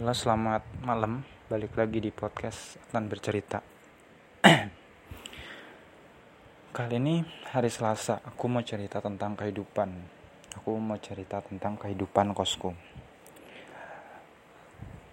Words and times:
Halo, 0.00 0.16
selamat 0.16 0.80
malam. 0.80 1.20
Balik 1.52 1.76
lagi 1.76 2.00
di 2.00 2.08
podcast 2.08 2.80
akan 2.88 3.04
bercerita. 3.04 3.60
Kali 6.72 6.96
ini 6.96 7.20
hari 7.52 7.68
Selasa, 7.68 8.24
aku 8.24 8.48
mau 8.48 8.64
cerita 8.64 9.04
tentang 9.04 9.36
kehidupan. 9.36 9.92
Aku 10.56 10.80
mau 10.80 10.96
cerita 10.96 11.44
tentang 11.44 11.76
kehidupan 11.76 12.32
kosku. 12.32 12.72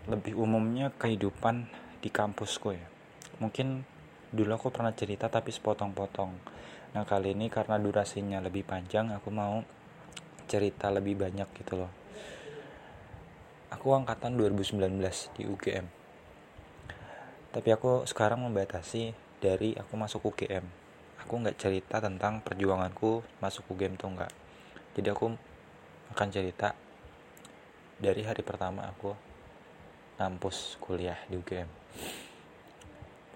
Lebih 0.07 0.39
umumnya 0.39 0.87
kehidupan 0.95 1.67
di 1.99 2.07
kampusku 2.07 2.71
ya. 2.71 2.87
Mungkin 3.43 3.83
dulu 4.31 4.55
aku 4.55 4.71
pernah 4.71 4.95
cerita 4.95 5.27
tapi 5.27 5.51
sepotong-potong. 5.51 6.31
Nah, 6.95 7.03
kali 7.03 7.35
ini 7.35 7.51
karena 7.51 7.75
durasinya 7.75 8.39
lebih 8.39 8.63
panjang, 8.63 9.11
aku 9.11 9.35
mau 9.35 9.67
cerita 10.47 10.87
lebih 10.87 11.19
banyak 11.19 11.51
gitu 11.59 11.75
loh 11.75 12.06
aku 13.73 13.87
angkatan 13.95 14.35
2019 14.39 14.77
di 15.35 15.43
UGM 15.47 15.85
tapi 17.51 17.69
aku 17.73 18.05
sekarang 18.05 18.43
membatasi 18.45 19.15
dari 19.39 19.73
aku 19.75 19.93
masuk 19.97 20.33
UGM 20.33 20.65
aku 21.27 21.33
nggak 21.43 21.59
cerita 21.59 21.99
tentang 21.99 22.39
perjuanganku 22.39 23.19
masuk 23.43 23.67
UGM 23.75 23.99
tuh 23.99 24.15
nggak. 24.15 24.31
Jadi 24.95 25.07
aku 25.11 25.35
akan 26.15 26.27
cerita 26.31 26.71
dari 27.99 28.23
hari 28.23 28.47
pertama 28.47 28.87
aku 28.87 29.11
ngampus 30.15 30.79
kuliah 30.79 31.19
di 31.27 31.35
UGM 31.35 31.67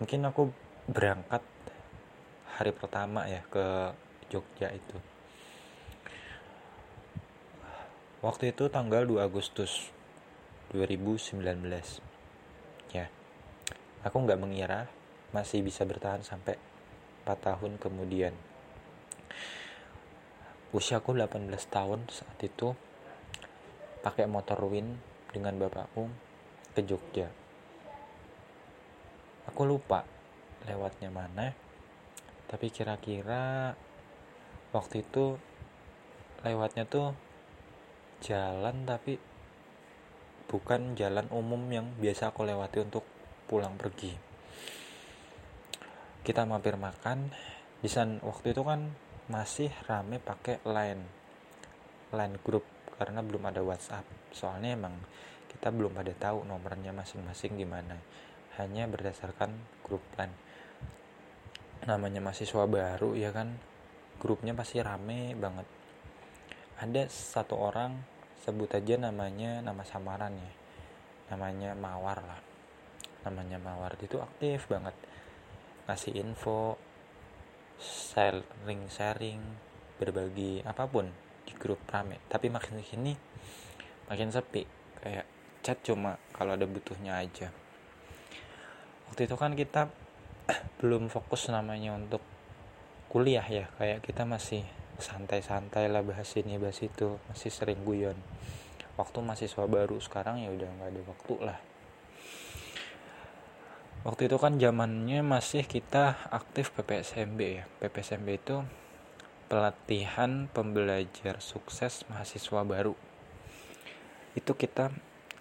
mungkin 0.02 0.26
aku 0.26 0.50
berangkat 0.90 1.46
hari 2.58 2.74
pertama 2.74 3.30
ya 3.30 3.46
ke 3.54 3.94
Jogja 4.34 4.74
itu. 4.74 4.98
Waktu 8.26 8.50
itu 8.56 8.66
tanggal 8.72 9.06
2 9.06 9.22
Agustus 9.22 9.94
2019 10.72 11.36
ya 12.96 13.06
aku 14.02 14.18
nggak 14.24 14.40
mengira 14.40 14.88
masih 15.32 15.64
bisa 15.64 15.88
bertahan 15.88 16.24
sampai 16.24 16.60
4 17.24 17.38
tahun 17.40 17.80
kemudian. 17.80 18.36
Usiaku 20.76 21.16
18 21.16 21.52
tahun 21.68 22.08
saat 22.12 22.40
itu 22.44 22.76
pakai 24.04 24.28
motor 24.28 24.60
Win 24.68 25.00
dengan 25.32 25.56
bapakku 25.60 26.12
ke 26.76 26.82
Jogja. 26.84 27.32
Aku 29.52 29.68
lupa 29.68 30.04
lewatnya 30.68 31.12
mana 31.12 31.56
tapi 32.52 32.68
kira-kira 32.68 33.76
waktu 34.76 35.08
itu 35.08 35.40
lewatnya 36.44 36.84
tuh 36.84 37.16
jalan 38.20 38.84
tapi 38.84 39.16
bukan 40.52 41.00
jalan 41.00 41.32
umum 41.32 41.64
yang 41.72 41.88
biasa 41.96 42.36
aku 42.36 42.44
lewati 42.44 42.84
untuk 42.84 43.08
pulang 43.48 43.80
pergi. 43.80 44.12
Kita 46.22 46.44
mampir 46.44 46.76
makan 46.76 47.32
di 47.80 47.88
sana 47.88 48.20
waktu 48.20 48.52
itu 48.52 48.62
kan 48.68 48.92
masih 49.32 49.72
rame 49.88 50.20
pakai 50.20 50.60
line 50.68 51.04
line 52.12 52.36
grup 52.44 52.68
karena 53.00 53.24
belum 53.24 53.48
ada 53.48 53.64
WhatsApp. 53.64 54.04
Soalnya 54.36 54.76
emang 54.76 55.00
kita 55.48 55.72
belum 55.72 55.96
pada 55.96 56.12
tahu 56.12 56.44
nomornya 56.44 56.92
masing-masing 56.92 57.56
gimana 57.56 57.96
hanya 58.60 58.86
berdasarkan 58.92 59.56
grup 59.88 60.04
line. 60.20 60.36
Namanya 61.88 62.20
mahasiswa 62.20 62.68
baru 62.68 63.16
ya 63.16 63.32
kan? 63.32 63.56
Grupnya 64.20 64.52
pasti 64.54 64.84
rame 64.84 65.34
banget. 65.34 65.66
Ada 66.78 67.08
satu 67.10 67.58
orang 67.58 68.21
sebut 68.42 68.70
aja 68.74 68.98
namanya 68.98 69.62
nama 69.62 69.86
samaran 69.86 70.34
ya. 70.34 70.52
Namanya 71.34 71.78
Mawar 71.78 72.20
lah. 72.26 72.42
Namanya 73.30 73.62
Mawar 73.62 73.94
itu 74.02 74.18
aktif 74.18 74.66
banget. 74.66 74.98
Ngasih 75.86 76.18
info 76.18 76.76
sharing 77.82 78.86
sharing 78.90 79.42
berbagi 79.98 80.66
apa 80.66 80.90
pun 80.90 81.06
di 81.46 81.54
grup 81.54 81.86
rame. 81.90 82.18
Tapi 82.26 82.50
makin 82.50 82.82
sini 82.82 83.14
makin 84.10 84.34
sepi. 84.34 84.66
Kayak 85.02 85.26
chat 85.62 85.78
cuma 85.86 86.18
kalau 86.34 86.58
ada 86.58 86.66
butuhnya 86.66 87.22
aja. 87.22 87.54
Waktu 89.10 89.30
itu 89.30 89.36
kan 89.38 89.54
kita 89.54 89.94
belum 90.82 91.14
fokus 91.14 91.54
namanya 91.54 91.94
untuk 91.94 92.26
kuliah 93.14 93.46
ya. 93.46 93.70
Kayak 93.78 94.02
kita 94.02 94.26
masih 94.26 94.66
santai-santai 95.00 95.88
lah 95.88 96.04
bahas 96.04 96.28
ini 96.36 96.60
bahas 96.60 96.82
itu. 96.84 97.22
Masih 97.32 97.54
sering 97.54 97.86
guyon. 97.88 98.18
Waktu 99.00 99.24
mahasiswa 99.24 99.64
baru 99.70 100.02
sekarang 100.04 100.44
ya 100.44 100.52
udah 100.52 100.68
nggak 100.68 100.90
ada 100.92 101.02
waktu 101.08 101.36
lah. 101.40 101.60
Waktu 104.02 104.28
itu 104.28 104.38
kan 104.42 104.58
zamannya 104.58 105.22
masih 105.22 105.64
kita 105.70 106.18
aktif 106.34 106.74
PPSMB 106.74 107.40
ya. 107.40 107.64
PPSMB 107.80 108.28
itu 108.34 108.66
pelatihan 109.46 110.50
pembelajar 110.50 111.38
sukses 111.38 112.02
mahasiswa 112.10 112.66
baru. 112.66 112.98
Itu 114.34 114.58
kita 114.58 114.90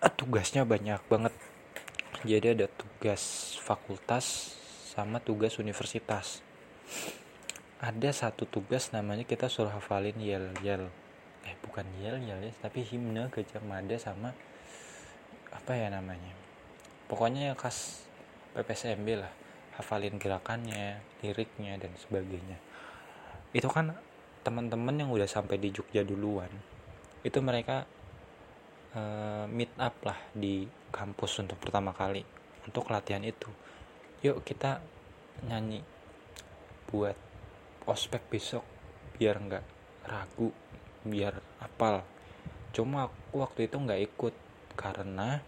ah, 0.04 0.12
tugasnya 0.12 0.68
banyak 0.68 1.00
banget. 1.08 1.34
Jadi 2.22 2.52
ada 2.52 2.66
tugas 2.68 3.56
fakultas 3.64 4.54
sama 4.92 5.22
tugas 5.24 5.56
universitas 5.56 6.44
ada 7.80 8.10
satu 8.12 8.44
tugas 8.44 8.92
namanya 8.92 9.24
kita 9.24 9.48
suruh 9.48 9.72
hafalin 9.72 10.16
yel 10.20 10.52
yel 10.60 10.92
eh 11.48 11.56
bukan 11.64 11.88
yel 12.04 12.20
yel 12.20 12.40
ya 12.44 12.52
tapi 12.60 12.84
himne 12.84 13.32
gajah 13.32 13.64
mada 13.64 13.96
sama 13.96 14.36
apa 15.50 15.74
ya 15.74 15.90
namanya? 15.90 16.32
Pokoknya 17.10 17.52
yang 17.52 17.58
khas 17.58 18.06
PPSMB 18.54 19.08
lah. 19.18 19.32
Hafalin 19.78 20.20
gerakannya 20.20 21.02
liriknya 21.22 21.78
dan 21.80 21.90
sebagainya. 21.98 22.58
Itu 23.50 23.66
kan 23.70 23.96
teman-teman 24.46 24.94
yang 24.94 25.10
udah 25.10 25.26
sampai 25.26 25.58
di 25.58 25.74
Jogja 25.74 26.06
duluan. 26.06 26.50
Itu 27.26 27.42
mereka 27.42 27.84
uh, 28.94 29.44
meet 29.50 29.72
up 29.80 29.94
lah 30.06 30.18
di 30.36 30.68
kampus 30.94 31.42
untuk 31.42 31.58
pertama 31.58 31.90
kali. 31.90 32.22
Untuk 32.66 32.86
latihan 32.92 33.24
itu. 33.24 33.50
Yuk 34.20 34.44
kita 34.44 34.84
nyanyi 35.48 35.80
buat 36.92 37.16
ospek 37.90 38.22
besok 38.30 38.62
biar 39.18 39.42
nggak 39.42 39.64
ragu 40.06 40.54
biar 41.02 41.42
apal. 41.58 42.06
Cuma 42.70 43.10
aku 43.10 43.42
waktu 43.42 43.66
itu 43.66 43.76
nggak 43.76 44.02
ikut 44.14 44.34
karena 44.78 45.42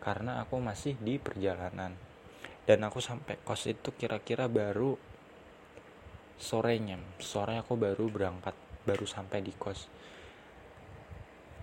karena 0.00 0.40
aku 0.40 0.56
masih 0.58 0.96
di 0.96 1.20
perjalanan. 1.20 1.92
Dan 2.64 2.84
aku 2.84 3.00
sampai 3.00 3.40
kos 3.44 3.68
itu 3.68 3.92
kira-kira 3.96 4.48
baru 4.48 4.96
sorenya 6.38 7.00
sore 7.18 7.58
aku 7.58 7.74
baru 7.76 8.08
berangkat 8.08 8.56
baru 8.84 9.04
sampai 9.04 9.44
di 9.44 9.52
kos. 9.56 9.88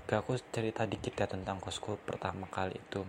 Gak 0.06 0.22
aku 0.22 0.38
cerita 0.54 0.86
dikit 0.86 1.18
ya 1.18 1.26
tentang 1.26 1.58
kosku 1.58 1.98
pertama 2.06 2.46
kali 2.46 2.78
itu. 2.78 3.02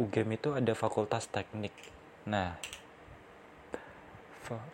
UGM 0.00 0.40
itu 0.40 0.56
ada 0.56 0.72
fakultas 0.72 1.28
teknik. 1.28 1.76
Nah 2.24 2.56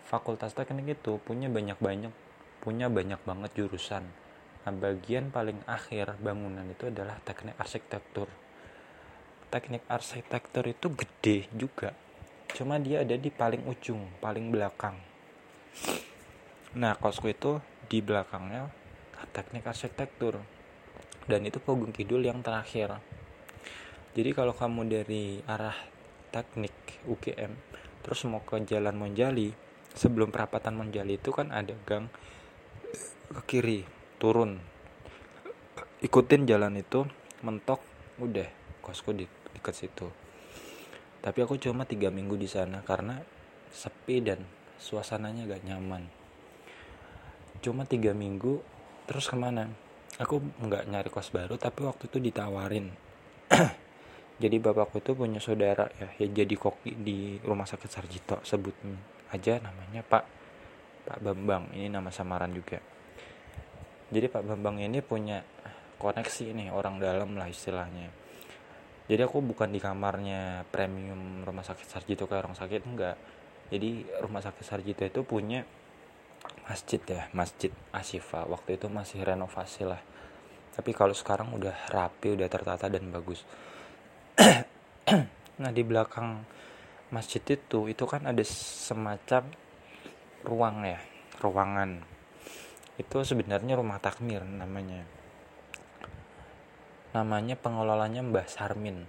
fakultas 0.06 0.54
teknik 0.56 0.98
itu 0.98 1.20
punya 1.22 1.50
banyak-banyak 1.50 2.10
punya 2.58 2.90
banyak 2.90 3.20
banget 3.22 3.50
jurusan. 3.54 4.04
Nah 4.66 4.74
bagian 4.74 5.30
paling 5.30 5.62
akhir 5.64 6.18
bangunan 6.18 6.66
itu 6.66 6.90
adalah 6.90 7.16
teknik 7.22 7.54
arsitektur. 7.56 8.28
Teknik 9.48 9.86
arsitektur 9.88 10.64
itu 10.68 10.92
gede 10.92 11.48
juga 11.54 11.94
cuma 12.48 12.80
dia 12.80 13.04
ada 13.04 13.12
di 13.14 13.28
paling 13.28 13.68
ujung 13.68 14.08
paling 14.24 14.48
belakang. 14.48 14.96
Nah 16.76 16.96
kosku 16.96 17.28
itu 17.28 17.60
di 17.88 18.00
belakangnya 18.00 18.72
teknik 19.32 19.68
arsitektur 19.68 20.40
dan 21.28 21.44
itu 21.44 21.60
Pogung 21.60 21.92
Kidul 21.92 22.24
yang 22.24 22.40
terakhir. 22.40 23.00
Jadi 24.16 24.30
kalau 24.32 24.56
kamu 24.56 24.88
dari 24.88 25.44
arah 25.44 25.76
teknik 26.32 27.04
UGM 27.04 27.52
terus 28.00 28.24
mau 28.24 28.40
ke 28.40 28.56
jalan 28.64 28.96
Monjali 28.96 29.67
sebelum 29.98 30.30
perapatan 30.30 30.78
Monjali 30.78 31.18
itu 31.18 31.34
kan 31.34 31.50
ada 31.50 31.74
gang 31.82 32.06
ke 33.34 33.42
kiri 33.50 33.82
turun. 34.22 34.62
Ikutin 35.98 36.46
jalan 36.46 36.78
itu 36.78 37.02
mentok 37.42 37.82
udah 38.22 38.46
kosku 38.78 39.10
di 39.10 39.26
dekat 39.50 39.74
situ. 39.74 40.06
Tapi 41.18 41.38
aku 41.42 41.58
cuma 41.58 41.82
tiga 41.82 42.14
minggu 42.14 42.38
di 42.38 42.46
sana 42.46 42.86
karena 42.86 43.18
sepi 43.74 44.22
dan 44.22 44.46
suasananya 44.78 45.50
gak 45.50 45.66
nyaman. 45.66 46.06
Cuma 47.58 47.82
tiga 47.82 48.14
minggu 48.14 48.62
terus 49.10 49.26
ke 49.26 49.34
mana? 49.34 49.66
Aku 50.22 50.38
nggak 50.38 50.86
nyari 50.90 51.10
kos 51.10 51.34
baru 51.34 51.58
tapi 51.58 51.82
waktu 51.82 52.06
itu 52.06 52.22
ditawarin. 52.22 52.86
Jadi 54.42 54.56
bapakku 54.62 55.02
itu 55.02 55.18
punya 55.18 55.42
saudara 55.42 55.90
ya 55.98 56.14
ya 56.22 56.26
jadi 56.30 56.54
koki 56.54 56.94
di 56.94 57.42
rumah 57.42 57.66
sakit 57.66 57.90
Sarjito 57.90 58.38
sebut 58.46 58.70
aja 59.32 59.60
namanya 59.60 60.00
Pak 60.04 60.24
Pak 61.08 61.18
Bambang. 61.24 61.72
Ini 61.72 61.88
nama 61.88 62.12
samaran 62.12 62.52
juga. 62.52 62.80
Jadi 64.08 64.26
Pak 64.28 64.44
Bambang 64.44 64.80
ini 64.80 65.00
punya 65.00 65.40
koneksi 65.96 66.52
nih 66.52 66.68
orang 66.72 67.00
dalam 67.00 67.36
lah 67.36 67.48
istilahnya. 67.48 68.12
Jadi 69.08 69.20
aku 69.24 69.40
bukan 69.40 69.72
di 69.72 69.80
kamarnya 69.80 70.68
premium 70.68 71.40
rumah 71.40 71.64
sakit 71.64 71.88
Sarjito 71.88 72.28
kayak 72.28 72.44
orang 72.44 72.56
sakit 72.56 72.80
enggak. 72.84 73.16
Jadi 73.72 74.04
rumah 74.20 74.44
sakit 74.44 74.64
Sarjito 74.64 75.04
itu 75.08 75.24
punya 75.24 75.64
masjid 76.68 77.00
ya 77.08 77.32
masjid 77.32 77.72
Ashifa. 77.88 78.44
Waktu 78.44 78.76
itu 78.76 78.92
masih 78.92 79.24
renovasi 79.24 79.88
lah. 79.88 80.00
Tapi 80.76 80.92
kalau 80.92 81.16
sekarang 81.16 81.56
udah 81.56 81.88
rapi 81.88 82.36
udah 82.36 82.48
tertata 82.52 82.92
dan 82.92 83.08
bagus. 83.08 83.44
Nah 85.58 85.74
di 85.74 85.82
belakang 85.82 86.46
masjid 87.08 87.40
itu 87.40 87.88
itu 87.88 88.04
kan 88.04 88.28
ada 88.28 88.44
semacam 88.44 89.48
ruang 90.44 90.76
ya 90.84 91.00
ruangan. 91.40 92.04
Itu 92.98 93.22
sebenarnya 93.22 93.78
rumah 93.78 94.02
takmir 94.02 94.42
namanya. 94.44 95.06
Namanya 97.14 97.54
pengelolanya 97.56 98.20
Mbah 98.20 98.48
Sarmin. 98.50 99.08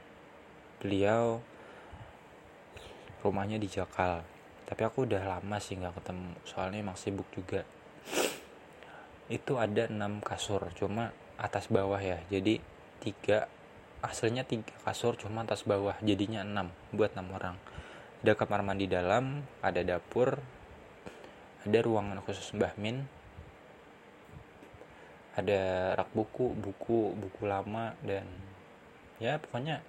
Beliau 0.80 1.44
rumahnya 3.20 3.60
di 3.60 3.68
Jakal 3.68 4.24
tapi 4.70 4.86
aku 4.86 5.10
udah 5.10 5.26
lama 5.26 5.58
sih 5.58 5.82
nggak 5.82 5.98
ketemu 5.98 6.30
soalnya 6.46 6.78
emang 6.78 6.94
sibuk 6.94 7.26
juga. 7.34 7.66
Itu 9.26 9.58
ada 9.58 9.90
enam 9.90 10.22
kasur 10.22 10.70
cuma 10.78 11.10
atas 11.42 11.74
bawah 11.74 11.98
ya. 11.98 12.22
Jadi 12.30 12.62
tiga 13.02 13.50
aslinya 14.06 14.46
tiga 14.46 14.70
kasur 14.86 15.18
cuma 15.18 15.42
atas 15.42 15.66
bawah. 15.66 15.98
Jadinya 16.06 16.46
enam 16.46 16.70
buat 16.94 17.18
enam 17.18 17.34
orang 17.34 17.58
ada 18.20 18.36
kamar 18.36 18.62
mandi 18.64 18.86
dalam 18.88 19.44
ada 19.64 19.80
dapur 19.80 20.36
ada 21.64 21.80
ruangan 21.80 22.20
khusus 22.24 22.52
Mbah 22.56 22.76
Min 22.76 23.08
ada 25.40 25.96
rak 25.96 26.12
buku 26.12 26.52
buku 26.52 27.16
buku 27.16 27.42
lama 27.48 27.96
dan 28.04 28.28
ya 29.24 29.40
pokoknya 29.40 29.80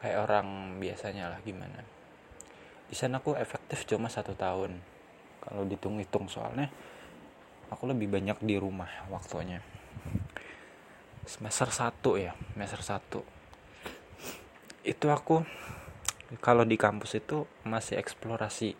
kayak 0.00 0.18
orang 0.24 0.78
biasanya 0.78 1.28
lah 1.28 1.40
gimana. 1.44 1.84
Di 2.88 2.96
sana 2.96 3.20
aku 3.20 3.36
efektif 3.36 3.84
cuma 3.84 4.08
satu 4.08 4.32
tahun. 4.32 4.80
Kalau 5.44 5.62
dihitung-hitung 5.68 6.30
soalnya 6.32 6.72
aku 7.68 7.84
lebih 7.90 8.08
banyak 8.08 8.40
di 8.40 8.56
rumah 8.56 8.88
waktunya. 9.12 9.60
Semester 11.28 11.68
satu 11.68 12.16
ya 12.16 12.32
semester 12.56 12.80
satu. 12.80 13.20
Itu 14.80 15.12
aku 15.12 15.44
kalau 16.36 16.68
di 16.68 16.76
kampus 16.76 17.16
itu 17.16 17.48
masih 17.64 17.96
eksplorasi. 17.96 18.76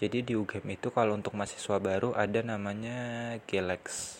Jadi 0.00 0.18
di 0.24 0.32
UGM 0.32 0.80
itu 0.80 0.88
kalau 0.88 1.12
untuk 1.12 1.36
mahasiswa 1.36 1.76
baru 1.76 2.16
ada 2.16 2.40
namanya 2.40 3.36
Galax 3.44 4.18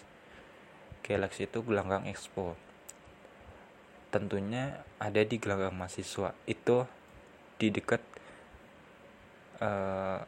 Galaxy 1.02 1.50
itu 1.50 1.64
gelanggang 1.66 2.06
expo. 2.06 2.54
Tentunya 4.12 4.84
ada 5.00 5.24
di 5.24 5.36
gelanggang 5.40 5.74
mahasiswa. 5.74 6.36
Itu 6.46 6.86
di 7.56 7.72
dekat 7.72 8.04
uh, 9.58 10.22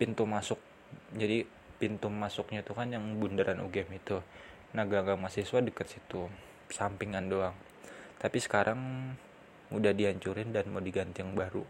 pintu 0.00 0.24
masuk. 0.26 0.58
Jadi 1.14 1.46
pintu 1.78 2.10
masuknya 2.10 2.66
itu 2.66 2.72
kan 2.74 2.90
yang 2.90 3.04
bundaran 3.20 3.62
UGM 3.62 3.92
itu. 3.94 4.18
Nah 4.74 4.82
gelanggang 4.88 5.22
mahasiswa 5.22 5.62
dekat 5.62 5.86
situ. 5.86 6.26
Sampingan 6.72 7.30
doang. 7.30 7.54
Tapi 8.18 8.42
sekarang 8.42 8.80
udah 9.70 9.94
dihancurin 9.94 10.50
dan 10.50 10.66
mau 10.70 10.82
diganti 10.82 11.22
yang 11.22 11.38
baru. 11.38 11.62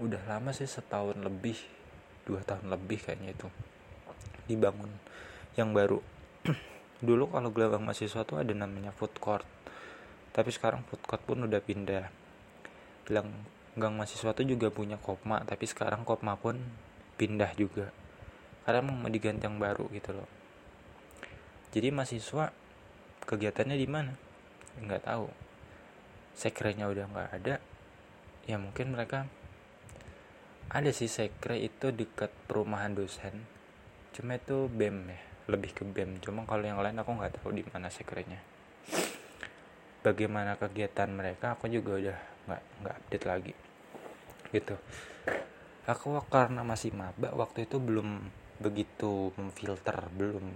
Udah 0.00 0.20
lama 0.24 0.56
sih 0.56 0.64
setahun 0.64 1.20
lebih 1.20 1.56
dua 2.24 2.40
tahun 2.40 2.72
lebih 2.72 3.04
kayaknya 3.04 3.36
itu 3.36 3.48
dibangun 4.48 4.88
yang 5.54 5.76
baru. 5.76 6.00
Dulu 7.06 7.32
kalau 7.32 7.52
gelabang 7.52 7.84
mahasiswa 7.84 8.24
tuh 8.24 8.40
ada 8.40 8.52
namanya 8.56 8.92
food 8.96 9.12
court. 9.20 9.44
Tapi 10.32 10.48
sekarang 10.48 10.84
food 10.88 11.04
court 11.04 11.20
pun 11.24 11.44
udah 11.44 11.60
pindah. 11.60 12.08
Bilang 13.04 13.28
gang 13.76 13.94
mahasiswa 13.96 14.32
tuh 14.32 14.44
juga 14.48 14.72
punya 14.72 14.96
kopma 14.98 15.44
tapi 15.44 15.68
sekarang 15.68 16.08
kopma 16.08 16.40
pun 16.40 16.56
pindah 17.20 17.52
juga. 17.56 17.92
Karena 18.64 18.80
mau 18.88 19.12
diganti 19.12 19.44
yang 19.44 19.60
baru 19.60 19.88
gitu 19.92 20.16
loh. 20.16 20.28
Jadi 21.70 21.92
mahasiswa 21.92 22.50
kegiatannya 23.28 23.76
di 23.76 23.88
mana? 23.88 24.12
Nggak 24.80 25.04
tahu 25.04 25.49
sekrenya 26.34 26.86
udah 26.90 27.06
nggak 27.10 27.30
ada 27.42 27.54
ya 28.46 28.56
mungkin 28.56 28.94
mereka 28.96 29.28
ada 30.70 30.90
sih 30.94 31.10
sekre 31.10 31.58
itu 31.58 31.90
dekat 31.90 32.30
perumahan 32.46 32.94
dosen 32.94 33.46
cuma 34.14 34.38
itu 34.38 34.66
bem 34.70 35.10
ya 35.10 35.30
lebih 35.50 35.74
ke 35.74 35.82
BEM. 35.82 36.22
Cuma 36.22 36.46
kalau 36.46 36.62
yang 36.62 36.78
lain 36.78 36.94
aku 37.02 37.10
nggak 37.18 37.42
tahu 37.42 37.50
di 37.50 37.66
mana 37.66 37.90
sekrenya 37.90 38.38
bagaimana 40.00 40.56
kegiatan 40.56 41.12
mereka 41.12 41.58
aku 41.58 41.68
juga 41.68 42.00
udah 42.00 42.18
nggak 42.48 42.62
nggak 42.80 42.94
update 43.04 43.26
lagi 43.26 43.54
gitu. 44.54 44.74
Aku 45.84 46.14
karena 46.30 46.62
masih 46.62 46.94
maba 46.94 47.34
waktu 47.34 47.66
itu 47.66 47.82
belum 47.82 48.30
begitu 48.62 49.34
memfilter 49.34 49.96
belum 50.14 50.46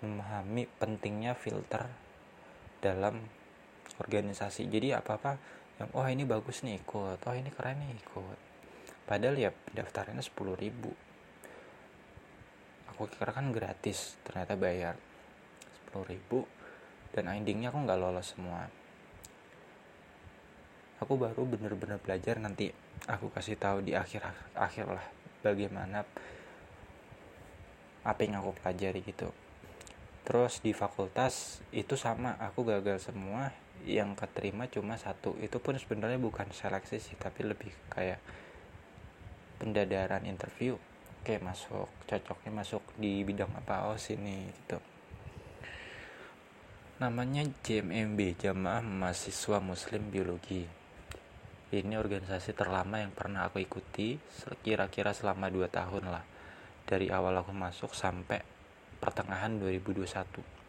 memahami 0.00 0.64
pentingnya 0.80 1.36
filter 1.36 1.86
dalam 2.80 3.20
organisasi. 4.00 4.66
Jadi 4.72 4.96
apa 4.96 5.20
apa 5.20 5.32
yang 5.76 5.92
oh 5.92 6.04
ini 6.08 6.24
bagus 6.24 6.64
nih 6.64 6.80
ikut. 6.80 7.20
Oh 7.20 7.34
ini 7.36 7.52
keren 7.52 7.80
nih 7.84 7.92
ikut. 8.00 8.38
Padahal 9.04 9.36
ya 9.36 9.50
daftarnya 9.76 10.24
sepuluh 10.24 10.56
ribu. 10.56 10.92
Aku 12.94 13.08
kira 13.08 13.32
kan 13.32 13.48
gratis 13.48 14.20
ternyata 14.26 14.60
bayar 14.60 14.92
10 15.90 16.04
ribu. 16.04 16.44
Dan 17.10 17.32
endingnya 17.32 17.72
aku 17.72 17.80
nggak 17.82 17.98
lolos 17.98 18.36
semua. 18.36 18.68
Aku 21.00 21.16
baru 21.16 21.48
bener-bener 21.48 21.96
belajar 21.96 22.36
nanti 22.36 22.68
aku 23.08 23.32
kasih 23.32 23.56
tahu 23.56 23.80
di 23.80 23.96
akhir 23.96 24.20
akhir 24.52 24.84
lah 24.84 25.06
bagaimana 25.40 26.04
apa 28.04 28.20
yang 28.20 28.44
aku 28.44 28.52
pelajari 28.60 29.00
gitu. 29.00 29.32
Terus 30.28 30.60
di 30.60 30.76
fakultas 30.76 31.64
itu 31.72 31.96
sama 31.96 32.36
aku 32.36 32.68
gagal 32.68 33.00
semua 33.00 33.48
yang 33.88 34.12
keterima 34.16 34.68
cuma 34.68 35.00
satu. 35.00 35.36
Itu 35.40 35.62
pun 35.62 35.76
sebenarnya 35.76 36.20
bukan 36.20 36.50
seleksi 36.52 37.00
sih 37.00 37.16
tapi 37.16 37.46
lebih 37.46 37.72
kayak 37.92 38.20
pendadaran 39.60 40.24
interview. 40.28 40.76
Oke 41.20 41.36
masuk 41.40 41.88
cocoknya 42.08 42.50
masuk 42.52 42.82
di 42.96 43.20
bidang 43.24 43.52
apa 43.52 43.92
oh 43.92 44.00
sini 44.00 44.48
gitu. 44.48 44.80
Namanya 47.00 47.48
JMMB 47.64 48.36
Jamaah 48.36 48.84
Mahasiswa 48.84 49.56
Muslim 49.60 50.12
Biologi. 50.12 50.68
Ini 51.70 51.94
organisasi 51.96 52.52
terlama 52.52 52.98
yang 52.98 53.14
pernah 53.14 53.46
aku 53.46 53.62
ikuti 53.62 54.18
kira-kira 54.60 55.14
selama 55.14 55.48
2 55.48 55.70
tahun 55.70 56.04
lah. 56.12 56.24
Dari 56.84 57.08
awal 57.08 57.40
aku 57.40 57.54
masuk 57.54 57.94
sampai 57.94 58.42
pertengahan 59.00 59.56
2021 59.56 60.59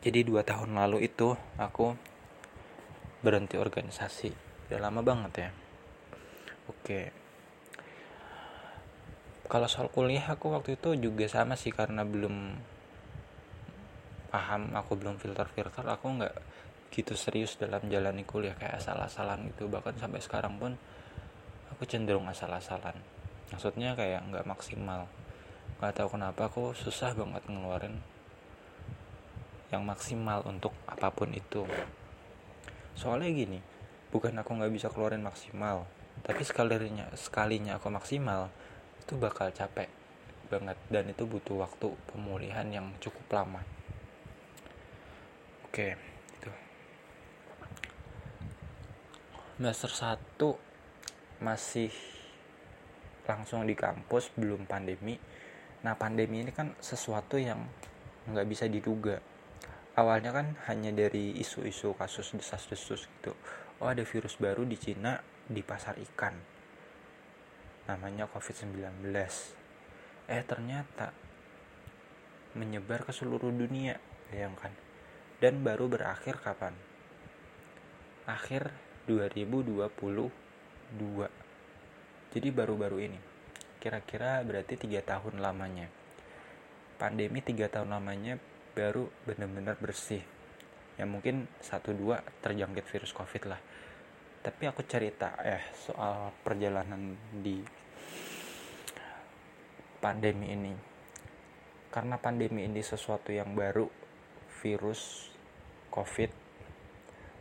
jadi 0.00 0.24
dua 0.24 0.40
tahun 0.40 0.80
lalu 0.80 1.04
itu 1.04 1.36
aku 1.60 1.92
berhenti 3.20 3.60
organisasi. 3.60 4.32
Udah 4.68 4.80
lama 4.80 5.04
banget 5.04 5.32
ya. 5.36 5.50
Oke. 6.72 7.12
Kalau 9.44 9.68
soal 9.68 9.92
kuliah 9.92 10.24
aku 10.24 10.56
waktu 10.56 10.80
itu 10.80 10.96
juga 10.96 11.28
sama 11.28 11.52
sih 11.52 11.74
karena 11.74 12.06
belum 12.06 12.56
paham 14.30 14.72
aku 14.72 14.94
belum 14.94 15.18
filter 15.18 15.50
filter 15.50 15.82
aku 15.82 16.06
nggak 16.22 16.34
gitu 16.94 17.18
serius 17.18 17.58
dalam 17.58 17.82
jalani 17.90 18.22
kuliah 18.24 18.56
kayak 18.56 18.80
asal-asalan 18.80 19.52
gitu. 19.52 19.68
Bahkan 19.68 20.00
sampai 20.00 20.24
sekarang 20.24 20.56
pun 20.56 20.72
aku 21.76 21.84
cenderung 21.84 22.24
asal-asalan. 22.24 22.96
Maksudnya 23.52 23.92
kayak 23.92 24.24
nggak 24.32 24.48
maksimal. 24.48 25.04
Nggak 25.76 25.92
tahu 25.92 26.08
kenapa 26.16 26.48
aku 26.48 26.72
susah 26.72 27.12
banget 27.12 27.44
ngeluarin 27.52 28.00
yang 29.70 29.86
maksimal 29.86 30.42
untuk 30.46 30.74
apa 30.86 31.10
pun 31.14 31.30
itu. 31.30 31.66
Soalnya 32.98 33.30
gini 33.30 33.58
bukan 34.10 34.34
aku 34.42 34.58
nggak 34.58 34.74
bisa 34.74 34.90
keluarin 34.90 35.22
maksimal 35.22 35.86
tapi 36.20 36.42
sekalinya 36.44 37.08
sekalinya 37.16 37.80
aku 37.80 37.88
maksimal 37.88 38.52
itu 39.00 39.16
bakal 39.16 39.48
capek 39.54 39.88
banget 40.50 40.76
dan 40.90 41.06
itu 41.08 41.24
butuh 41.24 41.62
waktu 41.62 41.94
pemulihan 42.10 42.66
yang 42.68 42.86
cukup 42.98 43.24
lama. 43.30 43.62
Oke 45.64 45.94
itu. 46.36 46.50
Semester 49.56 49.92
1 49.94 51.40
masih 51.46 51.92
langsung 53.24 53.62
di 53.64 53.78
kampus 53.78 54.34
belum 54.34 54.66
pandemi. 54.66 55.16
Nah 55.86 55.94
pandemi 55.96 56.42
ini 56.42 56.52
kan 56.52 56.74
sesuatu 56.82 57.38
yang 57.38 57.62
nggak 58.28 58.46
bisa 58.50 58.68
diduga 58.68 59.22
awalnya 59.98 60.30
kan 60.30 60.54
hanya 60.70 60.94
dari 60.94 61.34
isu-isu 61.38 61.94
kasus 61.98 62.34
desas-desus 62.36 63.08
gitu. 63.08 63.32
Oh 63.80 63.88
ada 63.88 64.04
virus 64.04 64.36
baru 64.36 64.62
di 64.68 64.76
Cina 64.76 65.18
di 65.48 65.64
pasar 65.64 65.96
ikan. 65.98 66.34
Namanya 67.88 68.30
COVID-19 68.30 69.10
eh 70.30 70.46
ternyata 70.46 71.10
menyebar 72.54 73.02
ke 73.02 73.10
seluruh 73.10 73.50
dunia 73.50 73.98
bayangkan. 74.30 74.70
Dan 75.40 75.64
baru 75.64 75.88
berakhir 75.88 76.36
kapan? 76.38 76.76
Akhir 78.28 78.70
2022 79.08 79.90
jadi 82.30 82.48
baru-baru 82.54 83.10
ini. 83.10 83.18
Kira-kira 83.82 84.38
berarti 84.46 84.78
tiga 84.78 85.02
tahun 85.02 85.42
lamanya. 85.42 85.90
Pandemi 87.00 87.42
tiga 87.42 87.66
tahun 87.66 87.90
lamanya 87.90 88.38
baru 88.72 89.08
benar-benar 89.26 89.76
bersih. 89.78 90.22
Ya 90.96 91.08
mungkin 91.08 91.48
satu 91.60 91.96
dua 91.96 92.20
terjangkit 92.44 92.84
virus 92.86 93.12
covid 93.14 93.50
lah. 93.50 93.60
Tapi 94.40 94.62
aku 94.68 94.84
cerita 94.88 95.36
eh 95.44 95.60
soal 95.76 96.32
perjalanan 96.40 97.16
di 97.40 97.60
pandemi 100.00 100.52
ini. 100.52 100.72
Karena 101.90 102.16
pandemi 102.16 102.64
ini 102.64 102.80
sesuatu 102.80 103.34
yang 103.34 103.52
baru 103.52 103.88
virus 104.60 105.32
covid 105.90 106.30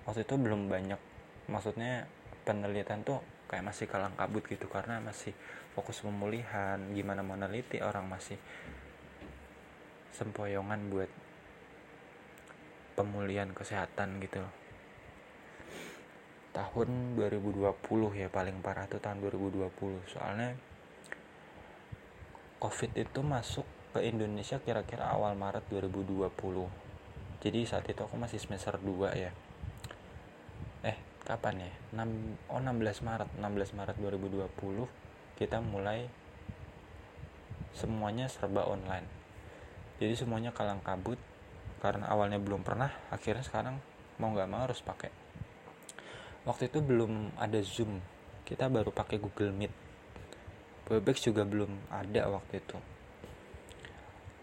waktu 0.09 0.25
itu 0.25 0.36
belum 0.36 0.67
banyak. 0.67 1.00
Maksudnya 1.48 2.09
penelitian 2.43 3.05
tuh 3.05 3.21
kayak 3.50 3.65
masih 3.65 3.86
kalang 3.89 4.13
kabut 4.13 4.45
gitu 4.45 4.69
karena 4.69 5.01
masih 5.01 5.33
fokus 5.74 6.05
pemulihan 6.05 6.77
gimana 6.93 7.25
meneliti 7.25 7.81
orang 7.81 8.05
masih 8.05 8.38
sempoyongan 10.19 10.91
buat 10.91 11.07
pemulihan 12.99 13.55
kesehatan 13.55 14.19
gitu 14.19 14.43
tahun 16.51 17.15
2020 17.15 17.71
ya 18.19 18.27
paling 18.27 18.59
parah 18.59 18.83
tuh 18.91 18.99
tahun 18.99 19.23
2020 19.23 19.71
soalnya 20.11 20.59
covid 22.59 22.91
itu 22.99 23.23
masuk 23.23 23.63
ke 23.95 24.03
Indonesia 24.03 24.59
kira-kira 24.59 25.07
awal 25.07 25.39
Maret 25.39 25.63
2020 25.71 26.27
jadi 27.39 27.63
saat 27.63 27.88
itu 27.88 28.03
aku 28.03 28.19
masih 28.19 28.35
semester 28.35 28.75
2 28.75 29.15
ya. 29.15 29.31
Kapan 31.29 31.61
ya? 31.61 31.71
6 31.93 32.49
oh 32.49 32.57
16 32.57 33.05
Maret. 33.05 33.29
16 33.38 33.77
Maret 33.77 33.95
2020 34.01 34.49
kita 35.38 35.61
mulai 35.61 36.09
semuanya 37.77 38.25
serba 38.25 38.65
online 38.65 39.18
jadi 40.00 40.15
semuanya 40.15 40.56
kalang 40.56 40.79
kabut 40.79 41.20
karena 41.84 42.08
awalnya 42.08 42.39
belum 42.39 42.63
pernah 42.63 42.88
akhirnya 43.12 43.44
sekarang 43.44 43.84
mau 44.15 44.32
nggak 44.32 44.48
mau 44.48 44.63
harus 44.63 44.79
pakai. 44.79 45.12
Waktu 46.48 46.72
itu 46.72 46.79
belum 46.79 47.36
ada 47.36 47.60
zoom 47.60 48.00
kita 48.48 48.72
baru 48.72 48.96
pakai 48.96 49.20
Google 49.20 49.51
Meet. 49.51 49.74
Webex 50.88 51.27
juga 51.27 51.44
belum 51.44 51.91
ada 51.91 52.32
waktu 52.32 52.63
itu. 52.63 52.79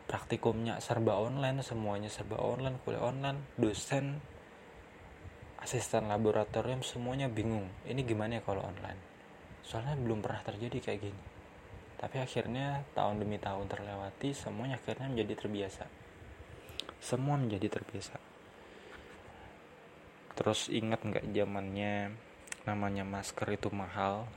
Praktikumnya 0.06 0.76
serba 0.78 1.16
online 1.16 1.64
semuanya 1.64 2.12
serba 2.12 2.36
online 2.36 2.76
kuliah 2.84 3.02
online 3.02 3.56
dosen 3.56 4.20
asisten 5.56 6.06
laboratorium 6.12 6.84
semuanya 6.84 7.32
bingung. 7.32 7.66
Ini 7.88 8.04
gimana 8.04 8.38
ya 8.38 8.42
kalau 8.44 8.60
online? 8.60 9.00
Soalnya 9.64 9.96
belum 9.96 10.20
pernah 10.20 10.44
terjadi 10.44 10.78
kayak 10.84 11.00
gini 11.00 11.35
tapi 11.96 12.20
akhirnya 12.20 12.84
tahun 12.92 13.24
demi 13.24 13.40
tahun 13.40 13.72
terlewati 13.72 14.36
semuanya 14.36 14.76
akhirnya 14.76 15.08
menjadi 15.08 15.34
terbiasa. 15.44 15.84
Semua 17.00 17.40
menjadi 17.40 17.72
terbiasa. 17.72 18.20
Terus 20.36 20.68
ingat 20.68 21.00
nggak 21.00 21.32
zamannya 21.32 22.12
namanya 22.68 23.04
masker 23.08 23.48
itu 23.56 23.72
mahal? 23.72 24.28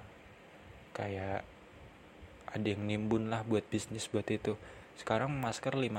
Kayak 0.96 1.44
ada 2.48 2.68
yang 2.68 2.88
nimbun 2.88 3.28
lah 3.28 3.44
buat 3.44 3.68
bisnis 3.68 4.08
buat 4.08 4.26
itu. 4.32 4.56
Sekarang 4.96 5.36
masker 5.36 5.76
50 5.76 5.92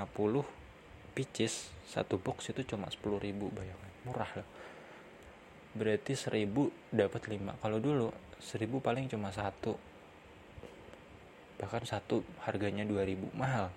pieces 1.12 1.68
satu 1.84 2.16
box 2.16 2.56
itu 2.56 2.64
cuma 2.64 2.88
10 2.88 3.20
ribu 3.20 3.52
bayangin 3.52 3.92
murah 4.08 4.30
loh. 4.40 4.48
Berarti 5.76 6.16
seribu 6.16 6.72
dapat 6.88 7.28
lima. 7.28 7.54
Kalau 7.60 7.76
dulu 7.76 8.08
seribu 8.40 8.80
paling 8.80 9.06
cuma 9.12 9.28
satu 9.28 9.89
bahkan 11.60 11.84
satu 11.84 12.24
harganya 12.48 12.88
dua 12.88 13.04
ribu 13.04 13.28
mahal. 13.36 13.68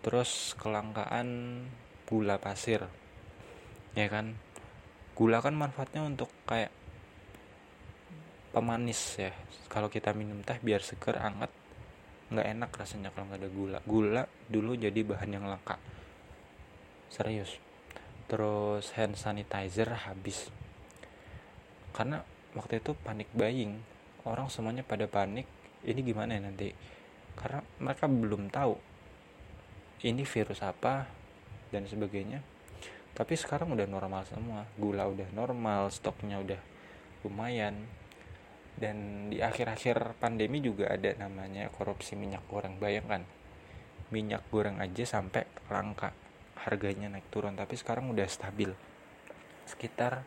Terus 0.00 0.56
kelangkaan 0.56 1.60
gula 2.08 2.40
pasir. 2.40 2.88
Ya 3.92 4.08
kan? 4.08 4.40
Gula 5.12 5.44
kan 5.44 5.52
manfaatnya 5.52 6.00
untuk 6.08 6.32
kayak 6.48 6.72
pemanis 8.56 9.20
ya. 9.20 9.36
Kalau 9.68 9.92
kita 9.92 10.16
minum 10.16 10.40
teh 10.40 10.56
biar 10.64 10.80
seger 10.80 11.20
anget 11.20 11.52
nggak 12.28 12.44
enak 12.44 12.70
rasanya 12.72 13.12
kalau 13.12 13.28
nggak 13.28 13.40
ada 13.44 13.50
gula. 13.52 13.78
Gula 13.84 14.22
dulu 14.48 14.72
jadi 14.72 15.00
bahan 15.04 15.28
yang 15.28 15.44
langka. 15.44 15.76
Serius. 17.12 17.60
Terus 18.32 18.96
hand 18.96 19.20
sanitizer 19.20 19.92
habis. 19.92 20.48
Karena 21.92 22.24
waktu 22.56 22.80
itu 22.80 22.96
panik 22.96 23.28
buying. 23.36 23.76
Orang 24.24 24.48
semuanya 24.48 24.84
pada 24.84 25.04
panik 25.04 25.44
ini 25.86 26.00
gimana 26.02 26.34
ya 26.34 26.42
nanti? 26.42 26.74
Karena 27.38 27.62
mereka 27.78 28.10
belum 28.10 28.50
tahu 28.50 28.74
ini 30.02 30.22
virus 30.26 30.62
apa 30.62 31.06
dan 31.70 31.86
sebagainya. 31.86 32.42
Tapi 33.14 33.34
sekarang 33.34 33.74
udah 33.74 33.86
normal 33.86 34.22
semua. 34.26 34.66
Gula 34.78 35.06
udah 35.06 35.28
normal 35.34 35.90
stoknya 35.90 36.38
udah 36.42 36.60
lumayan. 37.26 37.86
Dan 38.78 39.26
di 39.30 39.42
akhir-akhir 39.42 40.18
pandemi 40.22 40.62
juga 40.62 40.86
ada 40.90 41.10
namanya 41.18 41.66
korupsi 41.70 42.14
minyak 42.14 42.46
goreng. 42.46 42.78
Bayangkan 42.78 43.26
minyak 44.14 44.46
goreng 44.50 44.78
aja 44.78 45.02
sampai 45.02 45.46
langka. 45.66 46.14
Harganya 46.62 47.10
naik 47.10 47.26
turun 47.30 47.58
tapi 47.58 47.74
sekarang 47.74 48.10
udah 48.10 48.26
stabil. 48.30 48.70
Sekitar 49.66 50.22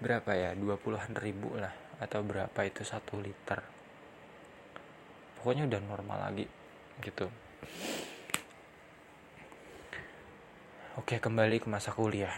berapa 0.00 0.32
ya? 0.36 0.56
20-an 0.56 1.12
ribu 1.20 1.52
lah 1.56 1.72
atau 2.00 2.20
berapa 2.20 2.60
itu 2.64 2.84
satu 2.84 3.20
liter 3.20 3.75
pokoknya 5.40 5.68
udah 5.68 5.80
normal 5.84 6.18
lagi 6.30 6.46
gitu. 7.04 7.28
Oke 10.96 11.20
kembali 11.20 11.60
ke 11.60 11.68
masa 11.68 11.92
kuliah. 11.92 12.32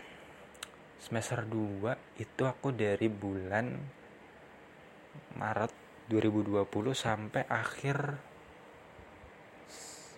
Semester 0.99 1.47
2 1.47 2.19
itu 2.19 2.43
aku 2.43 2.75
dari 2.75 3.07
bulan 3.07 3.71
Maret 5.39 5.73
2020 6.11 6.67
sampai 6.93 7.47
akhir 7.47 8.19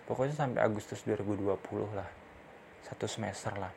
pokoknya 0.09 0.35
sampai 0.35 0.59
Agustus 0.65 1.05
2020 1.05 1.53
lah. 1.93 2.09
Satu 2.81 3.05
semester 3.05 3.53
lah. 3.55 3.71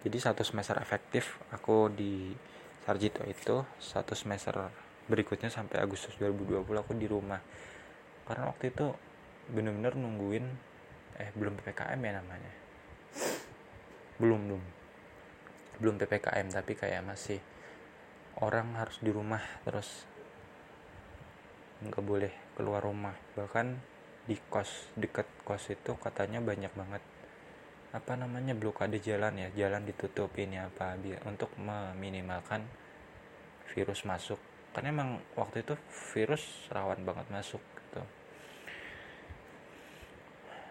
Jadi 0.00 0.16
satu 0.16 0.42
semester 0.42 0.80
efektif 0.80 1.38
aku 1.52 1.92
di 1.92 2.32
Sarjito 2.84 3.24
itu 3.24 3.64
satu 3.80 4.12
semester 4.12 4.68
berikutnya 5.08 5.48
sampai 5.52 5.80
Agustus 5.80 6.16
2020 6.20 6.64
aku 6.64 6.92
di 6.96 7.08
rumah 7.08 7.40
karena 8.24 8.48
waktu 8.48 8.72
itu 8.72 8.86
bener-bener 9.52 9.92
nungguin 9.92 10.46
eh 11.20 11.30
belum 11.36 11.54
ppkm 11.60 12.00
ya 12.00 12.12
namanya. 12.18 12.52
Belum 14.16 14.40
belum. 14.48 14.62
Belum 15.78 15.94
ppkm 16.00 16.46
tapi 16.48 16.72
kayak 16.72 17.04
masih 17.04 17.38
orang 18.40 18.74
harus 18.80 18.98
di 18.98 19.10
rumah 19.12 19.42
terus 19.62 20.08
nggak 21.84 22.04
boleh 22.04 22.32
keluar 22.56 22.80
rumah. 22.80 23.14
Bahkan 23.36 23.66
di 24.24 24.40
kos 24.48 24.88
deket 24.96 25.28
kos 25.44 25.68
itu 25.68 25.92
katanya 26.00 26.40
banyak 26.40 26.72
banget 26.72 27.04
apa 27.94 28.18
namanya 28.18 28.58
blokade 28.58 28.98
jalan 28.98 29.38
ya 29.38 29.48
jalan 29.54 29.86
ditutup 29.86 30.32
ini 30.34 30.58
apa 30.58 30.98
biar 30.98 31.22
untuk 31.28 31.52
meminimalkan 31.60 32.64
virus 33.70 34.02
masuk. 34.08 34.40
Karena 34.74 34.90
emang 34.90 35.22
waktu 35.38 35.62
itu 35.62 35.78
virus 36.16 36.42
rawan 36.74 37.06
banget 37.06 37.30
masuk 37.30 37.62
gitu 37.94 38.02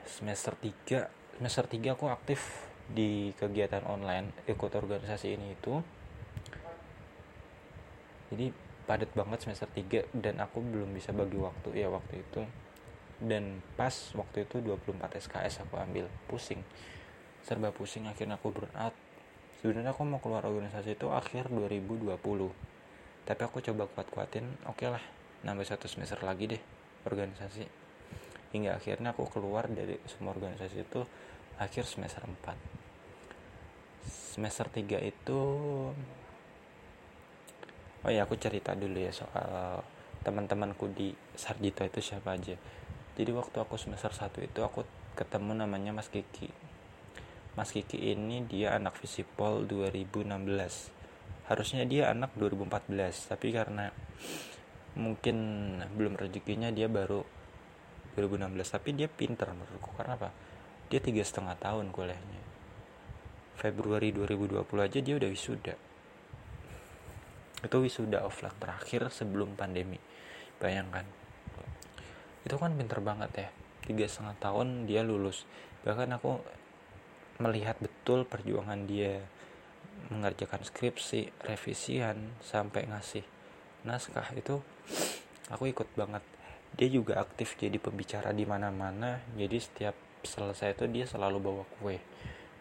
semester 0.05 0.55
3 0.57 1.39
semester 1.39 1.65
3 1.65 1.95
aku 1.95 2.05
aktif 2.12 2.69
di 2.88 3.31
kegiatan 3.39 3.83
online 3.88 4.31
ikut 4.45 4.72
organisasi 4.75 5.33
ini 5.33 5.55
itu. 5.55 5.79
Jadi 8.33 8.51
padat 8.83 9.10
banget 9.15 9.48
semester 9.48 9.69
3 9.72 10.12
dan 10.13 10.43
aku 10.43 10.60
belum 10.60 10.91
bisa 10.91 11.15
bagi 11.15 11.39
waktu 11.39 11.69
ya 11.74 11.88
waktu 11.89 12.22
itu. 12.22 12.41
Dan 13.24 13.63
pas 13.79 13.93
waktu 14.13 14.45
itu 14.45 14.60
24 14.60 15.00
SKS 15.17 15.63
aku 15.63 15.79
ambil 15.79 16.12
pusing. 16.27 16.60
Serba 17.41 17.72
pusing 17.72 18.05
akhirnya 18.05 18.36
aku 18.36 18.51
burnout 18.51 18.93
sebenarnya 19.63 19.95
aku 19.95 20.03
mau 20.03 20.19
keluar 20.19 20.43
organisasi 20.43 21.00
itu 21.00 21.07
akhir 21.07 21.48
2020 21.48 22.19
tapi 23.24 23.41
aku 23.48 23.63
coba 23.63 23.88
kuat-kuatin 23.88 24.43
oke 24.67 24.75
okay 24.75 24.91
lah 24.91 25.00
nambah 25.48 25.63
satu 25.63 25.88
semester 25.88 26.19
lagi 26.19 26.51
deh 26.51 26.62
organisasi 27.07 27.63
hingga 28.53 28.77
akhirnya 28.77 29.12
aku 29.12 29.25
keluar 29.33 29.65
dari 29.65 29.98
semua 30.05 30.38
organisasi 30.38 30.86
itu 30.86 31.01
akhir 31.57 31.89
semester 31.89 32.22
4 32.24 34.38
semester 34.38 34.69
3 34.69 35.01
itu 35.03 35.39
oh 38.03 38.12
ya 38.12 38.24
aku 38.24 38.38
cerita 38.38 38.77
dulu 38.77 39.00
ya 39.01 39.12
soal 39.12 39.81
teman-temanku 40.24 40.88
di 40.95 41.12
Sarjito 41.36 41.83
itu 41.83 42.00
siapa 42.00 42.39
aja. 42.39 42.55
Jadi 43.13 43.31
waktu 43.36 43.60
aku 43.60 43.75
semester 43.75 44.10
1 44.10 44.39
itu 44.41 44.60
aku 44.63 44.88
ketemu 45.13 45.53
namanya 45.53 45.93
Mas 45.93 46.10
Kiki. 46.10 46.50
Mas 47.53 47.69
Kiki 47.69 48.01
ini 48.01 48.41
dia 48.48 48.74
anak 48.74 48.98
Visipol 48.98 49.69
2016 49.69 50.25
harusnya 51.43 51.83
dia 51.83 52.10
anak 52.10 52.33
2014 52.39 53.29
tapi 53.29 53.51
karena 53.51 53.91
mungkin 54.95 55.38
belum 55.93 56.15
rezekinya 56.15 56.72
dia 56.72 56.88
baru 56.88 57.22
2016 58.13 58.74
tapi 58.74 58.89
dia 58.93 59.10
pinter 59.10 59.50
menurutku. 59.50 59.93
Karena 59.98 60.17
apa? 60.17 60.29
Dia 60.89 61.01
tiga 61.01 61.25
setengah 61.25 61.58
tahun 61.58 61.89
kuliahnya. 61.89 62.41
Februari 63.58 64.13
2020 64.13 64.62
aja 64.82 65.00
dia 65.01 65.15
udah 65.17 65.29
wisuda. 65.29 65.75
Itu 67.63 67.79
wisuda 67.79 68.27
offline 68.27 68.53
terakhir 68.60 69.08
sebelum 69.10 69.55
pandemi. 69.55 69.98
Bayangkan. 70.60 71.08
Itu 72.43 72.60
kan 72.60 72.75
pinter 72.75 73.00
banget 73.00 73.32
ya. 73.34 73.50
Tiga 73.84 74.05
setengah 74.05 74.36
tahun 74.38 74.86
dia 74.86 75.01
lulus. 75.01 75.48
Bahkan 75.88 76.10
aku 76.20 76.43
melihat 77.41 77.79
betul 77.79 78.27
perjuangan 78.27 78.86
dia 78.86 79.24
mengerjakan 80.12 80.62
skripsi 80.62 81.32
revisian 81.48 82.36
sampai 82.43 82.86
ngasih 82.91 83.24
naskah. 83.88 84.27
Itu 84.36 84.60
aku 85.48 85.72
ikut 85.72 85.88
banget 85.96 86.24
dia 86.73 86.89
juga 86.89 87.21
aktif 87.21 87.53
jadi 87.57 87.77
pembicara 87.77 88.33
di 88.33 88.49
mana-mana 88.49 89.21
jadi 89.37 89.57
setiap 89.61 89.95
selesai 90.25 90.73
itu 90.79 90.85
dia 90.89 91.05
selalu 91.05 91.37
bawa 91.39 91.63
kue. 91.77 91.99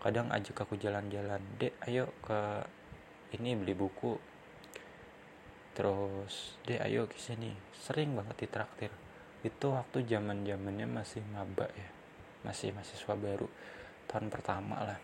Kadang 0.02 0.34
ajak 0.34 0.66
aku 0.66 0.74
jalan-jalan 0.76 1.40
dek 1.56 1.78
ayo 1.86 2.10
ke 2.20 2.66
ini 3.38 3.54
beli 3.54 3.72
buku. 3.72 4.18
Terus 5.72 6.58
dek 6.66 6.82
ayo 6.82 7.06
ke 7.06 7.16
sini. 7.16 7.54
Sering 7.72 8.12
banget 8.18 8.46
ditraktir. 8.46 8.90
Itu 9.46 9.72
waktu 9.72 10.04
zaman 10.04 10.42
zamannya 10.42 10.86
masih 10.90 11.22
maba 11.30 11.70
ya 11.72 12.02
masih 12.42 12.74
mahasiswa 12.74 13.14
baru 13.14 13.46
tahun 14.10 14.26
pertama 14.28 14.82
lah. 14.82 14.98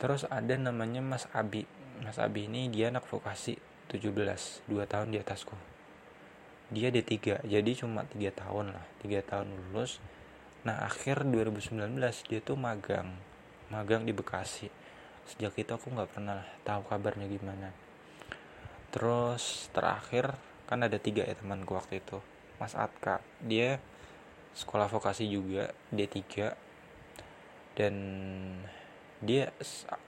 Terus 0.00 0.24
ada 0.32 0.56
namanya 0.56 1.04
Mas 1.04 1.28
Abi. 1.36 1.68
Mas 2.00 2.16
Abi 2.16 2.48
ini 2.48 2.72
dia 2.72 2.88
anak 2.88 3.04
vokasi 3.04 3.60
17 3.90 4.70
2 4.70 4.86
tahun 4.86 5.10
di 5.10 5.18
atasku. 5.18 5.58
Dia 6.70 6.94
D3 6.94 7.42
jadi 7.42 7.70
cuma 7.74 8.06
3 8.06 8.30
tahun 8.30 8.70
lah 8.70 8.86
3 9.02 9.26
tahun 9.26 9.46
lulus. 9.50 9.98
Nah 10.62 10.86
akhir 10.86 11.26
2019 11.26 11.98
dia 12.30 12.38
tuh 12.38 12.54
magang 12.54 13.10
magang 13.74 14.06
di 14.06 14.14
Bekasi. 14.14 14.70
Sejak 15.26 15.58
itu 15.58 15.70
aku 15.74 15.90
nggak 15.90 16.10
pernah 16.14 16.46
tahu 16.62 16.86
kabarnya 16.86 17.26
gimana. 17.26 17.74
Terus 18.94 19.66
terakhir 19.74 20.38
kan 20.70 20.86
ada 20.86 21.02
tiga 21.02 21.26
ya 21.26 21.34
temanku 21.34 21.74
waktu 21.74 21.98
itu 21.98 22.22
Mas 22.62 22.78
Atka. 22.78 23.18
Dia 23.42 23.82
sekolah 24.54 24.86
vokasi 24.86 25.26
juga 25.26 25.74
D3 25.90 26.22
dan 27.74 27.94
dia 29.20 29.52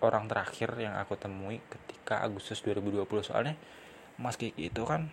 orang 0.00 0.24
terakhir 0.24 0.72
yang 0.80 0.96
aku 0.96 1.20
temui 1.20 1.60
ketika 1.68 2.24
Agustus 2.24 2.64
2020 2.64 3.04
soalnya 3.20 3.60
Mas 4.16 4.40
Kiki 4.40 4.72
itu 4.72 4.82
kan 4.88 5.12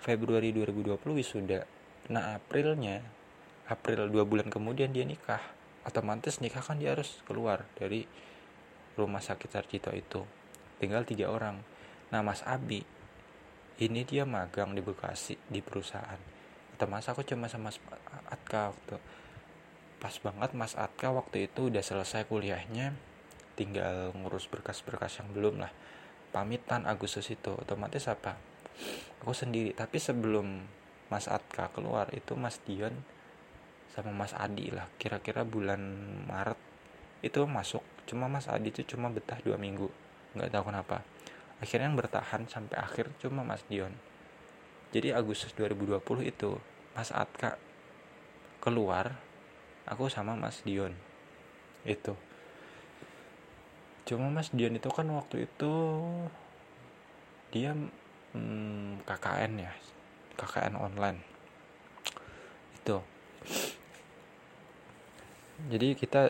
Februari 0.00 0.52
2020 0.52 1.00
wisuda. 1.16 1.68
Nah 2.08 2.36
Aprilnya 2.36 3.04
April 3.68 4.12
dua 4.12 4.24
bulan 4.28 4.48
kemudian 4.52 4.92
dia 4.92 5.04
nikah. 5.04 5.40
Otomatis 5.84 6.40
nikah 6.40 6.64
kan 6.64 6.80
dia 6.80 6.96
harus 6.96 7.20
keluar 7.28 7.68
dari 7.76 8.08
rumah 8.96 9.20
sakit 9.20 9.48
Sarjito 9.48 9.92
itu. 9.92 10.24
Tinggal 10.80 11.04
tiga 11.04 11.28
orang. 11.28 11.60
Nah 12.12 12.20
Mas 12.24 12.44
Abi 12.44 12.84
ini 13.80 14.00
dia 14.08 14.24
magang 14.24 14.72
di 14.72 14.80
Bekasi 14.80 15.36
di 15.48 15.60
perusahaan. 15.60 16.20
Otomatis 16.76 17.12
aku 17.12 17.24
cuma 17.24 17.48
sama 17.48 17.68
Mas 17.68 17.80
Atka 18.28 18.72
waktu 18.72 18.96
pas 20.00 20.16
banget 20.20 20.50
Mas 20.52 20.76
Atka 20.76 21.08
waktu 21.12 21.48
itu 21.48 21.72
udah 21.72 21.80
selesai 21.80 22.28
kuliahnya 22.28 23.13
tinggal 23.54 24.10
ngurus 24.14 24.50
berkas-berkas 24.50 25.22
yang 25.22 25.30
belum 25.34 25.62
lah. 25.62 25.72
Pamitan 26.34 26.84
Agustus 26.90 27.30
itu 27.30 27.54
otomatis 27.54 28.10
apa? 28.10 28.34
Aku 29.22 29.30
sendiri 29.30 29.70
tapi 29.72 30.02
sebelum 30.02 30.66
Mas 31.08 31.30
Atka 31.30 31.70
keluar 31.70 32.10
itu 32.10 32.34
Mas 32.34 32.58
Dion 32.66 32.92
sama 33.94 34.10
Mas 34.10 34.34
Adi 34.34 34.74
lah. 34.74 34.90
Kira-kira 34.98 35.46
bulan 35.46 35.80
Maret 36.26 36.58
itu 37.22 37.46
masuk. 37.46 37.86
Cuma 38.10 38.26
Mas 38.26 38.50
Adi 38.50 38.74
itu 38.74 38.82
cuma 38.84 39.08
betah 39.14 39.38
dua 39.46 39.54
minggu. 39.54 39.86
Nggak 40.34 40.50
tahu 40.50 40.74
kenapa. 40.74 41.06
Akhirnya 41.62 41.86
yang 41.86 41.96
bertahan 41.96 42.50
sampai 42.50 42.76
akhir 42.82 43.14
cuma 43.22 43.46
Mas 43.46 43.62
Dion. 43.70 43.94
Jadi 44.90 45.14
Agustus 45.14 45.54
2020 45.54 46.02
itu 46.26 46.58
Mas 46.98 47.14
Atka 47.14 47.56
keluar 48.58 49.14
aku 49.86 50.10
sama 50.10 50.34
Mas 50.34 50.66
Dion. 50.66 50.92
Itu 51.86 52.18
cuma 54.04 54.28
mas 54.28 54.52
Dion 54.52 54.76
itu 54.76 54.88
kan 54.92 55.08
waktu 55.08 55.48
itu 55.48 55.72
dia 57.48 57.72
hmm, 58.36 59.06
KKN 59.08 59.52
ya 59.64 59.72
KKN 60.36 60.74
online. 60.76 61.20
Itu. 62.76 63.00
Jadi 65.70 65.88
kita 65.96 66.28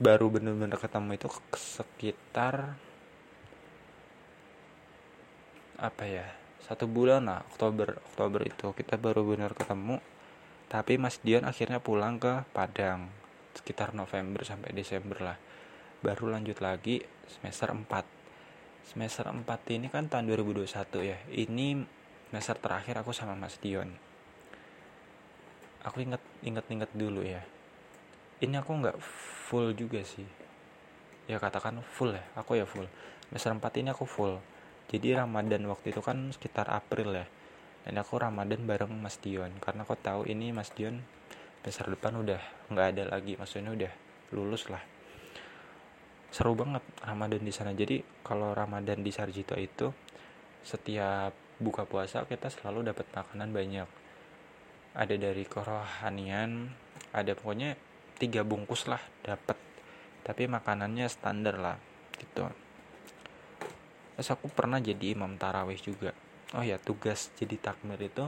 baru 0.00 0.30
bener-bener 0.30 0.78
ketemu 0.78 1.18
itu 1.18 1.28
sekitar 1.54 2.74
apa 5.74 6.04
ya 6.06 6.26
satu 6.62 6.86
bulan 6.86 7.26
lah 7.26 7.42
Oktober 7.50 7.98
Oktober 8.14 8.40
itu 8.46 8.72
kita 8.72 8.96
baru 8.96 9.26
bener 9.26 9.52
ketemu. 9.52 10.00
Tapi 10.70 10.96
Mas 10.96 11.20
Dion 11.20 11.44
akhirnya 11.44 11.78
pulang 11.78 12.16
ke 12.16 12.48
Padang 12.56 13.12
sekitar 13.54 13.92
November 13.94 14.42
sampai 14.42 14.74
Desember 14.74 15.20
lah 15.20 15.38
baru 16.04 16.36
lanjut 16.36 16.60
lagi 16.60 17.00
semester 17.24 17.72
4 17.72 17.88
semester 18.84 19.24
4 19.24 19.48
ini 19.72 19.88
kan 19.88 20.12
tahun 20.12 20.28
2021 20.28 20.68
ya. 21.00 21.16
Ini 21.32 21.80
semester 22.28 22.60
terakhir 22.60 23.00
aku 23.00 23.16
sama 23.16 23.32
Mas 23.32 23.56
Dion. 23.56 23.88
Aku 25.80 26.04
inget 26.04 26.20
inget 26.44 26.68
inget 26.68 26.90
dulu 26.92 27.24
ya. 27.24 27.40
Ini 28.44 28.60
aku 28.60 28.84
nggak 28.84 29.00
full 29.48 29.72
juga 29.72 30.04
sih. 30.04 30.28
Ya 31.24 31.40
katakan 31.40 31.80
full 31.80 32.12
ya 32.12 32.24
aku 32.36 32.60
ya 32.60 32.68
full. 32.68 32.84
Semester 33.32 33.56
4 33.56 33.80
ini 33.80 33.88
aku 33.96 34.04
full. 34.04 34.36
Jadi 34.92 35.16
Ramadan 35.16 35.64
waktu 35.72 35.96
itu 35.96 36.04
kan 36.04 36.36
sekitar 36.36 36.68
April 36.68 37.16
ya. 37.16 37.24
Dan 37.88 37.96
aku 37.96 38.20
Ramadan 38.20 38.68
bareng 38.68 38.92
Mas 38.92 39.16
Dion. 39.16 39.56
Karena 39.56 39.88
aku 39.88 39.96
tahu 39.96 40.28
ini 40.28 40.52
Mas 40.52 40.68
Dion 40.76 41.00
semester 41.64 41.88
depan 41.88 42.20
udah 42.20 42.40
nggak 42.68 42.86
ada 42.92 43.02
lagi. 43.08 43.40
Maksudnya 43.40 43.72
udah 43.72 43.92
lulus 44.36 44.68
lah 44.68 44.93
seru 46.34 46.58
banget 46.58 46.82
Ramadan 47.06 47.46
di 47.46 47.54
sana. 47.54 47.70
Jadi 47.70 48.02
kalau 48.26 48.50
Ramadan 48.50 49.06
di 49.06 49.14
Sarjito 49.14 49.54
itu 49.54 49.86
setiap 50.66 51.30
buka 51.62 51.86
puasa 51.86 52.26
kita 52.26 52.50
selalu 52.50 52.90
dapat 52.90 53.06
makanan 53.14 53.54
banyak. 53.54 53.88
Ada 54.98 55.14
dari 55.14 55.46
kerohanian 55.46 56.74
ada 57.14 57.38
pokoknya 57.38 57.78
tiga 58.18 58.42
bungkus 58.42 58.90
lah 58.90 58.98
dapat. 59.22 59.54
Tapi 60.26 60.50
makanannya 60.50 61.06
standar 61.06 61.54
lah 61.54 61.78
gitu. 62.18 62.50
Terus 64.18 64.28
aku 64.34 64.50
pernah 64.50 64.82
jadi 64.82 65.14
imam 65.14 65.38
tarawih 65.38 65.78
juga. 65.78 66.10
Oh 66.58 66.66
ya 66.66 66.82
tugas 66.82 67.30
jadi 67.38 67.54
takmir 67.62 68.02
itu 68.02 68.26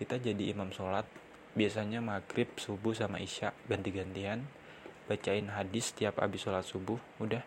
kita 0.00 0.16
jadi 0.16 0.56
imam 0.56 0.72
sholat. 0.72 1.04
Biasanya 1.52 2.00
maghrib 2.00 2.48
subuh 2.56 2.96
sama 2.96 3.20
isya 3.20 3.52
ganti-gantian 3.68 4.63
bacain 5.04 5.52
hadis 5.52 5.92
setiap 5.92 6.20
habis 6.20 6.44
sholat 6.44 6.64
subuh 6.64 6.96
udah. 7.20 7.44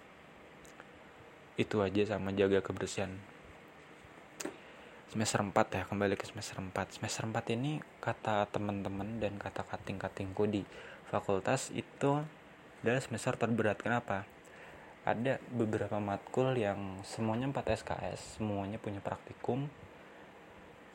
Itu 1.57 1.81
aja 1.81 2.17
sama 2.17 2.29
jaga 2.33 2.61
kebersihan. 2.61 3.17
Semester 5.07 5.39
4 5.41 5.55
ya 5.55 5.83
kembali 5.87 6.19
ke 6.19 6.27
semester 6.27 6.59
4 6.59 6.99
semester 6.99 7.23
4 7.25 7.55
ini 7.55 7.79
kata 8.03 8.45
teman-teman 8.51 9.23
dan 9.23 9.39
kata 9.39 9.63
kating-katingku 9.63 10.45
di 10.51 10.61
fakultas 11.07 11.71
itu 11.71 12.21
adalah 12.83 13.01
semester 13.01 13.33
terberat. 13.39 13.79
Kenapa? 13.81 14.27
Ada 15.07 15.39
beberapa 15.55 15.97
matkul 16.03 16.59
yang 16.59 16.99
semuanya 17.07 17.47
4 17.49 17.79
SKS 17.79 18.37
semuanya 18.37 18.77
punya 18.77 18.99
praktikum. 18.99 19.71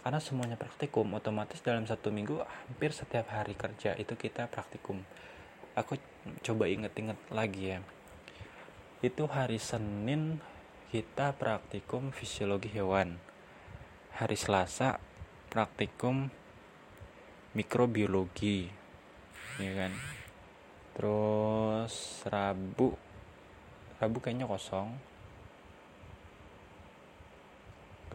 Karena 0.04 0.20
semuanya 0.20 0.60
praktikum 0.60 1.08
otomatis 1.16 1.62
dalam 1.64 1.88
satu 1.88 2.12
minggu 2.12 2.42
hampir 2.42 2.92
setiap 2.92 3.32
hari 3.32 3.56
kerja 3.56 3.96
itu 3.96 4.12
kita 4.18 4.50
praktikum. 4.52 5.00
Aku 5.72 5.96
coba 6.42 6.70
inget-inget 6.70 7.18
lagi 7.34 7.76
ya. 7.76 7.78
Itu 9.02 9.26
hari 9.26 9.58
Senin 9.58 10.38
kita 10.94 11.34
praktikum 11.34 12.14
fisiologi 12.14 12.70
hewan. 12.70 13.18
Hari 14.14 14.36
Selasa 14.38 15.02
praktikum 15.50 16.30
mikrobiologi. 17.56 18.70
Ya 19.58 19.72
kan? 19.74 19.92
Terus 20.94 22.22
Rabu 22.28 22.94
Rabu 23.98 24.18
kayaknya 24.18 24.46
kosong. 24.46 24.94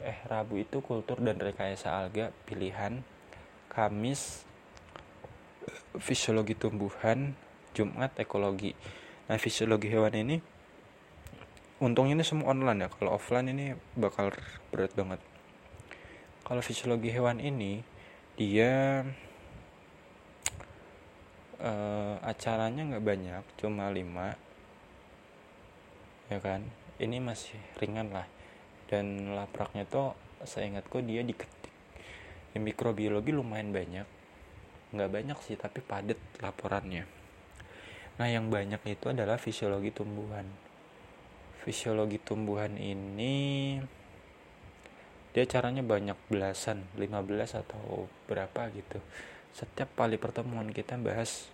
Eh 0.03 0.19
Rabu 0.27 0.61
itu 0.61 0.79
kultur 0.79 1.19
dan 1.19 1.39
rekayasa 1.39 1.91
alga 1.91 2.31
pilihan. 2.47 3.03
Kamis 3.67 4.47
fisiologi 5.99 6.53
tumbuhan 6.53 7.35
Jumat 7.77 8.17
ekologi. 8.17 8.73
Nah 9.29 9.37
fisiologi 9.37 9.93
hewan 9.93 10.17
ini 10.17 10.41
untungnya 11.77 12.17
ini 12.17 12.25
semua 12.25 12.49
online 12.49 12.87
ya. 12.87 12.89
Kalau 12.89 13.13
offline 13.13 13.53
ini 13.53 13.77
bakal 13.93 14.33
berat 14.73 14.97
banget. 14.97 15.21
Kalau 16.41 16.65
fisiologi 16.65 17.13
hewan 17.13 17.37
ini 17.37 17.85
dia 18.33 19.05
uh, 21.61 22.17
acaranya 22.25 22.81
nggak 22.95 23.05
banyak 23.05 23.43
cuma 23.61 23.93
lima 23.93 24.33
ya 26.33 26.41
kan? 26.41 26.65
Ini 26.97 27.21
masih 27.21 27.61
ringan 27.77 28.09
lah. 28.09 28.25
Dan 28.89 29.37
lapraknya 29.37 29.85
tuh 29.85 30.17
saya 30.49 30.65
ingatku 30.65 31.05
dia 31.05 31.21
diketik. 31.21 31.69
Yang 32.57 32.73
mikrobiologi 32.73 33.35
lumayan 33.35 33.69
banyak. 33.69 34.07
Nggak 34.95 35.11
banyak 35.13 35.37
sih 35.45 35.59
tapi 35.59 35.83
padat 35.83 36.17
laporannya 36.41 37.16
nah 38.17 38.25
yang 38.25 38.49
banyak 38.49 38.81
itu 38.89 39.13
adalah 39.13 39.37
fisiologi 39.37 39.93
tumbuhan. 39.93 40.45
Fisiologi 41.61 42.17
tumbuhan 42.17 42.73
ini 42.77 43.77
dia 45.37 45.45
caranya 45.45 45.85
banyak 45.85 46.17
belasan 46.33 46.89
15 46.97 47.61
atau 47.61 48.09
berapa 48.25 48.73
gitu. 48.73 48.97
Setiap 49.53 49.93
kali 49.93 50.17
pertemuan 50.17 50.73
kita 50.73 50.97
bahas 50.97 51.45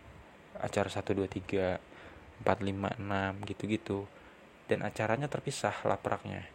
acara 0.56 0.88
1 0.88 1.04
2 1.04 1.28
3 1.28 2.48
4 2.48 2.48
5 2.48 2.96
6 2.96 3.50
gitu-gitu. 3.52 4.08
Dan 4.72 4.88
acaranya 4.88 5.28
terpisah 5.28 5.76
lapraknya. 5.84 6.48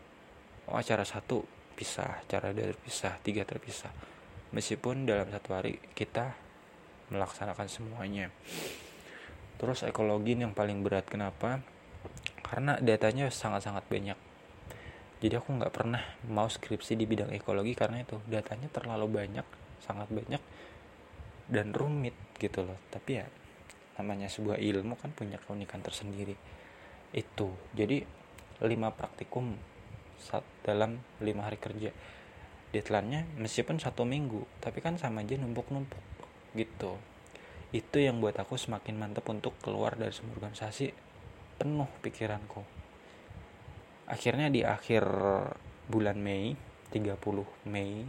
Oh 0.73 0.81
acara 0.81 1.05
satu 1.05 1.45
pisah 1.77 2.25
acara 2.25 2.51
dua 2.51 2.73
terpisah 2.73 3.21
tiga 3.21 3.45
terpisah. 3.45 3.93
Meskipun 4.57 5.05
dalam 5.05 5.29
satu 5.29 5.53
hari 5.53 5.77
kita 5.93 6.33
melaksanakan 7.13 7.69
semuanya 7.69 8.33
terus 9.59 9.83
ekologi 9.83 10.39
yang 10.39 10.55
paling 10.55 10.81
berat 10.87 11.05
kenapa? 11.11 11.61
Karena 12.47 12.79
datanya 12.79 13.29
sangat-sangat 13.29 13.85
banyak. 13.91 14.19
Jadi 15.19 15.35
aku 15.35 15.51
nggak 15.59 15.75
pernah 15.75 16.01
mau 16.31 16.47
skripsi 16.47 16.95
di 16.95 17.05
bidang 17.05 17.35
ekologi 17.35 17.75
karena 17.75 18.07
itu 18.07 18.23
datanya 18.31 18.71
terlalu 18.71 19.11
banyak 19.11 19.43
sangat 19.83 20.07
banyak 20.11 20.39
dan 21.51 21.75
rumit 21.75 22.15
gitu 22.39 22.63
loh. 22.63 22.79
Tapi 22.89 23.19
ya 23.19 23.27
namanya 23.99 24.31
sebuah 24.31 24.63
ilmu 24.63 24.95
kan 24.95 25.11
punya 25.11 25.43
keunikan 25.43 25.83
tersendiri. 25.83 26.39
Itu 27.11 27.51
jadi 27.75 28.07
lima 28.63 28.95
praktikum 28.95 29.59
saat 30.23 30.47
dalam 30.63 31.03
lima 31.19 31.51
hari 31.51 31.59
kerja. 31.59 31.91
Deadline-nya 32.69 33.27
meskipun 33.41 33.81
satu 33.83 34.05
minggu 34.05 34.45
tapi 34.63 34.79
kan 34.85 35.01
sama 35.01 35.25
aja 35.25 35.41
numpuk-numpuk 35.41 35.99
gitu 36.53 37.01
itu 37.69 38.01
yang 38.01 38.25
buat 38.25 38.33
aku 38.41 38.57
semakin 38.57 38.97
mantap 38.97 39.29
untuk 39.29 39.53
keluar 39.61 39.93
dari 39.93 40.13
semua 40.17 40.41
organisasi. 40.41 40.89
Penuh 41.61 41.91
pikiranku. 42.01 42.65
Akhirnya 44.09 44.49
di 44.49 44.65
akhir 44.65 45.05
bulan 45.85 46.17
Mei 46.17 46.57
30 46.89 47.21
Mei 47.69 48.09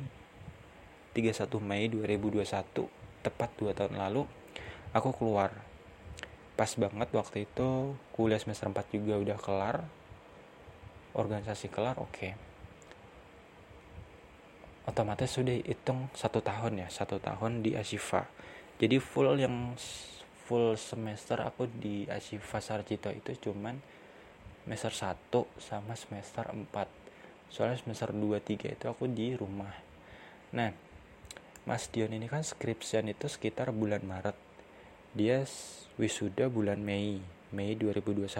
31 1.12 1.60
Mei 1.60 1.92
2021 1.92 2.88
tepat 3.20 3.50
2 3.60 3.76
tahun 3.76 4.00
lalu 4.00 4.24
aku 4.96 5.12
keluar. 5.12 5.52
Pas 6.56 6.72
banget 6.80 7.12
waktu 7.12 7.44
itu 7.44 8.00
kuliah 8.16 8.40
semester 8.40 8.72
4 8.72 8.96
juga 8.96 9.20
udah 9.20 9.38
kelar. 9.44 9.78
Organisasi 11.12 11.68
kelar 11.68 12.00
oke. 12.00 12.16
Okay. 12.16 12.34
otomatis 14.90 15.30
sudah 15.30 15.54
hitung 15.54 16.10
satu 16.18 16.42
tahun 16.42 16.82
ya 16.82 16.88
satu 16.90 17.22
tahun 17.22 17.62
di 17.62 17.78
Asifa 17.78 18.26
jadi 18.80 18.96
full 19.04 19.36
yang 19.36 19.76
full 20.48 20.80
semester 20.80 21.36
aku 21.44 21.68
di 21.68 22.08
Asifa 22.08 22.64
Sarjito 22.64 23.12
itu 23.12 23.52
cuman 23.52 23.76
semester 24.64 25.14
1 25.36 25.60
sama 25.60 26.00
semester 26.00 26.48
4 26.48 27.52
soalnya 27.52 27.76
semester 27.76 28.16
2 28.16 28.40
3 28.40 28.80
itu 28.80 28.86
aku 28.88 29.12
di 29.12 29.36
rumah. 29.36 29.76
Nah 30.56 30.72
Mas 31.68 31.92
Dion 31.92 32.16
ini 32.16 32.32
kan 32.32 32.42
skripsian 32.42 33.12
itu 33.12 33.28
sekitar 33.28 33.76
bulan 33.76 34.00
Maret. 34.08 34.38
Dia 35.12 35.44
wisuda 36.00 36.48
bulan 36.48 36.80
Mei 36.80 37.20
Mei 37.52 37.76
2021 37.76 38.32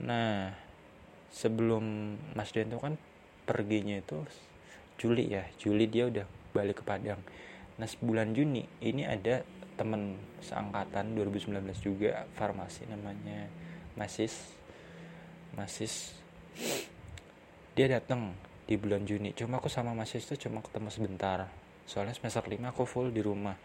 nah 0.00 0.56
sebelum 1.30 2.16
Mas 2.34 2.50
Dian 2.50 2.66
itu 2.66 2.80
kan 2.82 2.98
perginya 3.46 3.94
itu 3.94 4.26
Juli 4.98 5.30
ya. 5.30 5.46
Juli 5.62 5.86
dia 5.86 6.10
udah 6.10 6.26
balik 6.50 6.82
ke 6.82 6.84
Padang 6.84 7.22
nah 7.80 7.88
bulan 8.04 8.36
Juni 8.36 8.68
ini 8.84 9.08
ada 9.08 9.40
temen 9.80 10.20
seangkatan 10.44 11.16
2019 11.16 11.56
juga 11.80 12.28
farmasi 12.36 12.84
namanya 12.84 13.48
Masis. 13.96 14.52
Masis. 15.56 16.12
Dia 17.72 17.88
datang 17.88 18.36
di 18.68 18.76
bulan 18.76 19.08
Juni. 19.08 19.32
Cuma 19.32 19.56
aku 19.56 19.72
sama 19.72 19.96
Masis 19.96 20.28
itu 20.28 20.46
cuma 20.46 20.60
ketemu 20.60 20.92
sebentar. 20.92 21.48
Soalnya 21.88 22.12
semester 22.12 22.44
5 22.44 22.60
aku 22.70 22.84
full 22.84 23.08
di 23.08 23.24
rumah. 23.24 23.56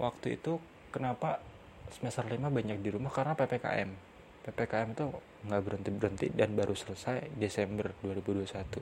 Waktu 0.00 0.40
itu 0.40 0.56
kenapa 0.88 1.44
semester 1.92 2.24
5 2.24 2.48
banyak 2.48 2.80
di 2.80 2.88
rumah? 2.88 3.12
Karena 3.12 3.36
PPKM 3.36 4.08
PPKM 4.48 4.88
itu 4.96 5.04
nggak 5.44 5.60
berhenti 5.60 5.90
berhenti 5.92 6.26
dan 6.32 6.56
baru 6.56 6.72
selesai 6.72 7.36
Desember 7.36 7.92
2021 8.00 8.80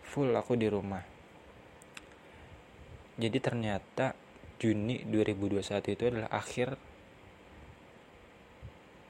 full 0.00 0.32
aku 0.32 0.56
di 0.56 0.64
rumah 0.72 1.04
jadi 3.14 3.38
ternyata 3.38 4.18
Juni 4.58 5.06
2021 5.06 5.94
itu 5.94 6.02
adalah 6.10 6.30
akhir 6.34 6.74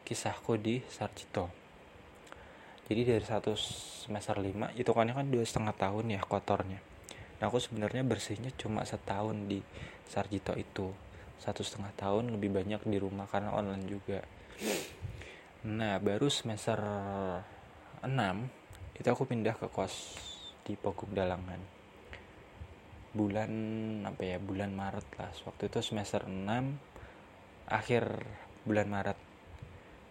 kisahku 0.05 0.61
di 0.61 0.85
Sarjito. 0.93 1.49
Jadi 2.85 3.01
dari 3.09 3.25
satu 3.25 3.57
semester 3.57 4.37
5 4.37 4.77
itu 4.77 4.91
kan 4.93 5.09
kan 5.09 5.27
dua 5.33 5.45
setengah 5.45 5.73
tahun 5.73 6.13
ya 6.13 6.21
kotornya. 6.21 6.85
Nah 7.41 7.49
aku 7.49 7.57
sebenarnya 7.57 8.05
bersihnya 8.05 8.53
cuma 8.61 8.85
setahun 8.85 9.49
di 9.49 9.65
Sarjito 10.05 10.53
itu. 10.53 10.93
Satu 11.41 11.65
setengah 11.65 11.97
tahun 11.97 12.29
lebih 12.37 12.53
banyak 12.53 12.85
di 12.85 13.01
rumah 13.01 13.25
karena 13.25 13.57
online 13.57 13.89
juga. 13.89 14.21
Nah 15.65 15.97
baru 15.97 16.29
semester 16.29 16.77
6 18.05 19.01
itu 19.01 19.09
aku 19.09 19.25
pindah 19.25 19.57
ke 19.57 19.73
kos 19.73 20.21
di 20.69 20.77
Pogung 20.77 21.17
Dalangan 21.17 21.74
bulan 23.15 23.51
apa 24.05 24.23
ya 24.27 24.37
bulan 24.43 24.75
Maret 24.75 25.07
lah. 25.17 25.31
Waktu 25.31 25.71
itu 25.71 25.79
semester 25.81 26.27
6 26.27 27.71
akhir 27.71 28.05
bulan 28.67 28.87
Maret. 28.91 29.19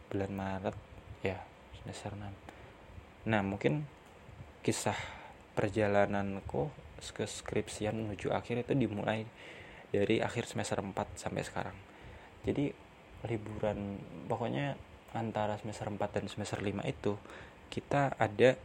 Bulan 0.10 0.32
Maret 0.32 0.78
ya 1.24 1.40
semester 1.84 2.16
6 2.16 2.54
nah 3.24 3.40
mungkin 3.40 3.88
kisah 4.64 4.96
perjalananku 5.56 6.68
ke 7.00 7.28
skripsian 7.28 7.96
menuju 7.96 8.32
akhir 8.32 8.68
itu 8.68 8.74
dimulai 8.76 9.28
dari 9.92 10.24
akhir 10.24 10.48
semester 10.48 10.80
4 10.80 10.96
sampai 11.20 11.44
sekarang. 11.44 11.78
Jadi 12.48 12.72
liburan 13.28 14.00
pokoknya 14.28 14.76
antara 15.16 15.60
semester 15.60 15.88
4 15.92 16.00
dan 16.00 16.26
semester 16.32 16.60
5 16.64 16.84
itu 16.88 17.14
kita 17.68 18.16
ada 18.18 18.56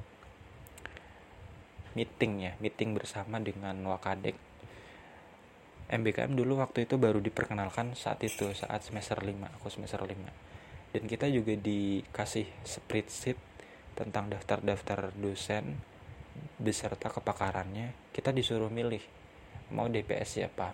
meeting 1.99 2.47
ya 2.47 2.53
meeting 2.63 2.95
bersama 2.95 3.43
dengan 3.43 3.75
Wakadek. 3.83 4.39
MBKM 5.91 6.39
dulu 6.39 6.63
waktu 6.63 6.87
itu 6.87 6.95
baru 6.95 7.19
diperkenalkan 7.19 7.99
saat 7.99 8.23
itu 8.23 8.55
saat 8.55 8.87
semester 8.87 9.19
5 9.19 9.57
aku 9.59 9.67
semester 9.73 10.05
5 10.05 10.95
dan 10.95 11.03
kita 11.09 11.27
juga 11.33 11.57
dikasih 11.59 12.47
spreadsheet 12.63 13.41
tentang 13.99 14.31
daftar-daftar 14.31 15.11
dosen 15.17 15.81
beserta 16.61 17.11
kepakarannya 17.11 17.97
kita 18.15 18.31
disuruh 18.31 18.71
milih 18.71 19.03
mau 19.73 19.89
DPS 19.89 20.41
siapa. 20.41 20.73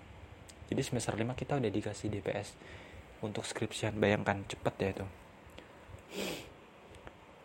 Jadi 0.71 0.81
semester 0.83 1.15
5 1.15 1.35
kita 1.35 1.59
udah 1.59 1.71
dikasih 1.71 2.09
DPS 2.11 2.55
untuk 3.21 3.45
skripsian. 3.45 3.97
Bayangkan 3.99 4.45
cepet 4.47 4.75
ya 4.81 4.89
itu. 4.95 5.07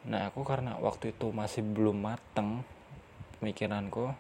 Nah 0.09 0.31
aku 0.31 0.45
karena 0.47 0.77
waktu 0.79 1.11
itu 1.11 1.29
masih 1.33 1.65
belum 1.65 1.99
mateng 1.99 2.63
pemikiranku 3.39 4.12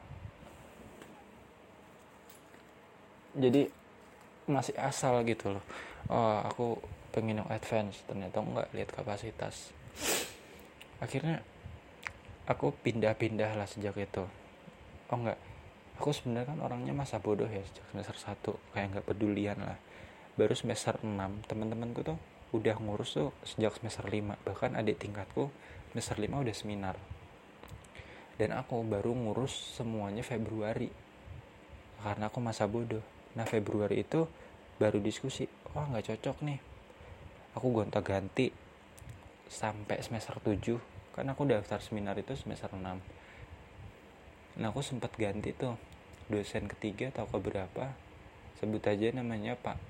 jadi 3.37 3.69
masih 4.49 4.73
asal 4.81 5.21
gitu 5.23 5.53
loh. 5.53 5.65
Oh 6.09 6.41
aku 6.41 6.81
pengen 7.13 7.45
yang 7.45 7.49
advance 7.53 8.01
ternyata 8.09 8.41
enggak 8.41 8.67
lihat 8.73 8.89
kapasitas. 8.89 9.69
Akhirnya 10.97 11.45
aku 12.49 12.73
pindah-pindah 12.81 13.53
lah 13.53 13.69
sejak 13.69 13.93
itu. 14.01 14.25
Oh 15.13 15.17
enggak 15.17 15.37
aku 16.01 16.09
sebenarnya 16.09 16.55
kan 16.55 16.59
orangnya 16.65 16.93
masa 16.97 17.21
bodoh 17.21 17.45
ya 17.45 17.61
sejak 17.61 17.85
semester 17.93 18.17
1 18.17 18.73
kayak 18.73 18.87
nggak 18.97 19.05
pedulian 19.05 19.59
lah. 19.61 19.77
Baru 20.33 20.57
semester 20.57 20.97
6 21.05 21.45
teman-temanku 21.45 22.01
tuh 22.01 22.17
udah 22.49 22.75
ngurus 22.81 23.13
tuh 23.13 23.29
sejak 23.45 23.77
semester 23.77 24.09
5 24.09 24.41
bahkan 24.41 24.73
adik 24.73 24.97
tingkatku 24.97 25.53
semester 25.93 26.17
5 26.17 26.33
udah 26.33 26.55
seminar 26.57 26.97
dan 28.39 28.55
aku 28.55 28.79
baru 28.87 29.11
ngurus 29.11 29.75
semuanya 29.75 30.23
Februari. 30.23 30.87
Karena 31.99 32.31
aku 32.31 32.39
masa 32.39 32.63
bodoh. 32.71 33.03
Nah 33.35 33.43
Februari 33.43 34.07
itu 34.07 34.23
baru 34.79 35.03
diskusi. 35.03 35.43
Wah 35.75 35.83
nggak 35.91 36.15
cocok 36.15 36.37
nih. 36.47 36.59
Aku 37.59 37.75
gonta 37.75 37.99
ganti 37.99 38.47
sampai 39.51 39.99
semester 39.99 40.39
7 40.39 40.77
kan 41.17 41.25
aku 41.25 41.41
daftar 41.49 41.81
seminar 41.81 42.13
itu 42.21 42.37
semester 42.37 42.69
6 42.69 42.85
nah 44.61 44.69
aku 44.69 44.85
sempat 44.85 45.11
ganti 45.17 45.51
tuh. 45.57 45.75
Dosen 46.29 46.69
ketiga 46.69 47.09
atau 47.09 47.25
keberapa 47.25 47.89
sebut 48.61 48.85
aja 48.85 49.09
namanya 49.09 49.57
Pak 49.57 49.81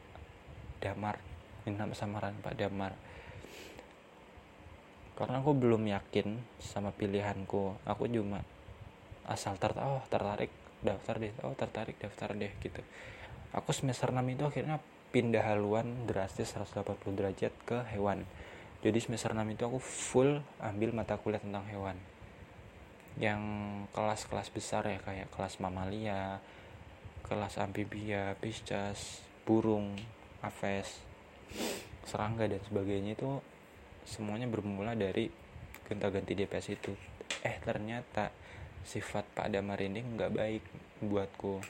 Damar. 0.80 1.20
Ini 1.68 1.76
nama 1.76 1.92
samaran 1.92 2.40
Pak 2.40 2.56
Damar 2.56 2.96
karena 5.20 5.44
aku 5.44 5.52
belum 5.52 5.84
yakin 5.84 6.40
sama 6.64 6.96
pilihanku. 6.96 7.84
Aku 7.84 8.08
cuma 8.08 8.40
asal 9.28 9.60
tertarik 9.60 9.84
oh 9.84 10.04
tertarik 10.08 10.52
daftar 10.80 11.20
deh 11.20 11.36
oh 11.44 11.52
tertarik 11.60 12.00
daftar 12.00 12.32
deh 12.40 12.56
gitu. 12.64 12.80
Aku 13.52 13.76
semester 13.76 14.16
6 14.16 14.24
itu 14.32 14.44
akhirnya 14.48 14.80
pindah 15.12 15.44
haluan 15.44 16.08
drastis 16.08 16.56
180 16.56 16.96
derajat 17.12 17.52
ke 17.68 17.84
hewan. 17.92 18.24
Jadi 18.80 18.96
semester 19.04 19.36
6 19.36 19.44
itu 19.44 19.64
aku 19.68 19.80
full 19.84 20.40
ambil 20.64 20.96
mata 20.96 21.20
kuliah 21.20 21.44
tentang 21.44 21.68
hewan. 21.68 22.00
Yang 23.20 23.44
kelas-kelas 23.92 24.48
besar 24.56 24.88
ya 24.88 25.04
kayak 25.04 25.28
kelas 25.36 25.60
mamalia 25.60 26.40
kelas 27.30 27.62
amphibia 27.62 28.34
pisces 28.40 29.22
burung 29.44 29.94
aves 30.42 31.04
serangga 32.08 32.50
dan 32.50 32.58
sebagainya 32.66 33.14
itu 33.14 33.38
semuanya 34.10 34.50
bermula 34.50 34.98
dari 34.98 35.30
gonta-ganti 35.86 36.34
DPS 36.34 36.74
itu. 36.74 36.98
Eh 37.46 37.62
ternyata 37.62 38.34
sifat 38.82 39.22
Pak 39.38 39.54
Damar 39.54 39.78
ini 39.86 40.02
nggak 40.02 40.32
baik 40.34 40.64
buatku. 41.06 41.62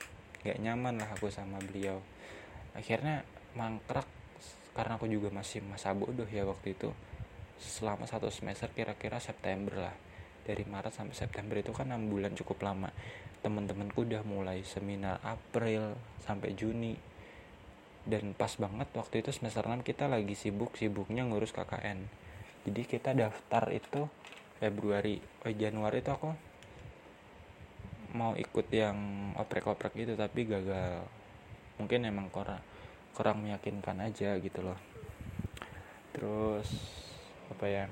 Nggak 0.47 0.59
nyaman 0.63 1.03
lah 1.03 1.09
aku 1.11 1.27
sama 1.27 1.59
beliau. 1.59 1.99
Akhirnya 2.71 3.27
mangkrak 3.59 4.07
karena 4.71 4.95
aku 4.95 5.11
juga 5.11 5.27
masih 5.35 5.59
masa 5.67 5.91
bodoh 5.91 6.27
ya 6.31 6.47
waktu 6.47 6.79
itu. 6.79 6.95
Selama 7.59 8.07
satu 8.07 8.31
semester 8.31 8.71
kira-kira 8.71 9.19
September 9.19 9.91
lah. 9.91 9.95
Dari 10.47 10.63
Maret 10.63 10.95
sampai 10.95 11.13
September 11.13 11.59
itu 11.59 11.75
kan 11.75 11.91
6 11.91 12.07
bulan 12.07 12.31
cukup 12.39 12.63
lama. 12.63 12.87
Temen-temenku 13.43 14.07
udah 14.07 14.23
mulai 14.23 14.63
seminar 14.63 15.19
April 15.27 15.99
sampai 16.23 16.55
Juni. 16.55 16.95
Dan 18.07 18.31
pas 18.31 18.55
banget 18.55 18.87
waktu 18.95 19.27
itu 19.27 19.35
semester 19.35 19.67
6 19.67 19.83
kita 19.83 20.07
lagi 20.07 20.33
sibuk-sibuknya 20.39 21.27
ngurus 21.27 21.51
KKN 21.51 22.28
jadi 22.67 22.81
kita 22.83 23.15
daftar 23.15 23.71
itu 23.71 24.09
Februari 24.59 25.23
oh 25.47 25.53
Januari 25.55 26.03
itu 26.03 26.11
aku 26.11 26.29
mau 28.11 28.33
ikut 28.35 28.67
yang 28.73 28.97
oprek-oprek 29.37 29.93
gitu 29.95 30.13
tapi 30.19 30.43
gagal. 30.49 31.05
Mungkin 31.79 32.09
emang 32.09 32.27
kurang 32.33 32.59
kurang 33.15 33.39
meyakinkan 33.45 34.03
aja 34.03 34.35
gitu 34.41 34.59
loh. 34.59 34.79
Terus 36.11 36.67
apa 37.47 37.65
ya? 37.69 37.85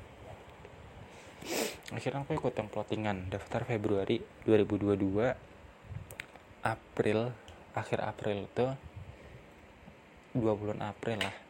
Akhirnya 1.96 2.28
aku 2.28 2.36
ikut 2.36 2.52
yang 2.60 2.68
plottingan 2.68 3.32
daftar 3.32 3.64
Februari 3.64 4.20
2022 4.44 5.00
April 6.68 7.32
akhir 7.72 8.04
April 8.04 8.50
itu 8.50 8.66
dua 10.36 10.54
bulan 10.58 10.84
April 10.84 11.24
lah 11.24 11.47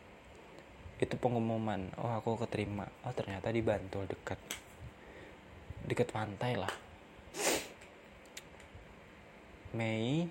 itu 0.97 1.15
pengumuman. 1.17 1.93
Oh 2.01 2.09
aku 2.09 2.41
keterima. 2.41 2.89
Oh 3.05 3.13
ternyata 3.13 3.53
di 3.53 3.61
Bantul 3.61 4.09
dekat 4.09 4.41
dekat 5.85 6.09
pantai 6.09 6.57
lah. 6.57 6.73
Mei 9.77 10.25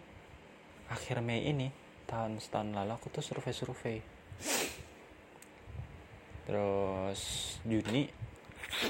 akhir 0.90 1.22
Mei 1.22 1.46
ini 1.46 1.70
tahun 2.10 2.42
setahun 2.42 2.74
lalu 2.74 2.92
aku 2.98 3.06
tuh 3.14 3.22
survei-survei. 3.22 4.02
Terus 6.46 7.20
Juni 7.62 8.10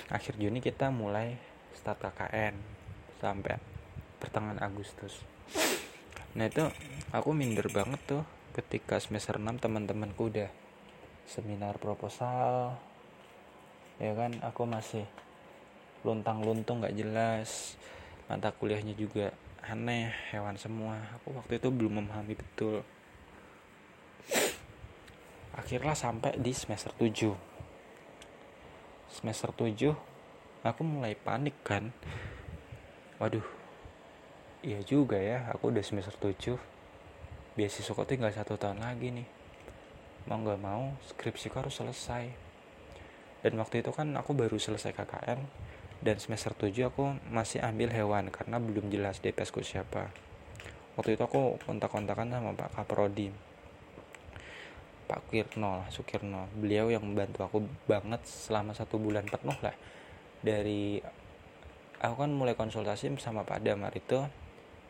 akhir 0.09 0.41
Juni 0.41 0.65
kita 0.65 0.89
mulai 0.89 1.37
start 1.77 2.01
KKN 2.01 2.55
sampai 3.21 3.57
pertengahan 4.17 4.61
Agustus. 4.65 5.21
Nah 6.37 6.49
itu 6.49 6.69
aku 7.13 7.33
minder 7.33 7.69
banget 7.73 8.01
tuh 8.05 8.23
ketika 8.57 8.97
semester 9.01 9.37
6 9.37 9.61
teman-temanku 9.61 10.33
udah 10.33 10.49
seminar 11.27 11.77
proposal 11.83 12.79
ya 13.99 14.15
kan? 14.15 14.33
Aku 14.47 14.65
masih 14.65 15.05
luntang-luntung 16.07 16.81
gak 16.81 16.95
jelas. 16.95 17.75
Mata 18.31 18.51
kuliahnya 18.55 18.95
juga 18.95 19.35
aneh 19.67 20.15
hewan 20.31 20.55
semua. 20.57 20.99
Aku 21.19 21.35
waktu 21.35 21.59
itu 21.59 21.69
belum 21.69 22.07
memahami 22.07 22.39
betul. 22.39 22.87
Akhirnya 25.57 25.99
sampai 25.99 26.39
di 26.39 26.53
semester 26.55 26.95
7 26.95 27.57
semester 29.07 29.49
7 29.55 29.97
aku 30.61 30.83
mulai 30.85 31.17
panik 31.17 31.57
kan? 31.65 31.89
Waduh 33.17 33.45
iya 34.67 34.83
juga 34.83 35.17
ya 35.17 35.47
aku 35.55 35.73
udah 35.73 35.81
semester 35.81 36.13
7 36.19 36.59
beasiswa 37.57 37.97
kok 37.97 38.05
tinggal 38.05 38.29
satu 38.35 38.61
tahun 38.61 38.85
lagi 38.85 39.15
nih 39.15 39.36
mau 40.27 40.39
nggak 40.43 40.61
mau 40.63 40.95
skripsiku 41.11 41.63
harus 41.63 41.79
selesai. 41.79 42.31
Dan 43.43 43.59
waktu 43.63 43.83
itu 43.83 43.95
kan 43.95 44.11
aku 44.19 44.35
baru 44.35 44.59
selesai 44.59 44.91
KKN 44.91 45.41
dan 46.03 46.17
semester 46.19 46.53
7 46.53 46.91
aku 46.91 47.15
masih 47.31 47.63
ambil 47.63 47.95
hewan 47.95 48.29
karena 48.29 48.59
belum 48.59 48.91
jelas 48.91 49.23
DPS 49.23 49.55
ku 49.55 49.63
siapa. 49.63 50.11
Waktu 50.99 51.15
itu 51.15 51.23
aku 51.23 51.61
kontak-kontakan 51.63 52.33
sama 52.33 52.51
Pak 52.57 52.75
Kaprodi 52.75 53.31
Pak 55.07 55.31
Kirno 55.31 55.87
Sukirno. 55.89 56.51
Beliau 56.59 56.91
yang 56.91 57.07
membantu 57.07 57.47
aku 57.47 57.59
banget 57.87 58.27
selama 58.27 58.75
satu 58.75 58.99
bulan 58.99 59.25
penuh 59.31 59.55
lah. 59.63 59.75
Dari 60.43 60.99
aku 62.03 62.15
kan 62.27 62.31
mulai 62.35 62.59
konsultasi 62.59 63.15
sama 63.23 63.47
Pak 63.47 63.63
Damar 63.63 63.95
itu 63.95 64.27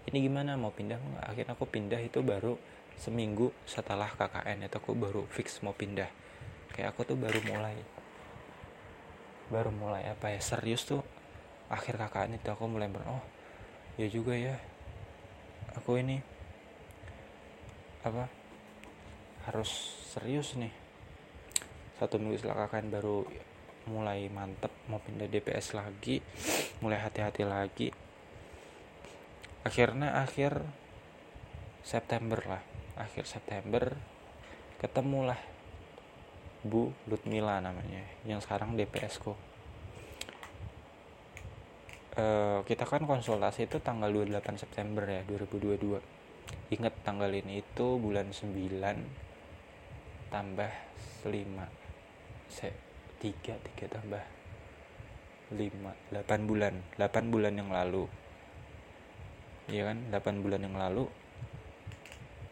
ini 0.08 0.24
gimana 0.24 0.56
mau 0.56 0.72
pindah? 0.72 0.98
Akhirnya 1.22 1.54
aku 1.58 1.68
pindah 1.68 2.00
itu 2.00 2.24
baru 2.24 2.56
seminggu 2.96 3.52
setelah 3.68 4.08
KKN 4.08 4.66
itu 4.66 4.76
aku 4.80 4.96
baru 4.96 5.22
fix 5.28 5.60
mau 5.60 5.76
pindah. 5.76 6.08
Kayak 6.72 6.96
aku 6.96 7.12
tuh 7.12 7.16
baru 7.16 7.40
mulai. 7.44 7.76
Baru 9.52 9.70
mulai 9.70 10.08
apa 10.10 10.32
ya 10.32 10.40
serius 10.40 10.88
tuh 10.88 11.04
akhir 11.68 12.00
KKN 12.00 12.40
itu 12.40 12.48
aku 12.50 12.64
mulai 12.66 12.88
ber 12.88 13.04
oh 13.06 13.24
ya 14.00 14.08
juga 14.08 14.34
ya. 14.34 14.56
Aku 15.76 16.00
ini 16.00 16.18
apa 18.02 18.32
harus 19.44 19.70
serius 20.10 20.56
nih. 20.56 20.72
Satu 22.00 22.16
minggu 22.16 22.40
setelah 22.40 22.66
KKN 22.66 22.88
baru 22.90 23.28
mulai 23.86 24.26
mantep 24.26 24.72
mau 24.90 24.98
pindah 24.98 25.30
DPS 25.30 25.78
lagi 25.78 26.18
mulai 26.82 26.98
hati-hati 26.98 27.44
lagi. 27.44 27.88
Akhirnya 29.62 30.22
akhir 30.22 30.62
September 31.86 32.38
lah 32.42 32.76
akhir 32.96 33.28
September 33.28 33.92
ketemulah 34.80 35.36
Bu 36.66 36.90
Lutmila 37.06 37.60
namanya 37.62 38.02
yang 38.26 38.42
sekarang 38.42 38.74
DPS 38.74 39.22
ku. 39.22 39.36
E, 42.16 42.24
kita 42.64 42.88
kan 42.88 43.04
konsultasi 43.04 43.68
itu 43.68 43.78
tanggal 43.78 44.10
28 44.10 44.58
September 44.58 45.04
ya 45.04 45.22
2022 45.28 46.00
ingat 46.74 46.94
tanggal 47.06 47.30
ini 47.30 47.62
itu 47.62 47.86
bulan 48.00 48.32
9 48.34 48.50
tambah 50.32 50.72
5 51.22 51.30
se 52.50 52.70
3 53.22 53.60
3 53.78 53.94
tambah 53.94 54.22
5 55.54 55.54
8 56.10 56.50
bulan. 56.50 56.74
8 56.98 57.30
bulan 57.30 57.54
yang 57.54 57.70
lalu. 57.70 58.10
Iya 59.70 59.94
kan? 59.94 59.98
8 60.10 60.42
bulan 60.42 60.60
yang 60.66 60.74
lalu 60.74 61.06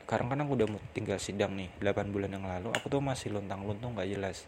sekarang 0.04 0.28
kan 0.28 0.44
aku 0.44 0.52
udah 0.60 0.68
tinggal 0.92 1.16
sidang 1.16 1.56
nih 1.56 1.72
8 1.80 2.12
bulan 2.12 2.28
yang 2.28 2.44
lalu 2.44 2.68
aku 2.76 2.92
tuh 2.92 3.00
masih 3.00 3.32
luntang-luntung 3.32 3.96
gak 3.96 4.04
jelas. 4.04 4.44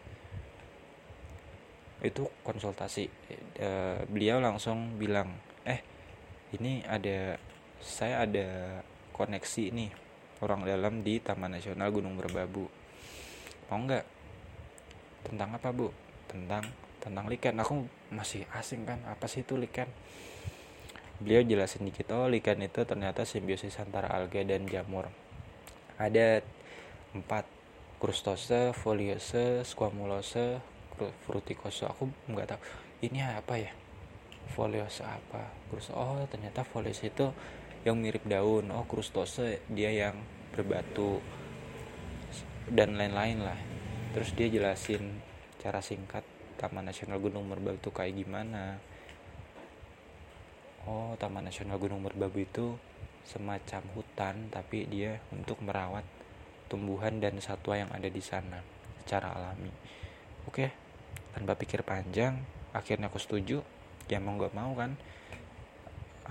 Itu 2.04 2.28
konsultasi 2.44 3.08
e, 3.56 3.68
beliau 4.04 4.36
langsung 4.36 5.00
bilang 5.00 5.32
eh 5.64 5.80
ini 6.52 6.84
ada 6.84 7.40
saya 7.80 8.28
ada 8.28 8.48
koneksi 9.16 9.64
nih 9.72 9.90
orang 10.44 10.68
dalam 10.68 11.00
di 11.00 11.24
Taman 11.24 11.56
Nasional 11.56 11.88
Gunung 11.88 12.20
Merbabu. 12.20 12.68
Mau 13.72 13.80
nggak? 13.80 14.04
Tentang 15.24 15.56
apa 15.56 15.72
bu? 15.72 15.88
Tentang 16.28 16.68
tentang 17.00 17.32
liken. 17.32 17.56
Aku 17.64 17.88
masih 18.12 18.44
asing 18.52 18.84
kan 18.84 19.00
apa 19.08 19.24
sih 19.24 19.40
itu 19.40 19.56
liken? 19.56 19.88
Beliau 21.16 21.40
jelasin 21.40 21.88
dikit 21.88 22.12
oh 22.12 22.28
liken 22.28 22.60
itu 22.60 22.84
ternyata 22.84 23.24
simbiosis 23.24 23.80
antara 23.80 24.12
alga 24.12 24.44
dan 24.44 24.68
jamur 24.68 25.08
ada 25.96 26.44
empat 27.16 27.44
krustose, 27.96 28.76
foliose, 28.76 29.64
squamulose, 29.64 30.60
fruticose. 31.24 31.88
Aku 31.88 32.08
nggak 32.28 32.56
tahu 32.56 32.60
ini 33.04 33.24
apa 33.24 33.54
ya. 33.56 33.72
Foliose 34.52 35.02
apa? 35.02 35.52
Krustose. 35.68 35.96
Oh, 35.96 36.22
ternyata 36.28 36.62
foliose 36.62 37.08
itu 37.08 37.32
yang 37.82 37.98
mirip 37.98 38.24
daun. 38.28 38.68
Oh, 38.72 38.84
krustose 38.84 39.64
dia 39.72 39.92
yang 39.92 40.16
berbatu 40.56 41.20
dan 42.66 42.98
lain-lain 42.98 43.46
lah 43.46 43.58
terus 44.10 44.34
dia 44.34 44.50
jelasin 44.50 45.22
cara 45.62 45.78
singkat 45.78 46.24
Taman 46.56 46.88
Nasional 46.88 47.20
Gunung 47.22 47.46
Merbabu 47.46 47.78
itu 47.78 47.90
kayak 47.94 48.16
gimana 48.16 48.80
oh 50.88 51.14
Taman 51.20 51.46
Nasional 51.46 51.78
Gunung 51.78 52.02
Merbabu 52.02 52.42
itu 52.42 52.74
semacam 53.26 53.82
hutan 53.98 54.48
tapi 54.54 54.86
dia 54.86 55.18
untuk 55.34 55.58
merawat 55.60 56.06
tumbuhan 56.70 57.18
dan 57.18 57.38
satwa 57.42 57.74
yang 57.74 57.90
ada 57.90 58.06
di 58.06 58.22
sana 58.22 58.62
secara 59.02 59.34
alami. 59.34 59.70
Oke 60.46 60.70
tanpa 61.34 61.58
pikir 61.58 61.82
panjang 61.82 62.38
akhirnya 62.70 63.10
aku 63.10 63.18
setuju. 63.18 63.60
Ya 64.06 64.22
mau 64.22 64.38
nggak 64.38 64.54
mau 64.54 64.70
kan. 64.78 64.94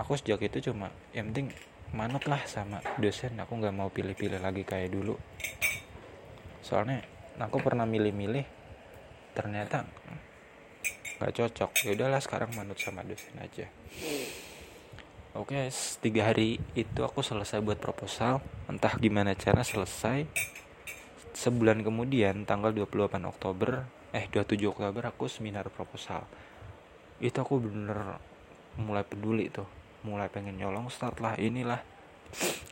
Aku 0.00 0.16
sejak 0.16 0.40
itu 0.44 0.72
cuma 0.72 0.88
yang 1.12 1.32
penting 1.32 1.52
manut 1.92 2.24
lah 2.24 2.40
sama 2.48 2.80
dosen. 2.96 3.36
Aku 3.36 3.60
nggak 3.60 3.76
mau 3.76 3.92
pilih-pilih 3.92 4.40
lagi 4.40 4.64
kayak 4.64 4.92
dulu. 4.96 5.16
Soalnya 6.64 7.04
aku 7.36 7.60
pernah 7.60 7.84
milih-milih 7.84 8.44
ternyata 9.36 9.84
nggak 11.20 11.32
cocok. 11.32 11.70
Ya 11.84 11.90
udahlah 11.92 12.20
sekarang 12.24 12.56
manut 12.56 12.80
sama 12.80 13.04
dosen 13.04 13.36
aja 13.36 13.68
oke 15.36 15.68
tiga 16.00 16.32
hari 16.32 16.58
itu 16.72 17.00
aku 17.04 17.20
selesai 17.20 17.60
buat 17.60 17.76
proposal. 17.78 18.40
Entah 18.66 18.96
gimana 18.96 19.36
cara 19.36 19.60
selesai. 19.62 20.24
Sebulan 21.36 21.84
kemudian 21.84 22.48
tanggal 22.48 22.72
28 22.72 23.20
Oktober 23.28 23.84
eh 24.16 24.24
27 24.32 24.72
Oktober 24.72 25.04
aku 25.12 25.28
seminar 25.28 25.68
proposal. 25.68 26.24
Itu 27.20 27.44
aku 27.44 27.60
bener 27.60 28.18
mulai 28.80 29.04
peduli 29.04 29.52
tuh. 29.52 29.68
Mulai 30.08 30.32
pengen 30.32 30.56
nyolong 30.56 30.88
start 30.88 31.20
lah 31.20 31.36
inilah. 31.36 31.84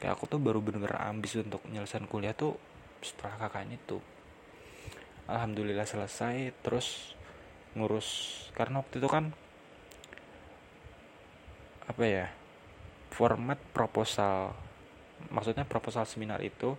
Kayak 0.00 0.16
aku 0.16 0.24
tuh 0.26 0.40
baru 0.40 0.64
bener 0.64 0.96
ambis 0.96 1.36
untuk 1.36 1.60
nyelesain 1.68 2.08
kuliah 2.08 2.32
tuh 2.32 2.56
setelah 3.04 3.36
kakaknya 3.36 3.76
tuh 3.84 4.00
alhamdulillah 5.28 5.88
selesai 5.88 6.52
terus 6.60 7.16
ngurus 7.76 8.08
karena 8.52 8.84
waktu 8.84 9.00
itu 9.00 9.08
kan 9.08 9.32
apa 11.84 12.04
ya 12.04 12.26
format 13.14 13.62
proposal 13.70 14.50
maksudnya 15.30 15.62
proposal 15.62 16.02
seminar 16.02 16.42
itu 16.42 16.74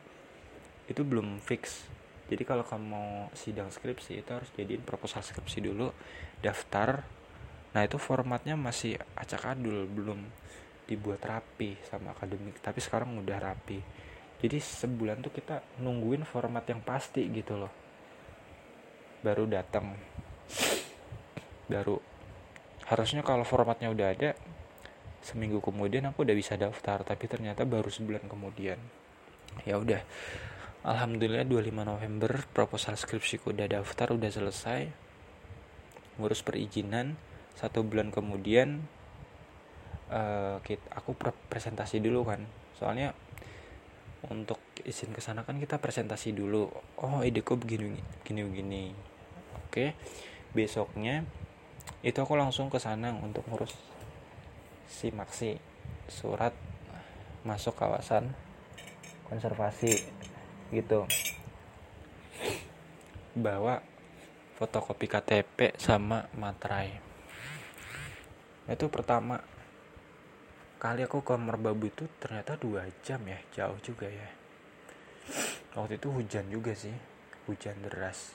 itu 0.91 1.01
belum 1.01 1.39
fix. 1.39 1.87
Jadi 2.27 2.43
kalau 2.43 2.65
kamu 2.65 2.85
mau 2.85 3.09
sidang 3.37 3.71
skripsi 3.71 4.21
itu 4.21 4.29
harus 4.33 4.49
jadiin 4.53 4.83
proposal 4.83 5.23
skripsi 5.23 5.63
dulu 5.63 5.89
daftar. 6.43 7.05
Nah 7.71 7.81
itu 7.85 7.95
formatnya 7.95 8.59
masih 8.59 8.99
acak 9.15 9.55
adul 9.55 9.87
belum 9.87 10.19
dibuat 10.85 11.21
rapi 11.25 11.77
sama 11.87 12.13
akademik. 12.13 12.59
Tapi 12.61 12.83
sekarang 12.83 13.15
udah 13.21 13.37
rapi. 13.39 13.79
Jadi 14.41 14.57
sebulan 14.61 15.25
tuh 15.25 15.33
kita 15.33 15.81
nungguin 15.81 16.27
format 16.27 16.65
yang 16.67 16.81
pasti 16.83 17.25
gitu 17.29 17.57
loh. 17.57 17.73
Baru 19.21 19.49
datang. 19.49 19.95
Baru. 21.65 21.97
Harusnya 22.85 23.25
kalau 23.25 23.41
formatnya 23.41 23.89
udah 23.89 24.07
ada 24.13 24.37
seminggu 25.25 25.57
kemudian 25.57 26.05
aku 26.05 26.21
udah 26.21 26.37
bisa 26.37 26.53
daftar 26.53 27.01
tapi 27.01 27.25
ternyata 27.25 27.65
baru 27.65 27.89
sebulan 27.89 28.29
kemudian. 28.29 28.77
Ya 29.65 29.81
udah. 29.81 30.05
Alhamdulillah 30.85 31.49
25 31.49 31.81
November 31.81 32.45
proposal 32.53 32.93
skripsiku 32.93 33.49
udah 33.49 33.65
daftar 33.65 34.13
udah 34.13 34.29
selesai. 34.29 34.85
Ngurus 36.21 36.45
perizinan. 36.45 37.17
Satu 37.57 37.81
bulan 37.81 38.13
kemudian 38.13 38.85
uh, 40.13 40.61
aku 40.93 41.17
presentasi 41.49 42.05
dulu 42.05 42.29
kan. 42.29 42.45
Soalnya 42.77 43.17
untuk 44.29 44.61
izin 44.85 45.09
ke 45.09 45.25
sana 45.25 45.41
kan 45.41 45.57
kita 45.57 45.81
presentasi 45.81 46.37
dulu. 46.37 46.69
Oh 47.01 47.25
ideku 47.25 47.57
begini 47.57 47.97
begini 48.21 48.41
begini 48.45 48.83
oke. 49.65 49.97
Besoknya 50.53 51.25
itu 52.05 52.21
aku 52.21 52.37
langsung 52.37 52.69
ke 52.69 52.77
sana 52.77 53.17
untuk 53.17 53.41
ngurus 53.49 53.73
si 54.89 55.09
maksi 55.09 55.57
surat 56.09 56.53
masuk 57.45 57.77
kawasan 57.77 58.33
konservasi 59.29 60.01
gitu. 60.73 61.05
Bawa 63.35 63.81
fotokopi 64.55 65.11
KTP 65.11 65.75
sama 65.75 66.31
materai. 66.37 66.95
Itu 68.65 68.89
pertama 68.89 69.43
kali 70.79 71.03
aku 71.03 71.21
ke 71.21 71.35
Merbabu 71.37 71.89
itu 71.89 72.07
ternyata 72.17 72.55
dua 72.55 72.87
jam 73.03 73.21
ya 73.27 73.37
jauh 73.53 73.77
juga 73.83 74.07
ya. 74.09 74.29
Waktu 75.75 75.99
itu 75.99 76.07
hujan 76.07 76.47
juga 76.47 76.71
sih 76.71 76.93
hujan 77.45 77.77
deras. 77.83 78.33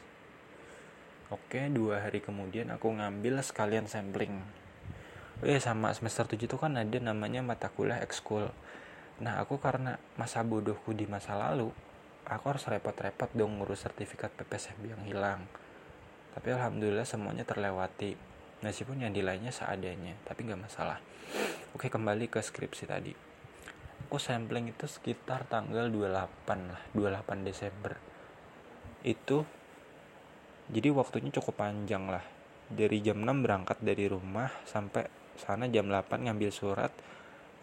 Oke, 1.30 1.70
dua 1.70 2.02
hari 2.02 2.18
kemudian 2.18 2.74
aku 2.74 2.90
ngambil 2.90 3.38
sekalian 3.40 3.86
sampling. 3.86 4.59
Iya, 5.40 5.56
sama 5.56 5.88
semester 5.96 6.28
7 6.28 6.36
itu 6.36 6.56
kan 6.60 6.76
ada 6.76 6.98
namanya 7.00 7.40
mata 7.40 7.72
kuliah 7.72 8.04
ekskul. 8.04 8.52
Nah, 9.24 9.40
aku 9.40 9.56
karena 9.56 9.96
masa 10.20 10.44
bodohku 10.44 10.92
di 10.92 11.08
masa 11.08 11.32
lalu, 11.32 11.72
aku 12.28 12.44
harus 12.52 12.68
repot-repot 12.68 13.32
dong 13.32 13.56
ngurus 13.56 13.88
sertifikat 13.88 14.36
PPSMB 14.36 14.84
yang 14.92 15.02
hilang. 15.08 15.40
Tapi 16.36 16.52
alhamdulillah 16.52 17.08
semuanya 17.08 17.48
terlewati. 17.48 18.20
Meskipun 18.60 19.00
yang 19.00 19.16
nilainya 19.16 19.48
seadanya, 19.48 20.12
tapi 20.28 20.44
nggak 20.44 20.60
masalah. 20.60 21.00
Oke, 21.72 21.88
kembali 21.88 22.28
ke 22.28 22.44
skripsi 22.44 22.84
tadi. 22.84 23.16
Aku 24.04 24.20
sampling 24.20 24.68
itu 24.68 24.84
sekitar 24.84 25.48
tanggal 25.48 25.88
28 25.88 26.68
lah, 26.68 26.82
28 26.92 27.48
Desember. 27.48 27.96
Itu 29.00 29.48
jadi 30.68 30.92
waktunya 30.92 31.32
cukup 31.32 31.64
panjang 31.64 32.12
lah 32.12 32.24
dari 32.68 33.00
jam 33.00 33.24
6 33.24 33.40
berangkat 33.40 33.80
dari 33.80 34.04
rumah 34.04 34.52
sampai 34.68 35.19
sana 35.40 35.64
jam 35.72 35.88
8 35.88 36.28
ngambil 36.28 36.52
surat 36.52 36.92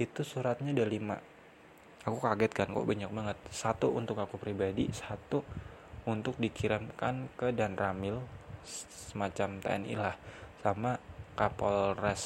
itu 0.01 0.25
suratnya 0.25 0.73
ada 0.73 0.85
5 0.89 1.37
aku 2.07 2.17
kaget 2.23 2.51
kan 2.55 2.67
kok 2.71 2.87
banyak 2.87 3.11
banget. 3.11 3.37
Satu 3.51 3.91
untuk 3.91 4.15
aku 4.17 4.39
pribadi 4.39 4.87
satu 4.95 5.43
untuk 6.07 6.39
dikirimkan 6.39 7.35
ke 7.35 7.51
dan 7.51 7.75
ramil 7.75 8.23
semacam 9.11 9.59
TNI 9.59 9.93
lah 9.99 10.15
sama 10.63 10.95
Kapolres 11.35 12.23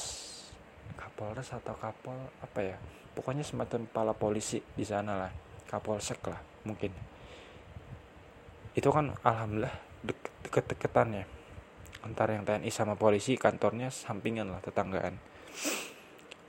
Kapolres 0.94 1.50
atau 1.50 1.74
Kapol 1.74 2.14
apa 2.38 2.60
ya 2.62 2.76
pokoknya 3.12 3.42
semacam 3.42 3.84
kepala 3.90 4.12
polisi 4.14 4.62
di 4.62 4.86
sana 4.86 5.18
lah 5.18 5.32
Kapolsek 5.66 6.22
lah 6.30 6.40
mungkin. 6.62 6.94
Itu 8.72 8.88
kan 8.88 9.12
alhamdulillah 9.20 9.74
deket-deketan 10.46 11.08
ya 11.12 11.24
antara 12.06 12.38
yang 12.38 12.46
TNI 12.46 12.70
sama 12.70 12.94
polisi 12.94 13.34
kantornya 13.34 13.90
sampingan 13.90 14.50
lah 14.50 14.62
tetanggaan 14.62 15.31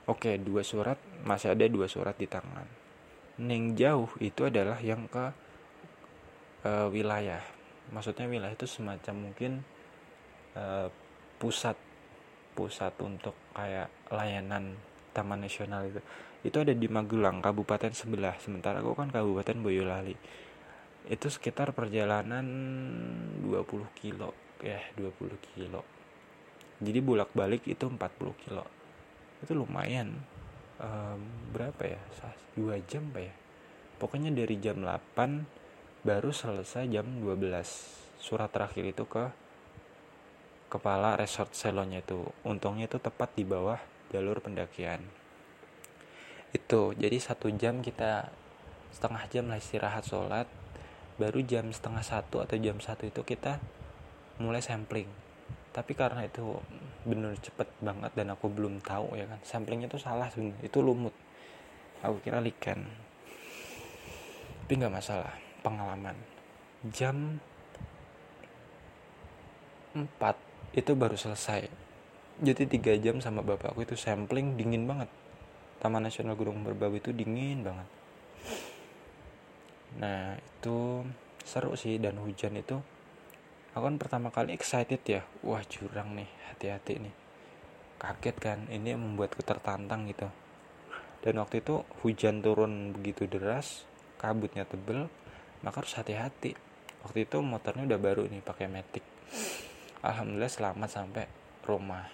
oke 0.04 0.36
dua 0.40 0.60
surat 0.60 1.00
masih 1.24 1.56
ada 1.56 1.64
dua 1.68 1.88
surat 1.88 2.16
di 2.16 2.28
tangan. 2.28 2.68
Neng 3.40 3.74
jauh 3.74 4.10
itu 4.22 4.46
adalah 4.46 4.78
yang 4.78 5.08
ke 5.08 5.24
e, 6.62 6.70
wilayah. 6.92 7.42
Maksudnya 7.90 8.28
wilayah 8.28 8.54
itu 8.54 8.68
semacam 8.68 9.30
mungkin 9.30 9.64
e, 10.54 10.64
pusat 11.40 11.76
pusat 12.54 12.94
untuk 13.02 13.34
kayak 13.56 13.90
layanan 14.12 14.78
taman 15.10 15.42
nasional 15.42 15.82
itu. 15.88 16.00
Itu 16.44 16.60
ada 16.62 16.76
di 16.76 16.86
Magelang 16.86 17.40
kabupaten 17.40 17.90
sebelah. 17.90 18.36
Sementara 18.38 18.84
aku 18.84 18.94
kan 18.94 19.10
kabupaten 19.10 19.58
Boyolali. 19.64 20.14
Itu 21.08 21.32
sekitar 21.32 21.72
perjalanan 21.72 22.44
20 23.42 23.98
kilo 23.98 24.30
ya 24.62 24.78
20 24.94 25.56
kilo. 25.56 25.82
Jadi 26.78 26.98
bolak 27.00 27.32
balik 27.32 27.66
itu 27.66 27.88
40 27.88 27.98
kilo 28.44 28.83
itu 29.44 29.52
lumayan 29.54 30.10
um, 30.80 31.20
berapa 31.52 31.96
ya 31.96 32.00
dua 32.56 32.80
jam 32.88 33.06
pak 33.12 33.22
ya? 33.28 33.34
Pokoknya 33.94 34.34
dari 34.34 34.58
jam 34.58 34.82
8 34.82 36.04
baru 36.04 36.34
selesai 36.34 36.90
jam 36.90 37.06
12 37.22 37.38
surat 38.18 38.50
terakhir 38.50 38.84
itu 38.90 39.06
ke 39.06 39.30
kepala 40.68 41.14
resort 41.14 41.54
selonya 41.54 42.02
itu. 42.02 42.26
Untungnya 42.42 42.90
itu 42.90 42.98
tepat 42.98 43.30
di 43.38 43.46
bawah 43.46 43.78
jalur 44.10 44.42
pendakian. 44.42 45.00
Itu 46.50 46.92
jadi 46.98 47.14
satu 47.22 47.48
jam 47.54 47.80
kita 47.80 48.34
setengah 48.90 49.24
jam 49.30 49.44
lah 49.46 49.62
istirahat 49.62 50.04
sholat. 50.04 50.50
Baru 51.14 51.46
jam 51.46 51.70
setengah 51.70 52.02
satu 52.02 52.42
atau 52.42 52.58
jam 52.58 52.82
satu 52.82 53.06
itu 53.06 53.22
kita 53.22 53.62
mulai 54.42 54.58
sampling 54.58 55.06
tapi 55.74 55.98
karena 55.98 56.22
itu 56.22 56.54
bener 57.02 57.34
cepet 57.42 57.66
banget 57.82 58.14
dan 58.14 58.30
aku 58.30 58.46
belum 58.46 58.78
tahu 58.78 59.18
ya 59.18 59.26
kan? 59.26 59.42
Samplingnya 59.42 59.90
itu 59.90 59.98
salah 59.98 60.30
sebenarnya. 60.30 60.62
Itu 60.62 60.86
lumut. 60.86 61.10
Aku 62.06 62.22
kira 62.22 62.38
liken. 62.38 62.86
Tapi 64.62 64.72
nggak 64.78 64.94
masalah. 64.94 65.34
Pengalaman. 65.66 66.14
Jam 66.94 67.42
4 69.98 70.78
itu 70.78 70.94
baru 70.94 71.18
selesai. 71.18 71.66
Jadi 72.38 72.70
tiga 72.70 72.94
jam 72.94 73.18
sama 73.18 73.42
bapakku 73.42 73.82
itu 73.82 73.98
sampling 73.98 74.54
dingin 74.54 74.86
banget. 74.86 75.10
Taman 75.82 76.06
Nasional 76.06 76.38
Gunung 76.38 76.62
Merbabu 76.62 77.02
itu 77.02 77.10
dingin 77.10 77.66
banget. 77.66 77.88
Nah 79.98 80.38
itu 80.38 81.02
seru 81.42 81.74
sih. 81.74 81.98
Dan 81.98 82.22
hujan 82.22 82.54
itu 82.54 82.78
aku 83.74 83.90
kan 83.90 83.98
pertama 83.98 84.30
kali 84.30 84.54
excited 84.54 85.02
ya. 85.02 85.26
Wah 85.42 85.60
jurang 85.66 86.14
nih 86.14 86.30
hati-hati 86.54 87.02
nih. 87.02 87.14
Kaget 87.98 88.36
kan 88.38 88.58
ini 88.70 88.94
membuatku 88.94 89.42
tertantang 89.42 90.06
gitu. 90.06 90.30
Dan 91.20 91.42
waktu 91.42 91.58
itu 91.58 91.82
hujan 92.06 92.38
turun 92.38 92.94
begitu 92.94 93.26
deras 93.26 93.82
kabutnya 94.22 94.62
tebel 94.62 95.10
maka 95.66 95.82
harus 95.82 95.98
hati-hati. 95.98 96.54
Waktu 97.02 97.26
itu 97.26 97.42
motornya 97.42 97.84
udah 97.90 98.00
baru 98.00 98.22
nih 98.30 98.40
pakai 98.46 98.70
matic. 98.70 99.02
Alhamdulillah 100.06 100.52
selamat 100.52 100.88
sampai 100.88 101.26
rumah. 101.66 102.06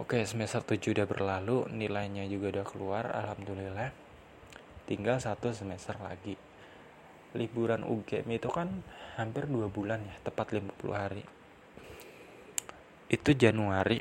Oke 0.00 0.24
semester 0.24 0.64
7 0.64 0.96
udah 0.96 1.06
berlalu 1.08 1.68
nilainya 1.72 2.24
juga 2.24 2.56
udah 2.56 2.66
keluar 2.68 3.04
alhamdulillah. 3.12 3.92
Tinggal 4.86 5.18
satu 5.18 5.50
semester 5.50 5.98
lagi 5.98 6.45
liburan 7.36 7.84
UGM 7.84 8.26
itu 8.32 8.48
kan 8.48 8.82
hampir 9.20 9.44
dua 9.46 9.68
bulan 9.68 10.00
ya 10.00 10.16
tepat 10.24 10.56
50 10.56 10.72
hari. 10.90 11.22
Itu 13.12 13.36
Januari. 13.36 14.00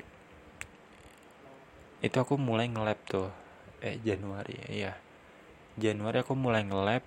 Itu 1.99 2.17
aku 2.17 2.39
mulai 2.39 2.71
ngelab 2.71 2.99
tuh. 3.05 3.29
Eh 3.83 3.99
Januari 4.01 4.55
ya 4.71 4.95
Januari 5.75 6.23
aku 6.23 6.33
mulai 6.33 6.63
ngelab. 6.63 7.03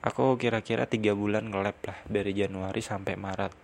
Aku 0.00 0.38
kira-kira 0.38 0.86
tiga 0.86 1.12
bulan 1.12 1.50
ngelab 1.50 1.76
lah 1.82 1.98
dari 2.06 2.32
Januari 2.32 2.80
sampai 2.80 3.18
Maret. 3.18 3.54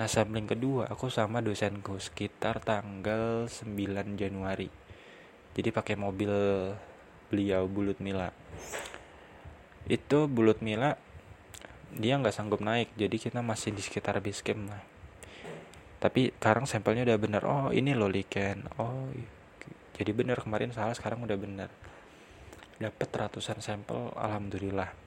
Nah 0.00 0.08
sampling 0.08 0.48
kedua 0.48 0.88
aku 0.88 1.12
sama 1.12 1.44
dosenku 1.44 2.00
sekitar 2.00 2.64
tanggal 2.64 3.46
9 3.52 4.16
Januari. 4.16 4.72
Jadi 5.56 5.68
pakai 5.72 5.96
mobil 5.96 6.32
beliau 7.28 7.66
Bulut 7.66 7.98
Mila 7.98 8.30
itu 9.86 10.26
bulut 10.26 10.62
Mila 10.62 10.98
dia 11.96 12.18
nggak 12.18 12.34
sanggup 12.34 12.60
naik 12.60 12.92
jadi 12.98 13.16
kita 13.16 13.40
masih 13.40 13.72
di 13.72 13.80
sekitar 13.80 14.18
base 14.20 14.42
camp 14.42 14.68
lah. 14.68 14.82
Tapi 15.96 16.34
sekarang 16.36 16.68
sampelnya 16.68 17.08
udah 17.08 17.18
bener. 17.18 17.42
Oh 17.48 17.72
ini 17.72 17.96
loh 17.96 18.10
liken. 18.10 18.68
Oh 18.76 19.08
jadi 19.96 20.12
bener 20.12 20.38
kemarin 20.38 20.70
salah 20.76 20.92
sekarang 20.92 21.24
udah 21.24 21.38
bener. 21.40 21.70
Dapat 22.76 23.08
ratusan 23.08 23.64
sampel 23.64 24.12
alhamdulillah. 24.12 25.06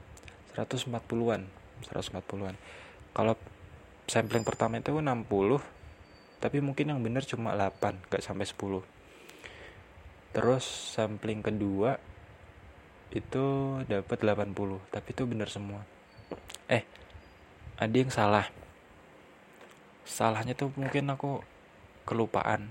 140-an 0.60 1.42
140-an 1.88 2.56
kalau 3.16 3.34
sampling 4.10 4.44
pertama 4.44 4.82
itu 4.82 4.92
60 4.92 5.30
tapi 6.40 6.58
mungkin 6.64 6.86
yang 6.96 7.00
bener 7.04 7.24
cuma 7.24 7.56
8 7.56 8.10
gak 8.12 8.24
sampai 8.24 8.48
10 8.48 10.36
terus 10.36 10.66
sampling 10.66 11.40
kedua 11.40 11.96
itu 13.10 13.46
dapat 13.90 14.22
80 14.22 14.54
tapi 14.94 15.10
itu 15.14 15.24
benar 15.26 15.50
semua. 15.50 15.82
Eh 16.70 16.86
ada 17.80 17.96
yang 17.96 18.14
salah. 18.14 18.46
Salahnya 20.06 20.54
tuh 20.54 20.70
mungkin 20.78 21.10
aku 21.10 21.42
kelupaan. 22.06 22.70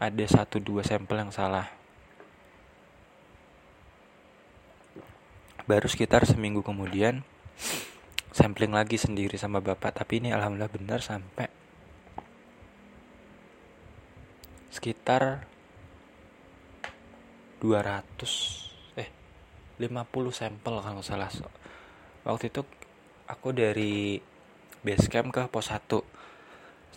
Ada 0.00 0.40
satu 0.40 0.62
dua 0.62 0.86
sampel 0.86 1.20
yang 1.20 1.32
salah. 1.34 1.68
Baru 5.66 5.86
sekitar 5.86 6.24
seminggu 6.24 6.64
kemudian 6.64 7.22
sampling 8.32 8.72
lagi 8.72 8.96
sendiri 8.96 9.34
sama 9.36 9.58
bapak. 9.58 10.02
Tapi 10.02 10.22
ini 10.22 10.30
alhamdulillah 10.30 10.72
benar 10.72 11.00
sampai 11.02 11.50
sekitar 14.70 15.44
200 17.60 18.69
50 19.80 20.12
sampel 20.36 20.74
kalau 20.84 21.00
salah. 21.00 21.32
Waktu 22.28 22.52
itu 22.52 22.60
aku 23.24 23.56
dari 23.56 24.20
base 24.84 25.08
camp 25.08 25.32
ke 25.32 25.48
pos 25.48 25.72
1 25.72 25.80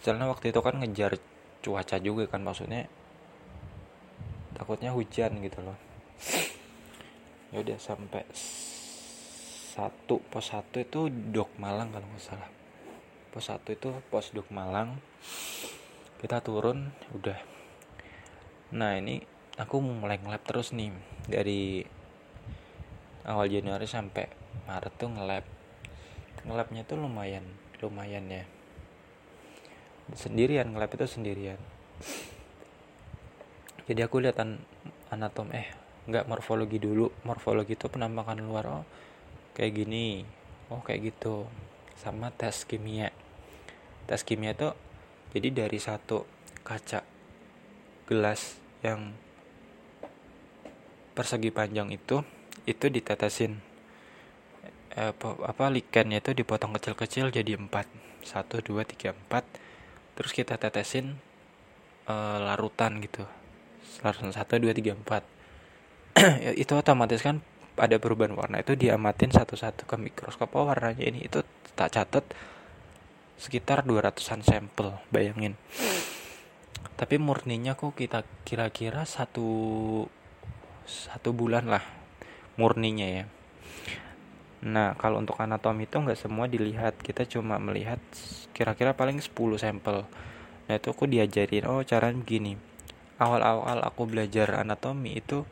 setelah 0.03 0.27
waktu 0.27 0.51
itu 0.51 0.59
kan 0.59 0.75
ngejar 0.83 1.15
cuaca 1.63 1.95
juga 1.95 2.27
kan 2.27 2.43
maksudnya 2.43 2.91
takutnya 4.51 4.91
hujan 4.91 5.39
gitu 5.39 5.63
loh. 5.63 5.79
Ya 7.55 7.63
udah 7.63 7.79
sampai 7.79 8.27
satu 9.73 10.19
pos 10.27 10.51
satu 10.51 10.83
itu 10.83 11.07
dok 11.07 11.55
Malang 11.55 11.95
kalau 11.95 12.03
nggak 12.03 12.19
salah. 12.19 12.51
Pos 13.31 13.47
satu 13.47 13.71
itu 13.71 13.95
pos 14.11 14.35
dok 14.35 14.51
Malang. 14.51 14.99
Kita 16.19 16.43
turun 16.43 16.91
udah. 17.15 17.39
Nah 18.75 18.99
ini 18.99 19.23
aku 19.55 19.79
mulai 19.79 20.19
ngelap 20.19 20.43
terus 20.43 20.75
nih 20.75 20.91
dari 21.31 21.85
awal 23.23 23.47
Januari 23.47 23.87
sampai 23.87 24.27
Maret 24.67 24.93
tuh 24.99 25.09
ngelab. 25.11 25.45
Ngelabnya 26.43 26.83
tuh 26.83 26.99
lumayan 26.99 27.43
lumayan 27.83 28.23
ya. 28.31 28.43
Sendirian 30.15 30.71
ngelab 30.71 30.91
itu 30.95 31.05
sendirian. 31.07 31.59
Jadi 33.83 33.99
aku 33.99 34.23
lihat 34.23 34.39
an 34.39 34.63
anatom 35.11 35.51
eh 35.51 35.67
nggak 36.07 36.27
morfologi 36.31 36.79
dulu. 36.79 37.11
Morfologi 37.27 37.75
itu 37.75 37.91
penampakan 37.91 38.39
luar 38.39 38.65
oh 38.71 38.83
kayak 39.55 39.83
gini. 39.83 40.23
Oh 40.71 40.79
kayak 40.79 41.11
gitu. 41.11 41.47
Sama 41.99 42.31
tes 42.31 42.63
kimia. 42.63 43.11
Tes 44.07 44.23
kimia 44.23 44.55
itu 44.55 44.71
jadi 45.35 45.67
dari 45.67 45.79
satu 45.79 46.23
kaca 46.63 47.03
gelas 48.07 48.59
yang 48.83 49.15
persegi 51.15 51.51
panjang 51.51 51.91
itu 51.91 52.23
itu 52.63 52.87
ditetesin 52.87 53.59
eh, 54.95 55.13
apa, 55.43 55.65
likennya 55.67 56.23
itu 56.23 56.31
dipotong 56.31 56.75
kecil-kecil 56.77 57.33
jadi 57.33 57.59
empat. 57.59 57.87
Satu 58.23 58.63
dua 58.63 58.87
tiga 58.87 59.11
empat. 59.11 59.43
Terus 60.15 60.31
kita 60.31 60.55
tetesin 60.55 61.17
eh, 62.07 62.37
larutan 62.39 63.03
gitu. 63.03 63.25
Larutan 64.05 64.31
satu 64.31 64.59
dua 64.61 64.73
tiga 64.75 64.95
empat. 64.95 65.23
Ya, 66.45 66.53
itu 66.53 66.77
otomatis 66.77 67.25
kan 67.25 67.41
ada 67.75 67.97
perubahan 67.97 68.37
warna. 68.37 68.61
Itu 68.61 68.77
diamatin 68.77 69.33
satu-satu 69.33 69.89
ke 69.89 69.95
mikroskop. 69.97 70.53
Oh 70.53 70.69
warnanya 70.69 71.01
ini 71.03 71.25
itu 71.25 71.41
tak 71.73 71.97
catat 71.97 72.25
sekitar 73.41 73.81
200an 73.81 74.45
sampel 74.45 74.93
bayangin. 75.09 75.57
Tapi 76.93 77.17
murninya 77.17 77.73
kok 77.73 77.97
kita 77.97 78.21
kira-kira 78.45 79.09
satu 79.09 79.49
satu 80.85 81.33
bulan 81.33 81.65
lah 81.65 82.02
murninya 82.55 83.07
ya. 83.07 83.25
Nah 84.63 84.95
kalau 84.95 85.19
untuk 85.19 85.35
anatomi 85.43 85.83
itu 85.89 85.99
nggak 85.99 86.19
semua 86.19 86.47
dilihat. 86.47 86.95
Kita 87.03 87.27
cuma 87.27 87.59
melihat 87.59 87.99
kira-kira 88.55 88.95
paling 88.95 89.19
10 89.19 89.33
sampel. 89.59 90.07
Nah 90.69 90.73
itu 90.79 90.87
aku 90.93 91.09
diajarin 91.09 91.67
oh 91.67 91.83
caranya 91.83 92.15
begini. 92.15 92.55
Awal-awal 93.19 93.83
aku 93.83 94.07
belajar 94.07 94.63
anatomi 94.63 95.19
itu 95.19 95.43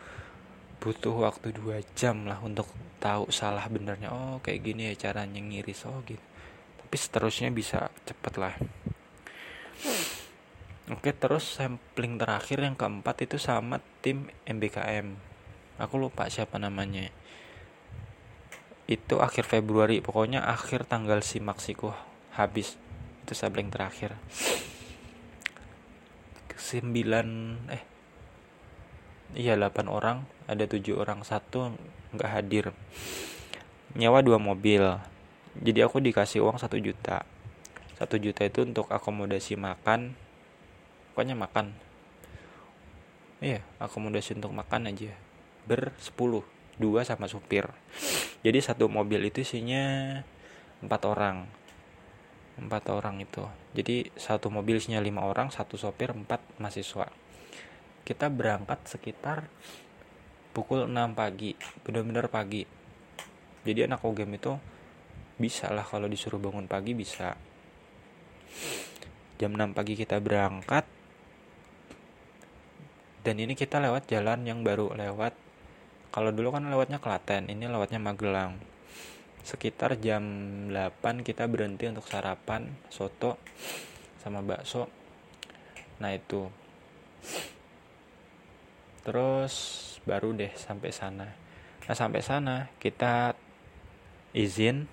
butuh 0.82 1.30
waktu 1.30 1.54
dua 1.54 1.78
jam 1.94 2.26
lah 2.26 2.42
untuk 2.42 2.66
tahu 2.98 3.30
salah 3.30 3.70
benernya 3.70 4.10
oh 4.10 4.42
kayak 4.42 4.66
gini 4.66 4.90
ya 4.94 5.10
caranya 5.10 5.44
ngiris. 5.44 5.84
Oh 5.90 6.00
gitu. 6.08 6.24
Tapi 6.82 6.96
seterusnya 6.96 7.52
bisa 7.52 7.92
cepet 8.08 8.34
lah. 8.40 8.56
Oke 10.92 11.16
terus 11.16 11.48
sampling 11.48 12.20
terakhir 12.20 12.64
yang 12.64 12.76
keempat 12.76 13.24
itu 13.24 13.40
sama 13.40 13.80
tim 14.04 14.28
MBKM 14.44 15.31
aku 15.80 15.96
lupa 16.02 16.28
siapa 16.28 16.60
namanya. 16.60 17.08
Itu 18.90 19.24
akhir 19.24 19.48
Februari 19.48 20.04
pokoknya 20.04 20.44
akhir 20.44 20.90
tanggal 20.90 21.24
simaksiku 21.24 21.96
habis. 22.36 22.76
Itu 23.24 23.32
sableng 23.38 23.72
terakhir. 23.72 24.18
Sembilan 26.58 27.28
eh 27.72 27.84
iya 29.36 29.56
delapan 29.56 29.88
orang 29.88 30.18
ada 30.50 30.68
tujuh 30.68 31.00
orang. 31.00 31.24
Satu 31.24 31.72
nggak 32.12 32.32
hadir. 32.32 32.66
Nyawa 33.96 34.20
dua 34.20 34.40
mobil. 34.42 34.84
Jadi 35.56 35.80
aku 35.84 36.04
dikasih 36.04 36.44
uang 36.44 36.60
satu 36.60 36.76
juta. 36.80 37.24
Satu 37.96 38.20
juta 38.20 38.44
itu 38.44 38.68
untuk 38.68 38.92
akomodasi 38.92 39.56
makan. 39.56 40.16
Pokoknya 41.12 41.36
makan. 41.36 41.76
Iya 43.42 43.64
akomodasi 43.82 44.38
untuk 44.38 44.54
makan 44.54 44.92
aja 44.92 45.31
bersepuluh 45.66 46.46
dua 46.82 47.06
sama 47.06 47.30
supir. 47.30 47.70
Jadi 48.42 48.58
satu 48.58 48.90
mobil 48.90 49.22
itu 49.30 49.46
isinya 49.46 50.18
empat 50.82 51.02
orang. 51.06 51.46
Empat 52.58 52.84
orang 52.90 53.22
itu. 53.22 53.46
Jadi 53.78 54.10
satu 54.18 54.50
mobil 54.50 54.82
isinya 54.82 54.98
lima 54.98 55.24
orang 55.26 55.54
satu 55.54 55.78
sopir 55.78 56.10
empat 56.12 56.42
mahasiswa. 56.58 57.08
Kita 58.02 58.34
berangkat 58.34 58.90
sekitar 58.90 59.46
pukul 60.52 60.90
6 60.90 61.16
pagi 61.16 61.56
benar-benar 61.86 62.28
pagi. 62.28 62.66
Jadi 63.62 63.80
anak 63.86 64.02
OGM 64.02 64.42
itu 64.42 64.54
bisa 65.38 65.70
lah 65.70 65.86
kalau 65.86 66.10
disuruh 66.10 66.42
bangun 66.42 66.66
pagi 66.66 66.98
bisa. 66.98 67.38
Jam 69.38 69.54
6 69.54 69.78
pagi 69.78 69.94
kita 69.94 70.18
berangkat. 70.18 70.84
Dan 73.22 73.38
ini 73.38 73.54
kita 73.54 73.78
lewat 73.78 74.10
jalan 74.10 74.50
yang 74.50 74.66
baru 74.66 74.98
lewat 74.98 75.51
kalau 76.12 76.36
dulu 76.36 76.52
kan 76.52 76.68
lewatnya 76.68 77.00
Klaten 77.00 77.48
ini 77.48 77.72
lewatnya 77.72 77.96
Magelang. 78.04 78.60
Sekitar 79.48 79.96
jam 79.98 80.22
8 80.70 81.24
kita 81.24 81.48
berhenti 81.48 81.88
untuk 81.88 82.04
sarapan 82.04 82.68
soto 82.92 83.40
sama 84.20 84.44
bakso. 84.44 84.92
Nah 86.04 86.12
itu. 86.12 86.52
Terus 89.08 89.54
baru 90.04 90.36
deh 90.36 90.52
sampai 90.60 90.92
sana. 90.92 91.32
Nah 91.88 91.96
sampai 91.96 92.22
sana 92.22 92.68
kita 92.78 93.34
izin 94.36 94.92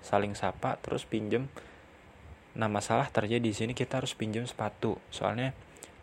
saling 0.00 0.32
sapa 0.32 0.80
terus 0.80 1.04
pinjem. 1.04 1.52
Nah 2.56 2.66
masalah 2.66 3.12
terjadi 3.12 3.44
di 3.44 3.52
sini 3.52 3.72
kita 3.76 4.00
harus 4.00 4.16
pinjam 4.16 4.48
sepatu. 4.48 4.96
Soalnya 5.12 5.52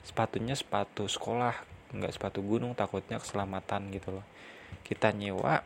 sepatunya 0.06 0.54
sepatu 0.54 1.10
sekolah 1.10 1.75
nggak 1.94 2.16
sepatu 2.16 2.42
gunung 2.42 2.74
takutnya 2.74 3.22
keselamatan 3.22 3.94
gitu 3.94 4.22
loh. 4.22 4.26
Kita 4.82 5.14
nyewa 5.14 5.62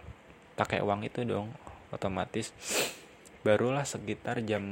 pakai 0.59 0.84
uang 0.84 1.07
itu 1.07 1.24
dong 1.24 1.53
otomatis. 1.93 2.51
Barulah 3.45 3.88
sekitar 3.88 4.43
jam 4.43 4.63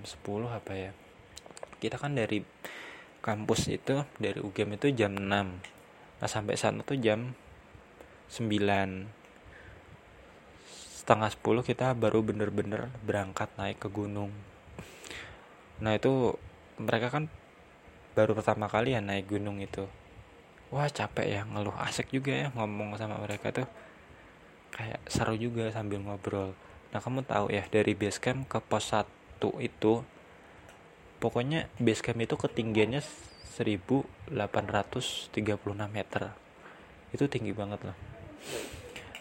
10 0.00 0.16
apa 0.48 0.72
ya. 0.72 0.90
Kita 1.76 2.00
kan 2.00 2.16
dari 2.16 2.40
kampus 3.26 3.66
itu 3.66 4.06
dari 4.22 4.38
UGM 4.38 4.78
itu 4.78 4.94
jam 4.94 5.18
6 5.18 5.26
nah 6.16 6.30
sampai 6.30 6.54
sana 6.56 6.80
tuh 6.80 6.96
jam 6.96 7.34
9 8.30 8.46
setengah 11.02 11.30
10 11.34 11.42
kita 11.66 11.92
baru 11.98 12.22
bener-bener 12.22 12.88
berangkat 13.02 13.50
naik 13.58 13.78
ke 13.82 13.86
gunung. 13.90 14.30
Nah 15.82 15.94
itu 15.94 16.34
mereka 16.78 17.10
kan 17.14 17.30
baru 18.14 18.32
pertama 18.34 18.66
kali 18.66 18.96
ya 18.96 19.02
naik 19.02 19.28
gunung 19.30 19.60
itu 19.60 19.86
wah 20.74 20.90
capek 20.90 21.26
ya 21.26 21.40
ngeluh 21.46 21.74
asik 21.78 22.10
juga 22.10 22.32
ya 22.34 22.48
ngomong 22.54 22.98
sama 22.98 23.18
mereka 23.22 23.54
tuh. 23.54 23.68
Kayak 24.74 25.00
seru 25.08 25.38
juga 25.38 25.70
sambil 25.72 26.02
ngobrol. 26.02 26.52
Nah 26.92 27.00
kamu 27.00 27.22
tahu 27.24 27.48
ya 27.54 27.64
dari 27.70 27.94
base 27.94 28.18
camp 28.18 28.50
ke 28.50 28.58
pos 28.60 28.92
1 28.92 29.06
itu 29.62 30.02
pokoknya 31.22 31.70
base 31.78 32.02
camp 32.02 32.20
itu 32.20 32.34
ketinggiannya 32.36 33.00
1836 33.56 34.36
meter. 35.88 36.22
Itu 37.14 37.24
tinggi 37.30 37.52
banget 37.56 37.80
loh. 37.86 37.96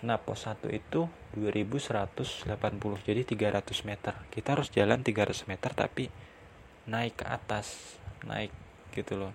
Nah 0.03 0.19
pos 0.19 0.49
1 0.49 0.69
itu 0.75 1.07
2180 1.37 3.07
jadi 3.07 3.21
300 3.23 3.87
meter. 3.87 4.13
Kita 4.33 4.59
harus 4.59 4.67
jalan 4.73 4.99
300 5.05 5.47
meter 5.47 5.71
tapi 5.71 6.11
naik 6.85 7.21
ke 7.21 7.25
atas 7.25 7.97
naik 8.25 8.53
gitu 8.93 9.17
loh 9.17 9.33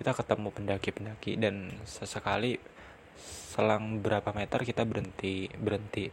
kita 0.00 0.16
ketemu 0.16 0.48
pendaki-pendaki 0.48 1.36
dan 1.36 1.76
sesekali 1.84 2.56
selang 3.20 4.00
berapa 4.00 4.32
meter 4.32 4.64
kita 4.64 4.88
berhenti 4.88 5.52
berhenti. 5.60 6.08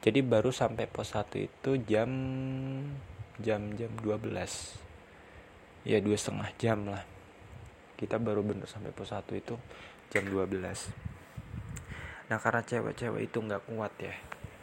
Jadi 0.00 0.24
baru 0.24 0.48
sampai 0.48 0.88
pos 0.88 1.12
1 1.12 1.36
itu 1.44 1.70
jam 1.84 2.08
jam 3.36 3.60
jam 3.76 3.92
12 4.00 4.32
ya 5.84 6.00
dua 6.00 6.16
setengah 6.16 6.48
jam 6.56 6.88
lah. 6.88 7.04
Kita 8.00 8.16
baru 8.16 8.40
bener 8.40 8.64
sampai 8.64 8.96
pos 8.96 9.12
1 9.12 9.28
itu 9.36 9.60
jam 10.08 10.24
12 10.24 11.12
nah 12.26 12.42
karena 12.42 12.58
cewek-cewek 12.58 13.30
itu 13.30 13.38
nggak 13.38 13.70
kuat 13.70 13.94
ya 14.02 14.10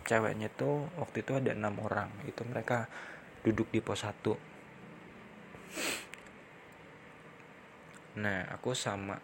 ceweknya 0.03 0.51
tuh 0.51 0.83
waktu 0.97 1.21
itu 1.21 1.37
ada 1.37 1.53
enam 1.53 1.77
orang. 1.77 2.09
Itu 2.25 2.41
mereka 2.49 2.89
duduk 3.45 3.69
di 3.69 3.85
pos 3.85 4.01
1 4.01 4.53
nah 8.13 8.45
aku 8.53 8.77
sama 8.77 9.17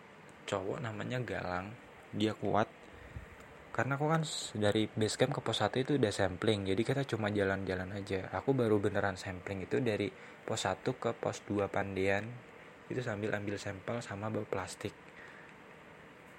cowok 0.49 0.81
namanya 0.81 1.21
Galang. 1.21 1.69
Dia 2.09 2.33
kuat. 2.33 2.65
Karena 3.69 4.01
aku 4.01 4.09
kan 4.09 4.25
dari 4.57 4.89
base 4.89 5.15
camp 5.15 5.37
ke 5.37 5.41
pos 5.45 5.61
1 5.61 5.85
itu 5.85 6.01
udah 6.01 6.09
sampling 6.09 6.65
jadi 6.65 6.81
kita 6.81 7.01
cuma 7.05 7.29
jalan-jalan 7.29 7.93
aja. 7.93 8.25
Aku 8.33 8.57
baru 8.57 8.81
beneran 8.81 9.13
sampling 9.13 9.69
itu 9.69 9.77
dari 9.77 10.09
pos 10.41 10.65
1 10.65 10.81
ke 10.81 11.13
pos 11.13 11.45
2 11.45 11.69
Pandian 11.69 12.25
itu 12.89 12.99
sambil 13.05 13.37
ambil 13.37 13.61
sampel 13.61 14.01
sama 14.01 14.33
bawa 14.33 14.49
plastik. 14.49 14.91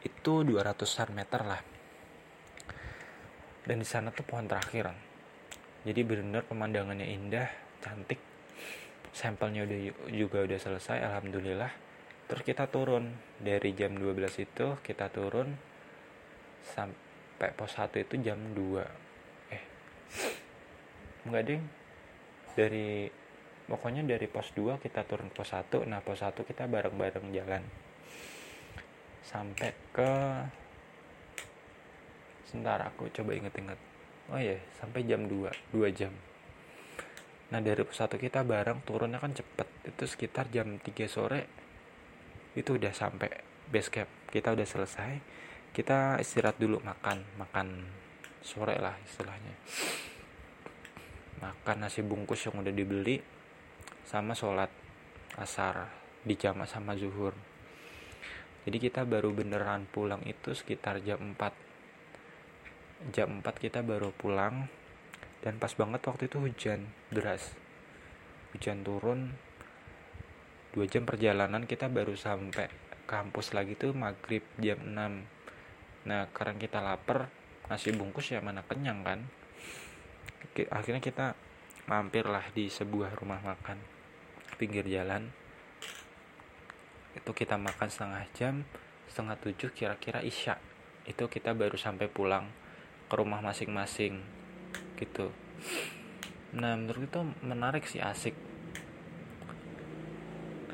Itu 0.03 0.43
200an 0.43 1.15
meter 1.15 1.41
lah. 1.47 1.63
Dan 3.63 3.79
di 3.79 3.87
sana 3.87 4.11
tuh 4.11 4.27
pohon 4.27 4.51
terakhir. 4.51 4.91
Jadi 5.87 6.01
bener-bener 6.03 6.43
pemandangannya 6.45 7.07
indah 7.07 7.49
cantik. 7.79 8.19
Sampelnya 9.15 9.63
udah 9.65 9.79
juga 10.11 10.43
udah 10.43 10.59
selesai 10.59 10.99
alhamdulillah 10.99 11.90
terus 12.31 12.47
kita 12.47 12.71
turun. 12.71 13.11
Dari 13.43 13.75
jam 13.75 13.99
12 13.99 14.47
itu 14.47 14.67
kita 14.87 15.11
turun 15.11 15.51
sampai 16.63 17.51
pos 17.59 17.75
1 17.75 17.91
itu 17.99 18.15
jam 18.23 18.39
2 18.55 19.51
eh 19.51 19.65
enggak 21.27 21.43
ding. 21.51 21.63
Dari 22.55 23.11
pokoknya 23.67 24.07
dari 24.07 24.31
pos 24.31 24.55
2 24.55 24.79
kita 24.79 25.03
turun 25.03 25.35
pos 25.35 25.51
1 25.51 25.91
nah 25.91 25.99
pos 25.99 26.23
1 26.23 26.47
kita 26.47 26.71
bareng-bareng 26.71 27.35
jalan. 27.35 27.67
Sampai 29.27 29.75
ke 29.91 30.13
sebentar 32.47 32.79
aku 32.87 33.11
coba 33.11 33.35
inget-inget. 33.35 33.81
Oh 34.31 34.39
iya 34.39 34.63
sampai 34.79 35.03
jam 35.03 35.27
2 35.27 35.51
2 35.75 35.99
jam. 35.99 36.15
Nah 37.51 37.59
dari 37.59 37.83
pos 37.83 37.99
1 37.99 38.15
kita 38.23 38.47
bareng 38.47 38.87
turunnya 38.87 39.19
kan 39.19 39.35
cepet. 39.35 39.67
Itu 39.83 40.07
sekitar 40.07 40.47
jam 40.55 40.79
3 40.79 41.11
sore 41.11 41.60
itu 42.59 42.75
udah 42.75 42.91
sampai 42.91 43.31
base 43.71 43.91
camp. 43.91 44.11
Kita 44.31 44.51
udah 44.55 44.67
selesai. 44.67 45.13
Kita 45.71 46.19
istirahat 46.19 46.59
dulu 46.59 46.83
makan 46.83 47.23
makan 47.39 47.67
sore 48.43 48.75
lah 48.83 48.99
istilahnya. 49.07 49.55
Makan 51.41 51.77
nasi 51.79 52.03
bungkus 52.03 52.43
yang 52.51 52.59
udah 52.59 52.75
dibeli 52.75 53.23
sama 54.03 54.35
sholat 54.35 54.69
asar 55.39 55.87
di 56.27 56.35
jamaah 56.35 56.67
sama 56.67 56.99
zuhur. 56.99 57.33
Jadi 58.67 58.77
kita 58.77 59.07
baru 59.09 59.33
beneran 59.33 59.89
pulang 59.89 60.21
itu 60.27 60.53
sekitar 60.53 61.01
jam 61.01 61.33
4 61.39 63.15
jam 63.15 63.41
4 63.41 63.47
kita 63.57 63.81
baru 63.81 64.11
pulang. 64.13 64.67
Dan 65.41 65.57
pas 65.57 65.73
banget 65.73 66.05
waktu 66.05 66.29
itu 66.29 66.37
hujan 66.37 66.85
deras. 67.09 67.57
Hujan 68.53 68.85
turun 68.85 69.33
dua 70.71 70.87
jam 70.87 71.03
perjalanan 71.03 71.67
kita 71.67 71.91
baru 71.91 72.15
sampai 72.15 72.71
kampus 73.11 73.53
lagi 73.53 73.75
tuh 73.75 73.91
maghrib 73.91 74.47
jam 74.63 74.79
6 74.79 76.07
nah 76.07 76.25
karena 76.33 76.57
kita 76.57 76.79
lapar 76.81 77.29
nasi 77.71 77.95
bungkus 77.95 78.35
ya 78.35 78.43
mana 78.43 78.67
kenyang 78.67 79.07
kan? 79.07 79.23
Akhirnya 80.75 80.99
kita 80.99 81.39
mampir 81.87 82.27
lah 82.27 82.43
di 82.51 82.67
sebuah 82.67 83.15
rumah 83.15 83.39
makan 83.39 83.79
pinggir 84.59 84.83
jalan. 84.91 85.31
Itu 87.15 87.31
kita 87.31 87.55
makan 87.55 87.87
setengah 87.87 88.27
jam 88.35 88.67
setengah 89.07 89.39
tujuh 89.39 89.71
kira-kira 89.71 90.19
isya. 90.27 90.59
Itu 91.07 91.31
kita 91.31 91.55
baru 91.55 91.79
sampai 91.79 92.11
pulang 92.11 92.51
ke 93.07 93.15
rumah 93.15 93.39
masing-masing 93.39 94.19
gitu. 94.99 95.31
Nah 96.59 96.75
menurut 96.75 97.07
itu 97.07 97.23
menarik 97.47 97.87
sih 97.87 98.03
asik 98.03 98.35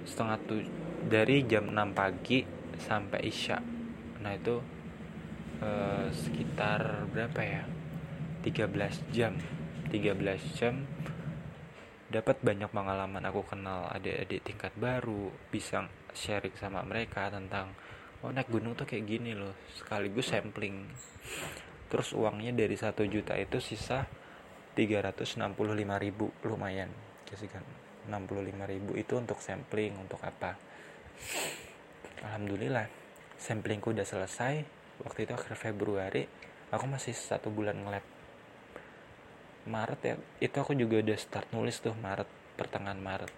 setengah 0.06 0.38
tujuh 0.46 0.74
dari 1.10 1.42
jam 1.44 1.68
6 1.68 1.92
pagi 1.92 2.46
sampai 2.78 3.20
isya. 3.26 3.58
Nah 4.22 4.32
itu 4.32 4.76
Eh, 5.56 6.08
sekitar 6.12 7.08
berapa 7.16 7.40
ya? 7.40 7.64
13 8.44 9.00
jam. 9.08 9.32
13 9.88 10.42
jam 10.52 10.84
dapat 12.12 12.38
banyak 12.44 12.68
pengalaman 12.70 13.24
aku 13.24 13.42
kenal 13.42 13.88
adik-adik 13.90 14.44
tingkat 14.46 14.70
baru 14.78 15.32
bisa 15.50 15.88
sharing 16.14 16.54
sama 16.54 16.84
mereka 16.86 17.32
tentang 17.32 17.74
oh 18.22 18.30
naik 18.30 18.46
gunung 18.46 18.78
tuh 18.78 18.86
kayak 18.86 19.08
gini 19.08 19.32
loh 19.32 19.56
sekaligus 19.72 20.28
sampling. 20.28 20.92
Terus 21.88 22.12
uangnya 22.12 22.52
dari 22.52 22.76
satu 22.76 23.08
juta 23.08 23.32
itu 23.40 23.56
sisa 23.56 24.04
365 24.76 25.40
ribu 25.96 26.28
lumayan 26.44 26.92
kan 27.26 27.85
65 28.06 28.72
ribu 28.72 28.92
itu 28.94 29.14
untuk 29.18 29.38
sampling 29.42 29.94
untuk 29.98 30.22
apa? 30.22 30.54
Alhamdulillah 32.24 32.88
samplingku 33.36 33.92
udah 33.92 34.06
selesai. 34.06 34.64
Waktu 35.04 35.28
itu 35.28 35.32
akhir 35.36 35.54
Februari 35.60 36.24
aku 36.72 36.84
masih 36.88 37.12
satu 37.12 37.52
bulan 37.52 37.76
ngelab. 37.84 38.04
Maret 39.66 40.00
ya 40.00 40.14
itu 40.40 40.56
aku 40.56 40.72
juga 40.78 41.02
udah 41.02 41.18
start 41.18 41.50
nulis 41.52 41.82
tuh 41.82 41.92
Maret 41.98 42.26
pertengahan 42.56 42.98
Maret. 42.98 43.32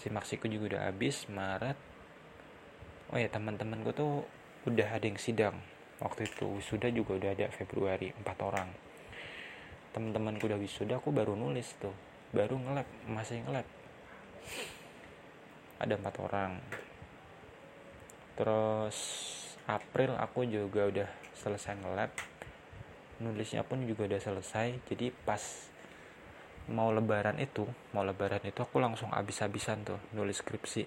Si 0.00 0.08
maksiku 0.08 0.48
juga 0.48 0.76
udah 0.76 0.82
habis 0.90 1.28
Maret. 1.28 1.78
Oh 3.12 3.18
ya 3.20 3.28
teman-temanku 3.28 3.92
tuh 3.92 4.24
udah 4.66 4.88
ada 4.96 5.04
yang 5.06 5.20
sidang. 5.20 5.60
Waktu 6.00 6.26
itu 6.26 6.48
wisuda 6.56 6.88
juga 6.88 7.20
udah 7.20 7.30
ada 7.36 7.46
Februari 7.52 8.10
empat 8.16 8.38
orang. 8.40 8.68
Teman-temanku 9.92 10.48
udah 10.48 10.58
wisuda 10.58 10.96
aku 10.98 11.12
baru 11.12 11.36
nulis 11.36 11.68
tuh 11.76 12.09
baru 12.30 12.56
ngelab 12.58 12.88
masih 13.10 13.42
ngelab. 13.42 13.66
Ada 15.82 15.94
empat 15.98 16.14
orang. 16.22 16.52
Terus 18.38 18.98
April 19.66 20.14
aku 20.16 20.46
juga 20.46 20.86
udah 20.86 21.08
selesai 21.34 21.74
ngelab. 21.82 22.10
Nulisnya 23.20 23.66
pun 23.66 23.82
juga 23.84 24.06
udah 24.06 24.20
selesai. 24.22 24.78
Jadi 24.86 25.10
pas 25.12 25.42
mau 26.70 26.94
lebaran 26.94 27.34
itu 27.42 27.66
mau 27.90 28.06
lebaran 28.06 28.46
itu 28.46 28.62
aku 28.62 28.78
langsung 28.78 29.10
abis-abisan 29.10 29.82
tuh 29.82 29.98
nulis 30.14 30.38
skripsi. 30.38 30.86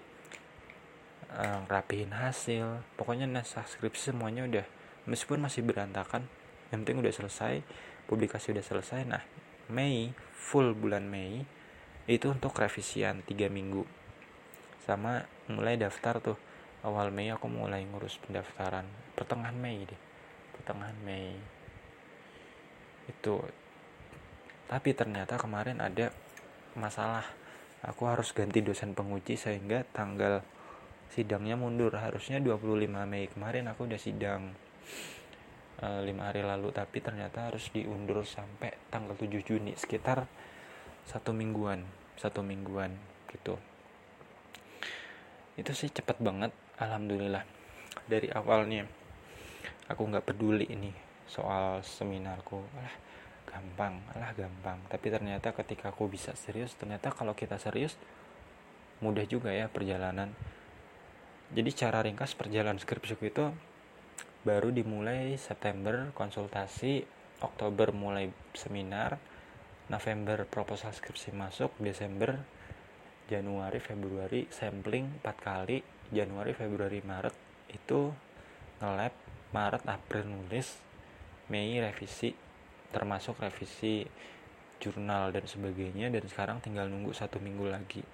Uh, 1.34 1.66
rapihin 1.66 2.14
hasil. 2.14 2.80
Pokoknya 2.96 3.28
naskah 3.28 3.66
skripsi 3.66 4.14
semuanya 4.14 4.46
udah 4.46 4.66
meskipun 5.04 5.44
masih 5.44 5.60
berantakan 5.66 6.24
yang 6.72 6.86
penting 6.86 7.04
udah 7.04 7.12
selesai 7.12 7.60
publikasi 8.08 8.56
udah 8.56 8.64
selesai. 8.64 9.00
Nah 9.04 9.22
Mei 9.72 10.12
full 10.36 10.76
bulan 10.76 11.08
Mei 11.08 11.40
itu 12.04 12.28
untuk 12.28 12.52
revisian 12.52 13.24
tiga 13.24 13.48
minggu. 13.48 13.88
Sama 14.84 15.24
mulai 15.48 15.80
daftar 15.80 16.20
tuh. 16.20 16.38
Awal 16.84 17.08
Mei 17.08 17.32
aku 17.32 17.48
mulai 17.48 17.80
ngurus 17.88 18.20
pendaftaran. 18.20 18.84
Pertengahan 19.16 19.56
Mei 19.56 19.88
deh. 19.88 20.00
Pertengahan 20.52 20.98
Mei. 21.00 21.32
Itu. 23.08 23.40
Tapi 24.68 24.92
ternyata 24.92 25.40
kemarin 25.40 25.80
ada 25.80 26.12
masalah. 26.76 27.24
Aku 27.80 28.04
harus 28.04 28.36
ganti 28.36 28.60
dosen 28.60 28.92
penguji 28.92 29.40
sehingga 29.40 29.88
tanggal 29.96 30.44
sidangnya 31.08 31.56
mundur. 31.56 31.96
Harusnya 31.96 32.36
25 32.36 32.84
Mei 33.08 33.32
kemarin 33.32 33.72
aku 33.72 33.88
udah 33.88 34.00
sidang 34.00 34.52
eh, 35.84 36.00
5 36.08 36.16
hari 36.24 36.40
lalu 36.40 36.72
tapi 36.72 37.04
ternyata 37.04 37.52
harus 37.52 37.68
diundur 37.68 38.24
sampai 38.24 38.72
tanggal 38.88 39.12
7 39.12 39.44
Juni 39.44 39.76
sekitar 39.76 40.24
satu 41.04 41.36
mingguan 41.36 41.84
satu 42.14 42.46
mingguan 42.46 42.94
gitu. 43.30 43.58
Itu 45.58 45.70
sih 45.74 45.90
cepet 45.90 46.18
banget 46.22 46.50
alhamdulillah. 46.78 47.42
Dari 48.06 48.30
awalnya 48.30 48.86
aku 49.90 50.02
nggak 50.06 50.26
peduli 50.26 50.66
ini 50.70 50.90
soal 51.26 51.82
seminarku. 51.82 52.58
Alah 52.78 52.96
gampang 53.44 53.94
alah 54.14 54.32
gampang. 54.34 54.78
Tapi 54.90 55.06
ternyata 55.10 55.54
ketika 55.54 55.90
aku 55.90 56.10
bisa 56.10 56.34
serius 56.38 56.74
ternyata 56.78 57.10
kalau 57.10 57.34
kita 57.34 57.58
serius 57.58 57.98
mudah 59.02 59.26
juga 59.26 59.50
ya 59.50 59.66
perjalanan. 59.66 60.30
Jadi 61.54 61.70
cara 61.76 62.02
ringkas 62.02 62.34
perjalanan 62.34 62.80
skripsiku 62.80 63.24
itu 63.26 63.44
baru 64.44 64.68
dimulai 64.70 65.40
September 65.40 66.12
konsultasi. 66.12 67.02
Oktober 67.40 67.90
mulai 67.90 68.28
seminar. 68.52 69.16
November 69.88 70.44
proposal 70.44 70.92
skripsi 70.92 71.32
masuk. 71.32 71.72
Desember 71.80 72.38
Januari 73.26 73.80
Februari 73.80 74.44
sampling 74.52 75.24
4 75.24 75.34
kali. 75.40 75.80
Januari 76.12 76.52
Februari 76.52 77.00
Maret 77.00 77.34
itu 77.72 78.12
nge-lab. 78.84 79.12
Maret 79.56 79.82
April 79.88 80.28
nulis. 80.28 80.76
Mei 81.48 81.80
revisi. 81.80 82.36
Termasuk 82.92 83.40
revisi 83.40 84.04
jurnal 84.78 85.32
dan 85.32 85.48
sebagainya. 85.48 86.12
Dan 86.12 86.24
sekarang 86.28 86.60
tinggal 86.60 86.86
nunggu 86.92 87.16
satu 87.16 87.40
minggu 87.40 87.64
lagi. 87.66 88.04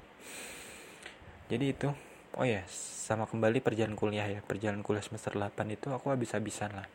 Jadi 1.50 1.66
itu 1.66 1.90
oh 2.38 2.46
ya 2.46 2.62
sama 2.70 3.26
kembali 3.26 3.58
perjalanan 3.64 3.98
kuliah 3.98 4.28
ya. 4.28 4.40
Perjalanan 4.44 4.86
kuliah 4.86 5.02
semester 5.02 5.34
8 5.34 5.50
itu 5.72 5.90
aku 5.90 6.14
habis-habisan 6.14 6.70
lah. 6.76 6.86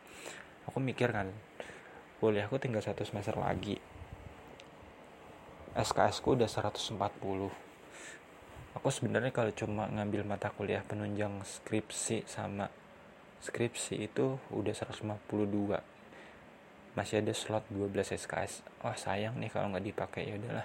Aku 0.70 0.80
mikir 0.80 1.12
kan 1.12 1.28
kuliahku 2.22 2.56
tinggal 2.56 2.80
satu 2.80 3.04
semester 3.04 3.36
lagi. 3.36 3.76
SKS 5.76 6.24
ku 6.24 6.32
udah 6.32 6.48
140 6.48 6.96
aku 8.76 8.92
sebenarnya 8.92 9.32
kalau 9.32 9.52
cuma 9.52 9.88
ngambil 9.88 10.24
mata 10.24 10.52
kuliah 10.52 10.84
penunjang 10.84 11.40
skripsi 11.44 12.28
sama 12.28 12.68
skripsi 13.44 14.04
itu 14.04 14.36
udah 14.52 14.72
152 14.72 15.80
masih 16.96 17.20
ada 17.20 17.32
slot 17.36 17.68
12 17.68 17.92
SKS 17.92 18.64
wah 18.80 18.96
sayang 18.96 19.36
nih 19.36 19.52
kalau 19.52 19.68
nggak 19.68 19.84
dipakai. 19.84 20.32
Ya 20.32 20.40
udahlah 20.40 20.64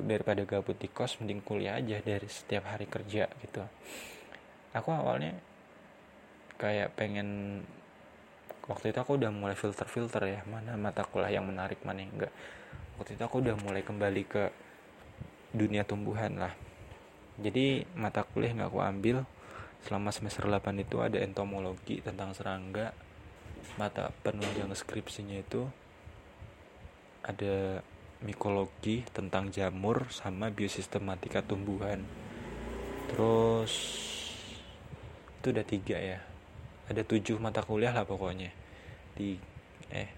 daripada 0.00 0.44
gabut 0.48 0.76
di 0.78 0.88
kos 0.88 1.20
mending 1.20 1.44
kuliah 1.44 1.76
aja 1.76 2.00
dari 2.00 2.28
setiap 2.28 2.68
hari 2.68 2.88
kerja 2.88 3.28
gitu. 3.28 3.62
Aku 4.72 4.88
awalnya 4.88 5.36
kayak 6.56 6.94
pengen 6.96 7.60
waktu 8.70 8.94
itu 8.94 8.98
aku 9.02 9.18
udah 9.18 9.28
mulai 9.34 9.58
filter-filter 9.58 10.22
ya 10.22 10.40
mana 10.46 10.78
mata 10.78 11.02
kuliah 11.02 11.36
yang 11.40 11.44
menarik 11.44 11.82
mana 11.84 12.00
yang 12.06 12.12
enggak. 12.14 12.32
Waktu 12.96 13.18
itu 13.18 13.22
aku 13.24 13.42
udah 13.42 13.56
mulai 13.60 13.82
kembali 13.82 14.22
ke 14.24 14.44
dunia 15.52 15.84
tumbuhan 15.84 16.38
lah. 16.40 16.54
Jadi 17.36 17.84
mata 17.98 18.24
kuliah 18.24 18.54
nggak 18.56 18.70
aku 18.70 18.80
ambil 18.80 19.16
selama 19.82 20.14
semester 20.14 20.46
8 20.46 20.78
itu 20.78 21.02
ada 21.02 21.18
entomologi 21.18 21.98
tentang 21.98 22.30
serangga 22.32 22.94
mata 23.74 24.14
penunjang 24.22 24.70
skripsinya 24.70 25.42
itu 25.42 25.66
ada 27.22 27.82
mikologi 28.22 29.02
tentang 29.10 29.50
jamur 29.50 30.06
sama 30.14 30.48
biosistematika 30.48 31.42
tumbuhan. 31.42 32.06
Terus 33.10 33.72
itu 35.42 35.46
udah 35.50 35.66
tiga 35.66 35.98
ya. 35.98 36.18
Ada 36.86 37.02
tujuh 37.02 37.42
mata 37.42 37.62
kuliah 37.66 37.90
lah 37.90 38.06
pokoknya. 38.06 38.54
Di 39.18 39.36
eh 39.90 40.10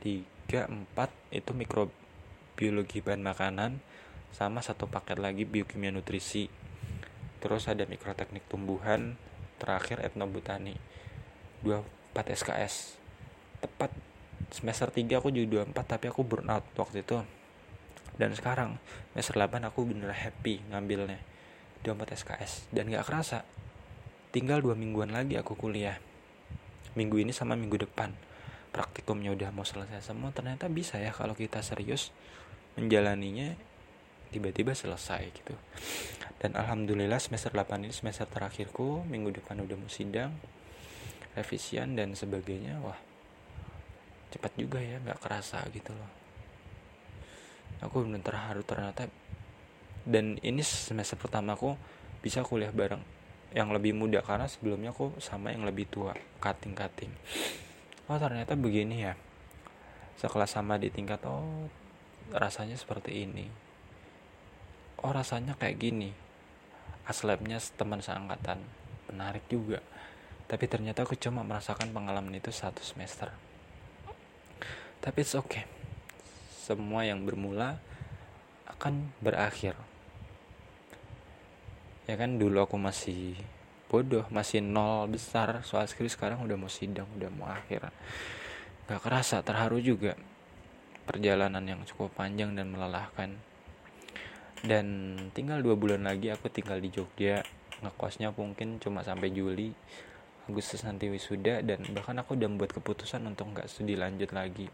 tiga 0.00 0.70
empat 0.70 1.10
itu 1.34 1.50
mikrobiologi 1.50 3.02
bahan 3.02 3.22
makanan 3.26 3.82
sama 4.30 4.62
satu 4.62 4.86
paket 4.86 5.18
lagi 5.18 5.42
biokimia 5.42 5.90
nutrisi. 5.90 6.46
Terus 7.42 7.66
ada 7.66 7.82
mikroteknik 7.84 8.46
tumbuhan 8.46 9.18
terakhir 9.58 10.00
etnobotani. 10.06 10.78
Dua 11.60 11.82
4 12.14 12.32
SKS 12.32 12.96
tepat 13.60 13.90
semester 14.50 14.88
3 14.90 15.18
aku 15.18 15.34
juga 15.34 15.66
24 15.66 15.92
tapi 15.96 16.06
aku 16.10 16.22
burn 16.22 16.46
out 16.50 16.64
waktu 16.78 17.02
itu. 17.02 17.22
Dan 18.16 18.32
sekarang 18.32 18.80
semester 19.12 19.36
8 19.36 19.68
aku 19.68 19.84
bener 19.84 20.12
happy 20.14 20.62
ngambilnya 20.72 21.20
24 21.84 22.16
SKS 22.16 22.72
dan 22.72 22.88
gak 22.88 23.04
kerasa 23.06 23.44
tinggal 24.32 24.60
dua 24.60 24.74
mingguan 24.76 25.12
lagi 25.12 25.36
aku 25.36 25.56
kuliah. 25.56 25.96
Minggu 26.96 27.20
ini 27.20 27.32
sama 27.32 27.54
minggu 27.56 27.76
depan. 27.76 28.12
Praktikumnya 28.72 29.32
udah 29.32 29.52
mau 29.52 29.64
selesai 29.64 30.12
semua 30.12 30.32
ternyata 30.32 30.68
bisa 30.68 31.00
ya 31.00 31.12
kalau 31.12 31.32
kita 31.32 31.60
serius 31.64 32.12
menjalaninya 32.76 33.56
tiba-tiba 34.32 34.76
selesai 34.76 35.32
gitu. 35.32 35.54
Dan 36.36 36.52
alhamdulillah 36.56 37.16
semester 37.16 37.52
8 37.52 37.88
ini 37.88 37.92
semester 37.92 38.28
terakhirku 38.28 39.04
minggu 39.08 39.40
depan 39.40 39.64
udah 39.64 39.76
mau 39.76 39.88
sidang 39.88 40.36
revisian 41.32 41.96
dan 41.96 42.12
sebagainya. 42.12 42.80
Wah 42.84 43.15
cepat 44.32 44.52
juga 44.58 44.78
ya 44.82 44.98
nggak 45.02 45.20
kerasa 45.20 45.62
gitu 45.70 45.94
loh. 45.94 46.10
Aku 47.84 48.02
benar 48.02 48.24
terharu 48.24 48.62
ternyata. 48.64 49.06
Dan 50.06 50.38
ini 50.40 50.62
semester 50.62 51.18
pertama 51.18 51.58
aku 51.58 51.74
bisa 52.22 52.46
kuliah 52.46 52.70
bareng 52.70 53.02
yang 53.54 53.70
lebih 53.74 53.94
muda 53.94 54.22
karena 54.22 54.46
sebelumnya 54.46 54.90
aku 54.94 55.18
sama 55.22 55.50
yang 55.54 55.66
lebih 55.66 55.86
tua 55.86 56.12
kating 56.42 56.74
kating 56.74 57.14
oh 58.06 58.18
ternyata 58.18 58.54
begini 58.54 59.02
ya. 59.02 59.14
Sekelas 60.16 60.54
sama 60.54 60.78
di 60.80 60.88
tingkat 60.88 61.20
oh 61.26 61.68
rasanya 62.32 62.78
seperti 62.78 63.26
ini. 63.26 63.46
Oh 65.02 65.12
rasanya 65.12 65.58
kayak 65.58 65.76
gini. 65.76 66.10
Aslabnya 67.04 67.60
teman 67.76 68.00
seangkatan. 68.00 68.62
Menarik 69.12 69.44
juga. 69.50 69.82
Tapi 70.46 70.64
ternyata 70.70 71.02
aku 71.02 71.18
cuma 71.18 71.42
merasakan 71.42 71.90
pengalaman 71.90 72.38
itu 72.38 72.54
satu 72.54 72.80
semester 72.80 73.45
tapi 75.06 75.22
it's 75.22 75.38
okay. 75.38 75.62
Semua 76.66 77.06
yang 77.06 77.22
bermula 77.22 77.78
akan 78.66 79.14
berakhir. 79.22 79.78
Ya 82.10 82.18
kan 82.18 82.42
dulu 82.42 82.66
aku 82.66 82.74
masih 82.74 83.38
bodoh 83.86 84.26
masih 84.34 84.58
nol 84.58 85.06
besar 85.06 85.62
soal 85.62 85.86
skripsi 85.86 86.18
sekarang 86.18 86.42
udah 86.42 86.58
mau 86.58 86.66
sidang 86.66 87.06
udah 87.14 87.30
mau 87.30 87.46
akhir. 87.46 87.86
Gak 88.90 88.98
kerasa 88.98 89.46
terharu 89.46 89.78
juga 89.78 90.18
perjalanan 91.06 91.62
yang 91.62 91.86
cukup 91.86 92.10
panjang 92.18 92.58
dan 92.58 92.74
melelahkan. 92.74 93.38
Dan 94.66 95.14
tinggal 95.30 95.62
dua 95.62 95.78
bulan 95.78 96.02
lagi 96.02 96.34
aku 96.34 96.50
tinggal 96.50 96.82
di 96.82 96.90
Jogja. 96.90 97.46
Ngekosnya 97.78 98.34
mungkin 98.34 98.82
cuma 98.82 99.06
sampai 99.06 99.30
Juli 99.30 99.70
Agustus 100.50 100.82
nanti 100.82 101.10
wisuda 101.10 101.62
dan 101.62 101.82
bahkan 101.94 102.18
aku 102.18 102.34
udah 102.34 102.48
membuat 102.50 102.74
keputusan 102.74 103.22
untuk 103.26 103.50
nggak 103.54 103.66
studi 103.70 103.98
lanjut 103.98 104.30
lagi 104.30 104.70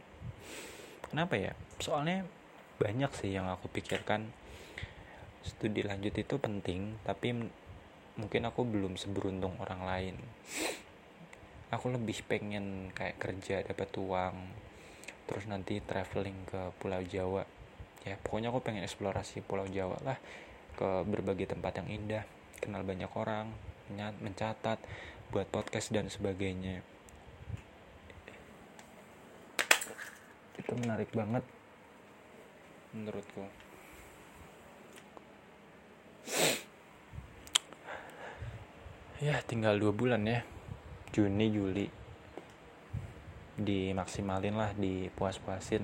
kenapa 1.13 1.37
ya? 1.37 1.53
Soalnya 1.77 2.25
banyak 2.81 3.13
sih 3.21 3.37
yang 3.37 3.47
aku 3.53 3.69
pikirkan. 3.69 4.33
Studi 5.45 5.85
lanjut 5.85 6.17
itu 6.17 6.35
penting 6.41 6.97
tapi 7.05 7.37
mungkin 8.17 8.43
aku 8.49 8.65
belum 8.65 8.97
seberuntung 8.97 9.61
orang 9.61 9.85
lain. 9.85 10.17
Aku 11.69 11.93
lebih 11.93 12.25
pengen 12.25 12.89
kayak 12.97 13.21
kerja 13.21 13.61
dapat 13.61 13.93
uang 14.01 14.37
terus 15.29 15.45
nanti 15.45 15.85
traveling 15.85 16.49
ke 16.49 16.73
Pulau 16.81 17.05
Jawa. 17.05 17.45
Ya 18.03 18.17
pokoknya 18.19 18.49
aku 18.49 18.65
pengen 18.65 18.83
eksplorasi 18.83 19.45
Pulau 19.45 19.69
Jawa 19.69 20.01
lah 20.03 20.19
ke 20.73 21.05
berbagai 21.05 21.53
tempat 21.53 21.85
yang 21.85 21.89
indah 21.93 22.25
kenal 22.63 22.81
banyak 22.87 23.11
orang 23.13 23.53
mencatat 23.93 24.81
buat 25.29 25.45
podcast 25.53 25.93
dan 25.93 26.09
sebagainya 26.09 26.81
itu 30.63 30.73
menarik 30.79 31.11
banget. 31.11 31.43
Menurutku. 32.95 33.43
Ya 39.19 39.43
tinggal 39.43 39.83
dua 39.83 39.91
bulan 39.91 40.23
ya. 40.23 40.47
Juni 41.11 41.51
Juli. 41.51 41.87
Dimaksimalin 43.59 44.55
lah 44.55 44.71
dipuas-puasin. 44.79 45.83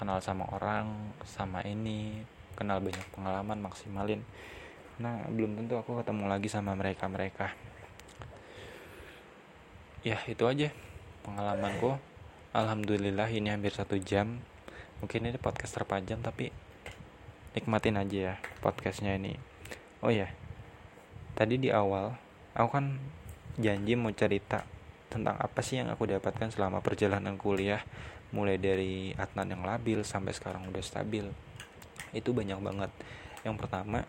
Kenal 0.00 0.24
sama 0.24 0.48
orang 0.56 1.12
sama 1.28 1.60
ini. 1.68 2.24
Kenal 2.56 2.80
banyak 2.80 3.04
pengalaman 3.12 3.60
maksimalin. 3.60 4.24
Nah 4.96 5.28
belum 5.28 5.60
tentu 5.60 5.76
aku 5.76 6.00
ketemu 6.00 6.24
lagi 6.24 6.48
sama 6.48 6.72
mereka 6.72 7.04
mereka 7.04 7.52
ya 10.06 10.22
itu 10.30 10.46
aja 10.46 10.70
pengalamanku 11.26 11.98
alhamdulillah 12.56 13.28
ini 13.28 13.52
hampir 13.52 13.68
satu 13.76 14.00
jam. 14.00 14.40
Mungkin 15.04 15.28
ini 15.28 15.36
podcast 15.36 15.76
terpanjang 15.76 16.24
tapi 16.24 16.48
nikmatin 17.52 18.00
aja 18.00 18.32
ya 18.32 18.34
podcastnya 18.64 19.20
ini. 19.20 19.36
Oh 20.00 20.08
ya 20.08 20.32
tadi 21.36 21.60
di 21.60 21.68
awal 21.68 22.16
aku 22.56 22.68
kan 22.72 22.96
janji 23.60 23.92
mau 23.92 24.08
cerita 24.16 24.64
tentang 25.12 25.36
apa 25.36 25.60
sih 25.60 25.84
yang 25.84 25.92
aku 25.92 26.08
dapatkan 26.08 26.48
selama 26.48 26.80
perjalanan 26.80 27.36
kuliah. 27.36 27.84
Mulai 28.32 28.56
dari 28.56 29.12
Adnan 29.14 29.52
yang 29.52 29.62
labil 29.62 30.00
sampai 30.00 30.32
sekarang 30.32 30.66
udah 30.72 30.80
stabil. 30.80 31.28
Itu 32.16 32.32
banyak 32.32 32.58
banget. 32.58 32.90
Yang 33.44 33.56
pertama 33.60 34.08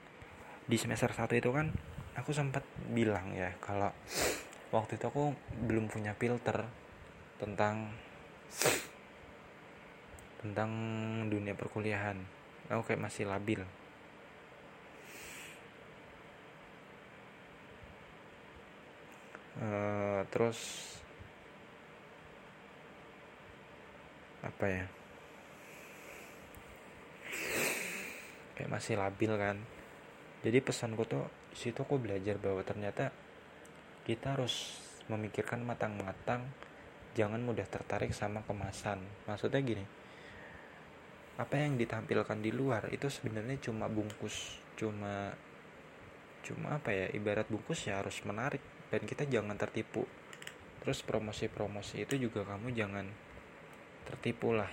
di 0.63 0.79
semester 0.79 1.11
1 1.11 1.35
itu 1.35 1.51
kan 1.51 1.69
aku 2.15 2.31
sempat 2.31 2.63
bilang 2.95 3.35
ya 3.35 3.51
kalau 3.59 3.91
waktu 4.71 4.95
itu 4.95 5.05
aku 5.11 5.35
belum 5.67 5.91
punya 5.91 6.15
filter 6.17 6.65
tentang 7.37 7.93
tentang 10.41 10.71
dunia 11.27 11.57
perkuliahan. 11.57 12.17
Aku 12.71 12.83
kayak 12.83 13.03
masih 13.03 13.25
labil. 13.27 13.63
Uh, 19.57 20.21
terus 20.29 20.59
apa 24.45 24.65
ya? 24.69 24.85
Kayak 28.53 28.71
masih 28.71 28.95
labil 28.95 29.31
kan. 29.33 29.57
Jadi 30.45 30.57
pesanku 30.61 31.03
tuh 31.09 31.25
situ 31.57 31.81
aku 31.81 31.97
belajar 31.97 32.37
bahwa 32.37 32.61
ternyata 32.61 33.09
kita 34.05 34.37
harus 34.37 34.77
memikirkan 35.09 35.65
matang-matang 35.65 36.45
jangan 37.18 37.41
mudah 37.41 37.65
tertarik 37.65 38.13
sama 38.13 38.45
kemasan. 38.45 39.01
Maksudnya 39.26 39.65
gini 39.65 39.86
apa 41.38 41.53
yang 41.53 41.78
ditampilkan 41.78 42.41
di 42.41 42.49
luar 42.49 42.89
itu 42.89 43.13
sebenarnya 43.13 43.61
cuma 43.61 43.86
bungkus 43.86 44.57
cuma 44.74 45.38
cuma 46.41 46.82
apa 46.82 46.89
ya 46.89 47.07
ibarat 47.13 47.45
bungkus 47.45 47.86
ya 47.86 48.01
harus 48.01 48.18
menarik 48.26 48.61
dan 48.89 49.05
kita 49.05 49.30
jangan 49.30 49.53
tertipu. 49.53 50.05
Terus 50.82 51.03
promosi-promosi 51.05 52.07
itu 52.07 52.15
juga 52.18 52.47
kamu 52.47 52.74
jangan 52.74 53.05
tertipu 54.07 54.55
lah. 54.55 54.72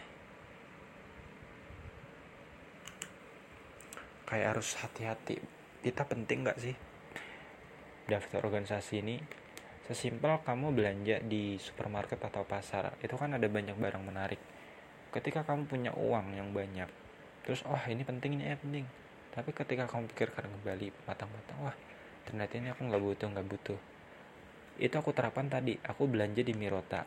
Kayak 4.25 4.57
harus 4.57 4.69
hati-hati. 4.81 5.37
Kita 5.85 6.07
penting 6.07 6.49
nggak 6.49 6.59
sih? 6.63 6.77
Daftar 8.09 8.41
organisasi 8.47 8.95
ini 9.05 9.17
sesimpel 9.85 10.41
kamu 10.41 10.73
belanja 10.73 11.21
di 11.21 11.61
supermarket 11.61 12.17
atau 12.17 12.41
pasar 12.49 12.97
itu 13.05 13.13
kan 13.21 13.37
ada 13.37 13.45
banyak 13.45 13.77
barang 13.77 14.01
menarik. 14.01 14.41
Ketika 15.13 15.45
kamu 15.45 15.69
punya 15.69 15.93
uang 15.93 16.33
yang 16.33 16.51
banyak 16.57 16.89
terus 17.45 17.61
oh 17.69 17.81
ini 17.85 18.01
penting 18.03 18.41
ini 18.41 18.49
ya 18.49 18.57
penting. 18.57 18.89
Tapi 19.35 19.51
ketika 19.53 19.85
kamu 19.85 20.09
pikirkan 20.15 20.49
kembali 20.49 20.89
matang-matang 21.05 21.59
wah 21.61 21.77
ternyata 22.25 22.57
ini 22.57 22.73
aku 22.73 22.81
nggak 22.89 23.03
butuh 23.05 23.29
nggak 23.29 23.47
butuh. 23.47 23.79
Itu 24.81 24.95
aku 24.97 25.13
terapkan 25.13 25.53
tadi 25.53 25.77
aku 25.85 26.09
belanja 26.09 26.41
di 26.41 26.57
Mirota. 26.57 27.05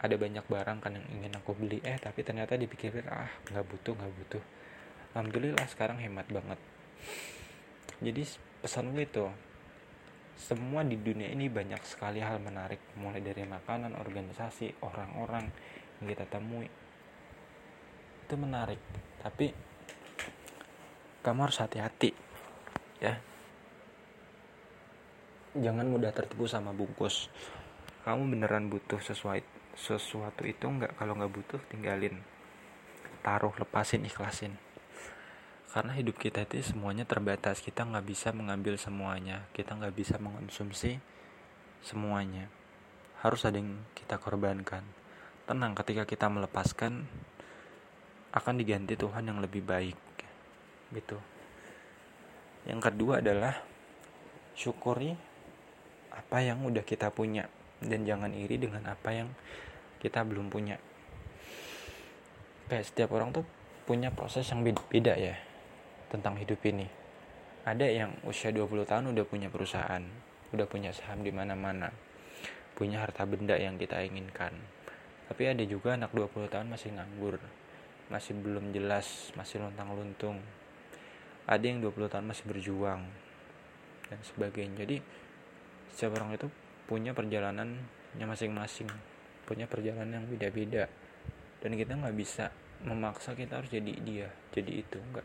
Ada 0.00 0.16
banyak 0.16 0.48
barang 0.48 0.78
kan 0.80 0.92
yang 0.96 1.06
ingin 1.12 1.32
aku 1.36 1.52
beli 1.52 1.84
eh 1.84 2.00
tapi 2.00 2.24
ternyata 2.24 2.56
dipikirin 2.56 3.04
ah 3.12 3.28
nggak 3.52 3.64
butuh 3.68 3.92
nggak 3.92 4.12
butuh. 4.16 4.42
Alhamdulillah 5.12 5.66
sekarang 5.68 6.00
hemat 6.00 6.24
banget. 6.32 6.60
Jadi 8.00 8.22
pesan 8.64 8.92
gue 8.92 9.04
itu 9.04 9.24
semua 10.36 10.84
di 10.84 11.00
dunia 11.00 11.32
ini 11.32 11.48
banyak 11.48 11.80
sekali 11.88 12.20
hal 12.20 12.36
menarik 12.44 12.92
mulai 13.00 13.24
dari 13.24 13.48
makanan 13.48 13.96
organisasi 13.96 14.84
orang-orang 14.84 15.48
yang 16.00 16.06
kita 16.12 16.28
temui. 16.28 16.68
Itu 18.28 18.36
menarik 18.36 18.78
tapi 19.24 19.50
kamu 21.24 21.40
harus 21.48 21.58
hati-hati 21.64 22.12
ya. 23.00 23.16
Jangan 25.56 25.88
mudah 25.88 26.12
tertipu 26.12 26.44
sama 26.44 26.76
bungkus. 26.76 27.32
Kamu 28.04 28.28
beneran 28.28 28.68
butuh 28.68 29.00
sesuatu 29.00 29.48
sesuatu 29.72 30.44
itu 30.44 30.68
nggak? 30.68 31.00
Kalau 31.00 31.16
nggak 31.16 31.32
butuh 31.32 31.60
tinggalin. 31.72 32.20
Taruh 33.24 33.56
lepasin 33.56 34.04
ikhlasin 34.04 34.65
karena 35.76 35.92
hidup 35.92 36.16
kita 36.16 36.48
itu 36.48 36.72
semuanya 36.72 37.04
terbatas. 37.04 37.60
Kita 37.60 37.84
nggak 37.84 38.08
bisa 38.08 38.32
mengambil 38.32 38.80
semuanya. 38.80 39.44
Kita 39.52 39.76
nggak 39.76 39.92
bisa 39.92 40.16
mengonsumsi 40.16 40.96
semuanya. 41.84 42.48
Harus 43.20 43.44
ada 43.44 43.60
yang 43.60 43.84
kita 43.92 44.16
korbankan. 44.16 44.80
Tenang 45.44 45.76
ketika 45.76 46.08
kita 46.08 46.32
melepaskan 46.32 47.04
akan 48.32 48.54
diganti 48.56 48.96
Tuhan 48.96 49.28
yang 49.28 49.44
lebih 49.44 49.68
baik. 49.68 50.00
Gitu. 50.96 51.20
Yang 52.64 52.80
kedua 52.80 53.20
adalah 53.20 53.60
syukuri 54.56 55.12
apa 56.08 56.40
yang 56.40 56.64
udah 56.64 56.88
kita 56.88 57.12
punya. 57.12 57.52
Dan 57.84 58.08
jangan 58.08 58.32
iri 58.32 58.56
dengan 58.56 58.80
apa 58.88 59.12
yang 59.12 59.28
kita 60.00 60.24
belum 60.24 60.48
punya. 60.48 60.80
Kayak 62.64 62.88
setiap 62.88 63.12
orang 63.12 63.36
tuh 63.36 63.44
punya 63.84 64.08
proses 64.08 64.48
yang 64.48 64.64
beda 64.64 65.20
ya 65.20 65.45
tentang 66.10 66.38
hidup 66.38 66.60
ini. 66.66 66.86
Ada 67.66 67.86
yang 67.90 68.14
usia 68.22 68.54
20 68.54 68.86
tahun 68.86 69.10
udah 69.10 69.24
punya 69.26 69.50
perusahaan 69.50 70.02
udah 70.54 70.66
punya 70.70 70.94
saham 70.94 71.26
di 71.26 71.34
mana-mana 71.34 71.90
punya 72.78 73.02
harta 73.02 73.26
benda 73.26 73.58
yang 73.58 73.74
kita 73.80 73.98
inginkan. 74.06 74.54
Tapi 75.26 75.42
ada 75.50 75.64
juga 75.66 75.98
anak 75.98 76.14
20 76.14 76.46
tahun 76.46 76.70
masih 76.70 76.94
nganggur 76.94 77.42
masih 78.06 78.38
belum 78.38 78.70
jelas 78.70 79.34
masih 79.34 79.58
lontang 79.58 79.90
luntung 79.90 80.38
ada 81.50 81.62
yang 81.66 81.82
20 81.82 82.06
tahun 82.06 82.26
masih 82.30 82.46
berjuang 82.46 83.02
dan 84.06 84.18
sebagainya. 84.22 84.86
Jadi 84.86 84.96
setiap 85.90 86.22
orang 86.22 86.38
itu 86.38 86.46
punya 86.86 87.10
perjalanannya 87.10 88.26
masing-masing 88.26 88.86
punya 89.46 89.66
perjalanan 89.66 90.22
yang 90.22 90.26
beda-beda. 90.30 90.86
Dan 91.58 91.74
kita 91.74 91.98
nggak 91.98 92.14
bisa 92.14 92.54
memaksa 92.84 93.32
kita 93.32 93.58
harus 93.58 93.72
jadi 93.72 93.92
dia 94.04 94.28
jadi 94.52 94.84
itu 94.84 95.00
enggak 95.00 95.24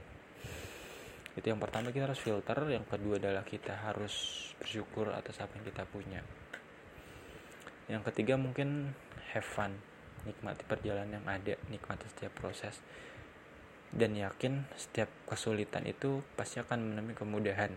itu 1.39 1.45
yang 1.47 1.59
pertama 1.59 1.95
kita 1.95 2.11
harus 2.11 2.19
filter 2.19 2.57
yang 2.67 2.83
kedua 2.83 3.15
adalah 3.21 3.47
kita 3.47 3.77
harus 3.87 4.13
bersyukur 4.59 5.15
atas 5.15 5.39
apa 5.39 5.55
yang 5.59 5.65
kita 5.67 5.83
punya 5.87 6.21
yang 7.87 8.03
ketiga 8.03 8.35
mungkin 8.35 8.91
have 9.31 9.47
fun 9.47 9.75
nikmati 10.27 10.63
perjalanan 10.67 11.19
yang 11.19 11.27
ada 11.27 11.55
nikmati 11.71 12.05
setiap 12.11 12.35
proses 12.35 12.79
dan 13.91 14.15
yakin 14.15 14.63
setiap 14.79 15.11
kesulitan 15.27 15.83
itu 15.83 16.23
pasti 16.39 16.63
akan 16.63 16.95
menemui 16.95 17.15
kemudahan 17.15 17.71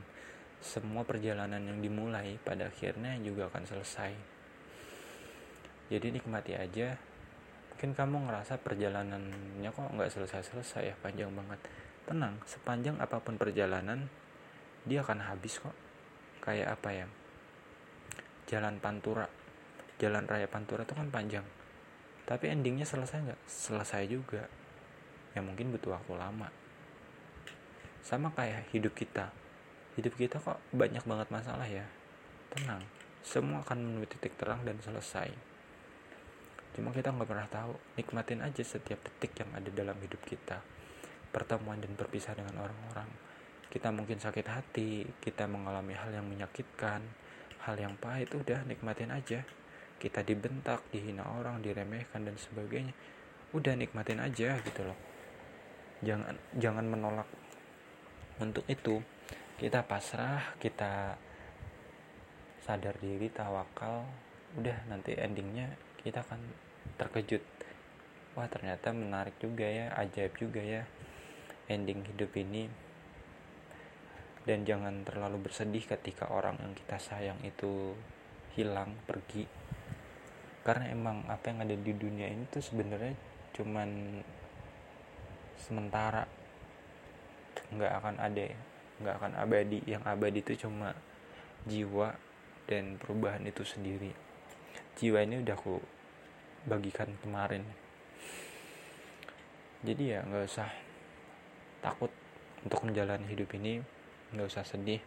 semua 0.64 1.04
perjalanan 1.04 1.60
yang 1.60 1.84
dimulai 1.84 2.40
pada 2.40 2.72
akhirnya 2.72 3.20
juga 3.20 3.52
akan 3.52 3.68
selesai. 3.68 4.16
Jadi 5.92 6.08
nikmati 6.08 6.56
aja. 6.56 6.96
Mungkin 7.76 7.92
kamu 7.92 8.16
ngerasa 8.32 8.56
perjalanannya 8.64 9.68
kok 9.68 9.92
nggak 9.92 10.08
selesai-selesai 10.08 10.82
ya, 10.88 10.94
panjang 11.04 11.28
banget. 11.36 11.60
Tenang, 12.04 12.36
sepanjang 12.44 13.00
apa 13.00 13.20
pun 13.20 13.40
perjalanan, 13.40 14.08
dia 14.84 15.00
akan 15.00 15.24
habis 15.24 15.60
kok. 15.60 15.72
Kayak 16.44 16.76
apa 16.76 16.88
ya? 16.92 17.06
Jalan 18.48 18.76
Pantura, 18.76 19.24
jalan 19.96 20.28
raya 20.28 20.44
Pantura 20.44 20.84
itu 20.84 20.92
kan 20.92 21.08
panjang. 21.08 21.46
Tapi 22.28 22.52
endingnya 22.52 22.84
selesai 22.84 23.24
nggak? 23.24 23.40
Selesai 23.48 24.04
juga. 24.08 24.44
Ya 25.32 25.40
mungkin 25.40 25.72
butuh 25.72 25.96
waktu 25.96 26.12
lama. 26.16 26.52
Sama 28.04 28.28
kayak 28.36 28.68
hidup 28.76 28.92
kita 28.92 29.32
hidup 29.94 30.14
kita 30.18 30.42
kok 30.42 30.58
banyak 30.74 31.06
banget 31.06 31.28
masalah 31.30 31.66
ya 31.70 31.86
tenang 32.50 32.82
semua 33.22 33.62
akan 33.62 33.78
menuju 33.78 34.18
titik 34.18 34.34
terang 34.34 34.66
dan 34.66 34.74
selesai 34.82 35.30
cuma 36.74 36.90
kita 36.90 37.14
nggak 37.14 37.30
pernah 37.30 37.46
tahu 37.46 37.78
nikmatin 37.94 38.42
aja 38.42 38.62
setiap 38.66 38.98
detik 39.06 39.38
yang 39.38 39.50
ada 39.54 39.70
dalam 39.70 39.94
hidup 40.02 40.18
kita 40.26 40.58
pertemuan 41.34 41.82
dan 41.82 41.90
berpisah 41.98 42.38
dengan 42.38 42.62
orang-orang. 42.62 43.10
Kita 43.66 43.90
mungkin 43.90 44.22
sakit 44.22 44.46
hati 44.46 45.02
kita 45.18 45.50
mengalami 45.50 45.98
hal 45.98 46.14
yang 46.14 46.30
menyakitkan 46.30 47.02
hal 47.66 47.74
yang 47.74 47.98
pahit 47.98 48.30
udah 48.30 48.62
nikmatin 48.70 49.10
aja. 49.10 49.42
Kita 49.98 50.22
dibentak 50.22 50.86
dihina 50.94 51.26
orang 51.26 51.58
diremehkan 51.58 52.22
dan 52.22 52.38
sebagainya. 52.38 52.94
Udah 53.50 53.74
nikmatin 53.74 54.22
aja 54.22 54.62
gitu 54.62 54.86
loh. 54.86 54.98
Jangan 56.06 56.38
jangan 56.54 56.86
menolak. 56.86 57.26
Untuk 58.38 58.62
itu 58.70 59.02
kita 59.58 59.82
pasrah 59.82 60.54
kita 60.62 61.18
sadar 62.62 62.94
diri 63.02 63.26
tawakal. 63.26 64.06
Udah 64.54 64.86
nanti 64.86 65.18
endingnya 65.18 65.66
kita 65.98 66.22
akan 66.22 66.38
terkejut. 66.94 67.42
Wah 68.38 68.46
ternyata 68.46 68.94
menarik 68.94 69.34
juga 69.42 69.66
ya 69.66 69.90
ajaib 69.98 70.38
juga 70.38 70.62
ya 70.62 70.86
ending 71.68 72.04
hidup 72.04 72.32
ini. 72.36 72.68
Dan 74.44 74.68
jangan 74.68 75.08
terlalu 75.08 75.48
bersedih 75.48 75.88
ketika 75.88 76.28
orang 76.28 76.60
yang 76.60 76.76
kita 76.76 77.00
sayang 77.00 77.40
itu 77.40 77.96
hilang 78.54 78.92
pergi. 79.08 79.48
Karena 80.60 80.92
emang 80.92 81.24
apa 81.28 81.48
yang 81.48 81.64
ada 81.64 81.76
di 81.76 81.92
dunia 81.96 82.28
ini 82.28 82.44
tuh 82.52 82.60
sebenarnya 82.60 83.16
cuman 83.56 84.20
sementara. 85.56 86.28
Nggak 87.72 87.92
akan 88.04 88.16
ada 88.20 88.44
nggak 89.00 89.14
akan 89.16 89.32
abadi. 89.40 89.78
Yang 89.88 90.04
abadi 90.04 90.38
itu 90.44 90.52
cuma 90.68 90.92
jiwa 91.64 92.12
dan 92.68 93.00
perubahan 93.00 93.44
itu 93.48 93.64
sendiri. 93.64 94.12
Jiwa 95.00 95.24
ini 95.24 95.40
udah 95.40 95.56
aku 95.56 95.80
bagikan 96.68 97.12
kemarin. 97.20 97.64
Jadi 99.84 100.16
ya 100.16 100.24
nggak 100.24 100.44
usah 100.48 100.83
takut 101.84 102.08
untuk 102.64 102.80
menjalani 102.88 103.28
hidup 103.28 103.52
ini 103.60 103.84
nggak 104.32 104.48
usah 104.48 104.64
sedih. 104.64 105.04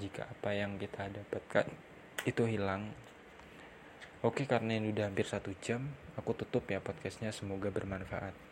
Jika 0.00 0.24
apa 0.24 0.56
yang 0.56 0.80
kita 0.80 1.12
dapatkan 1.12 1.68
itu 2.24 2.42
hilang 2.48 2.90
oke 4.26 4.42
karena 4.44 4.74
ini 4.76 4.90
udah 4.90 5.06
hampir 5.06 5.26
satu 5.28 5.54
jam 5.62 5.86
aku 6.18 6.34
tutup 6.34 6.66
ya 6.66 6.82
podcastnya 6.82 7.30
semoga 7.30 7.70
bermanfaat 7.70 8.47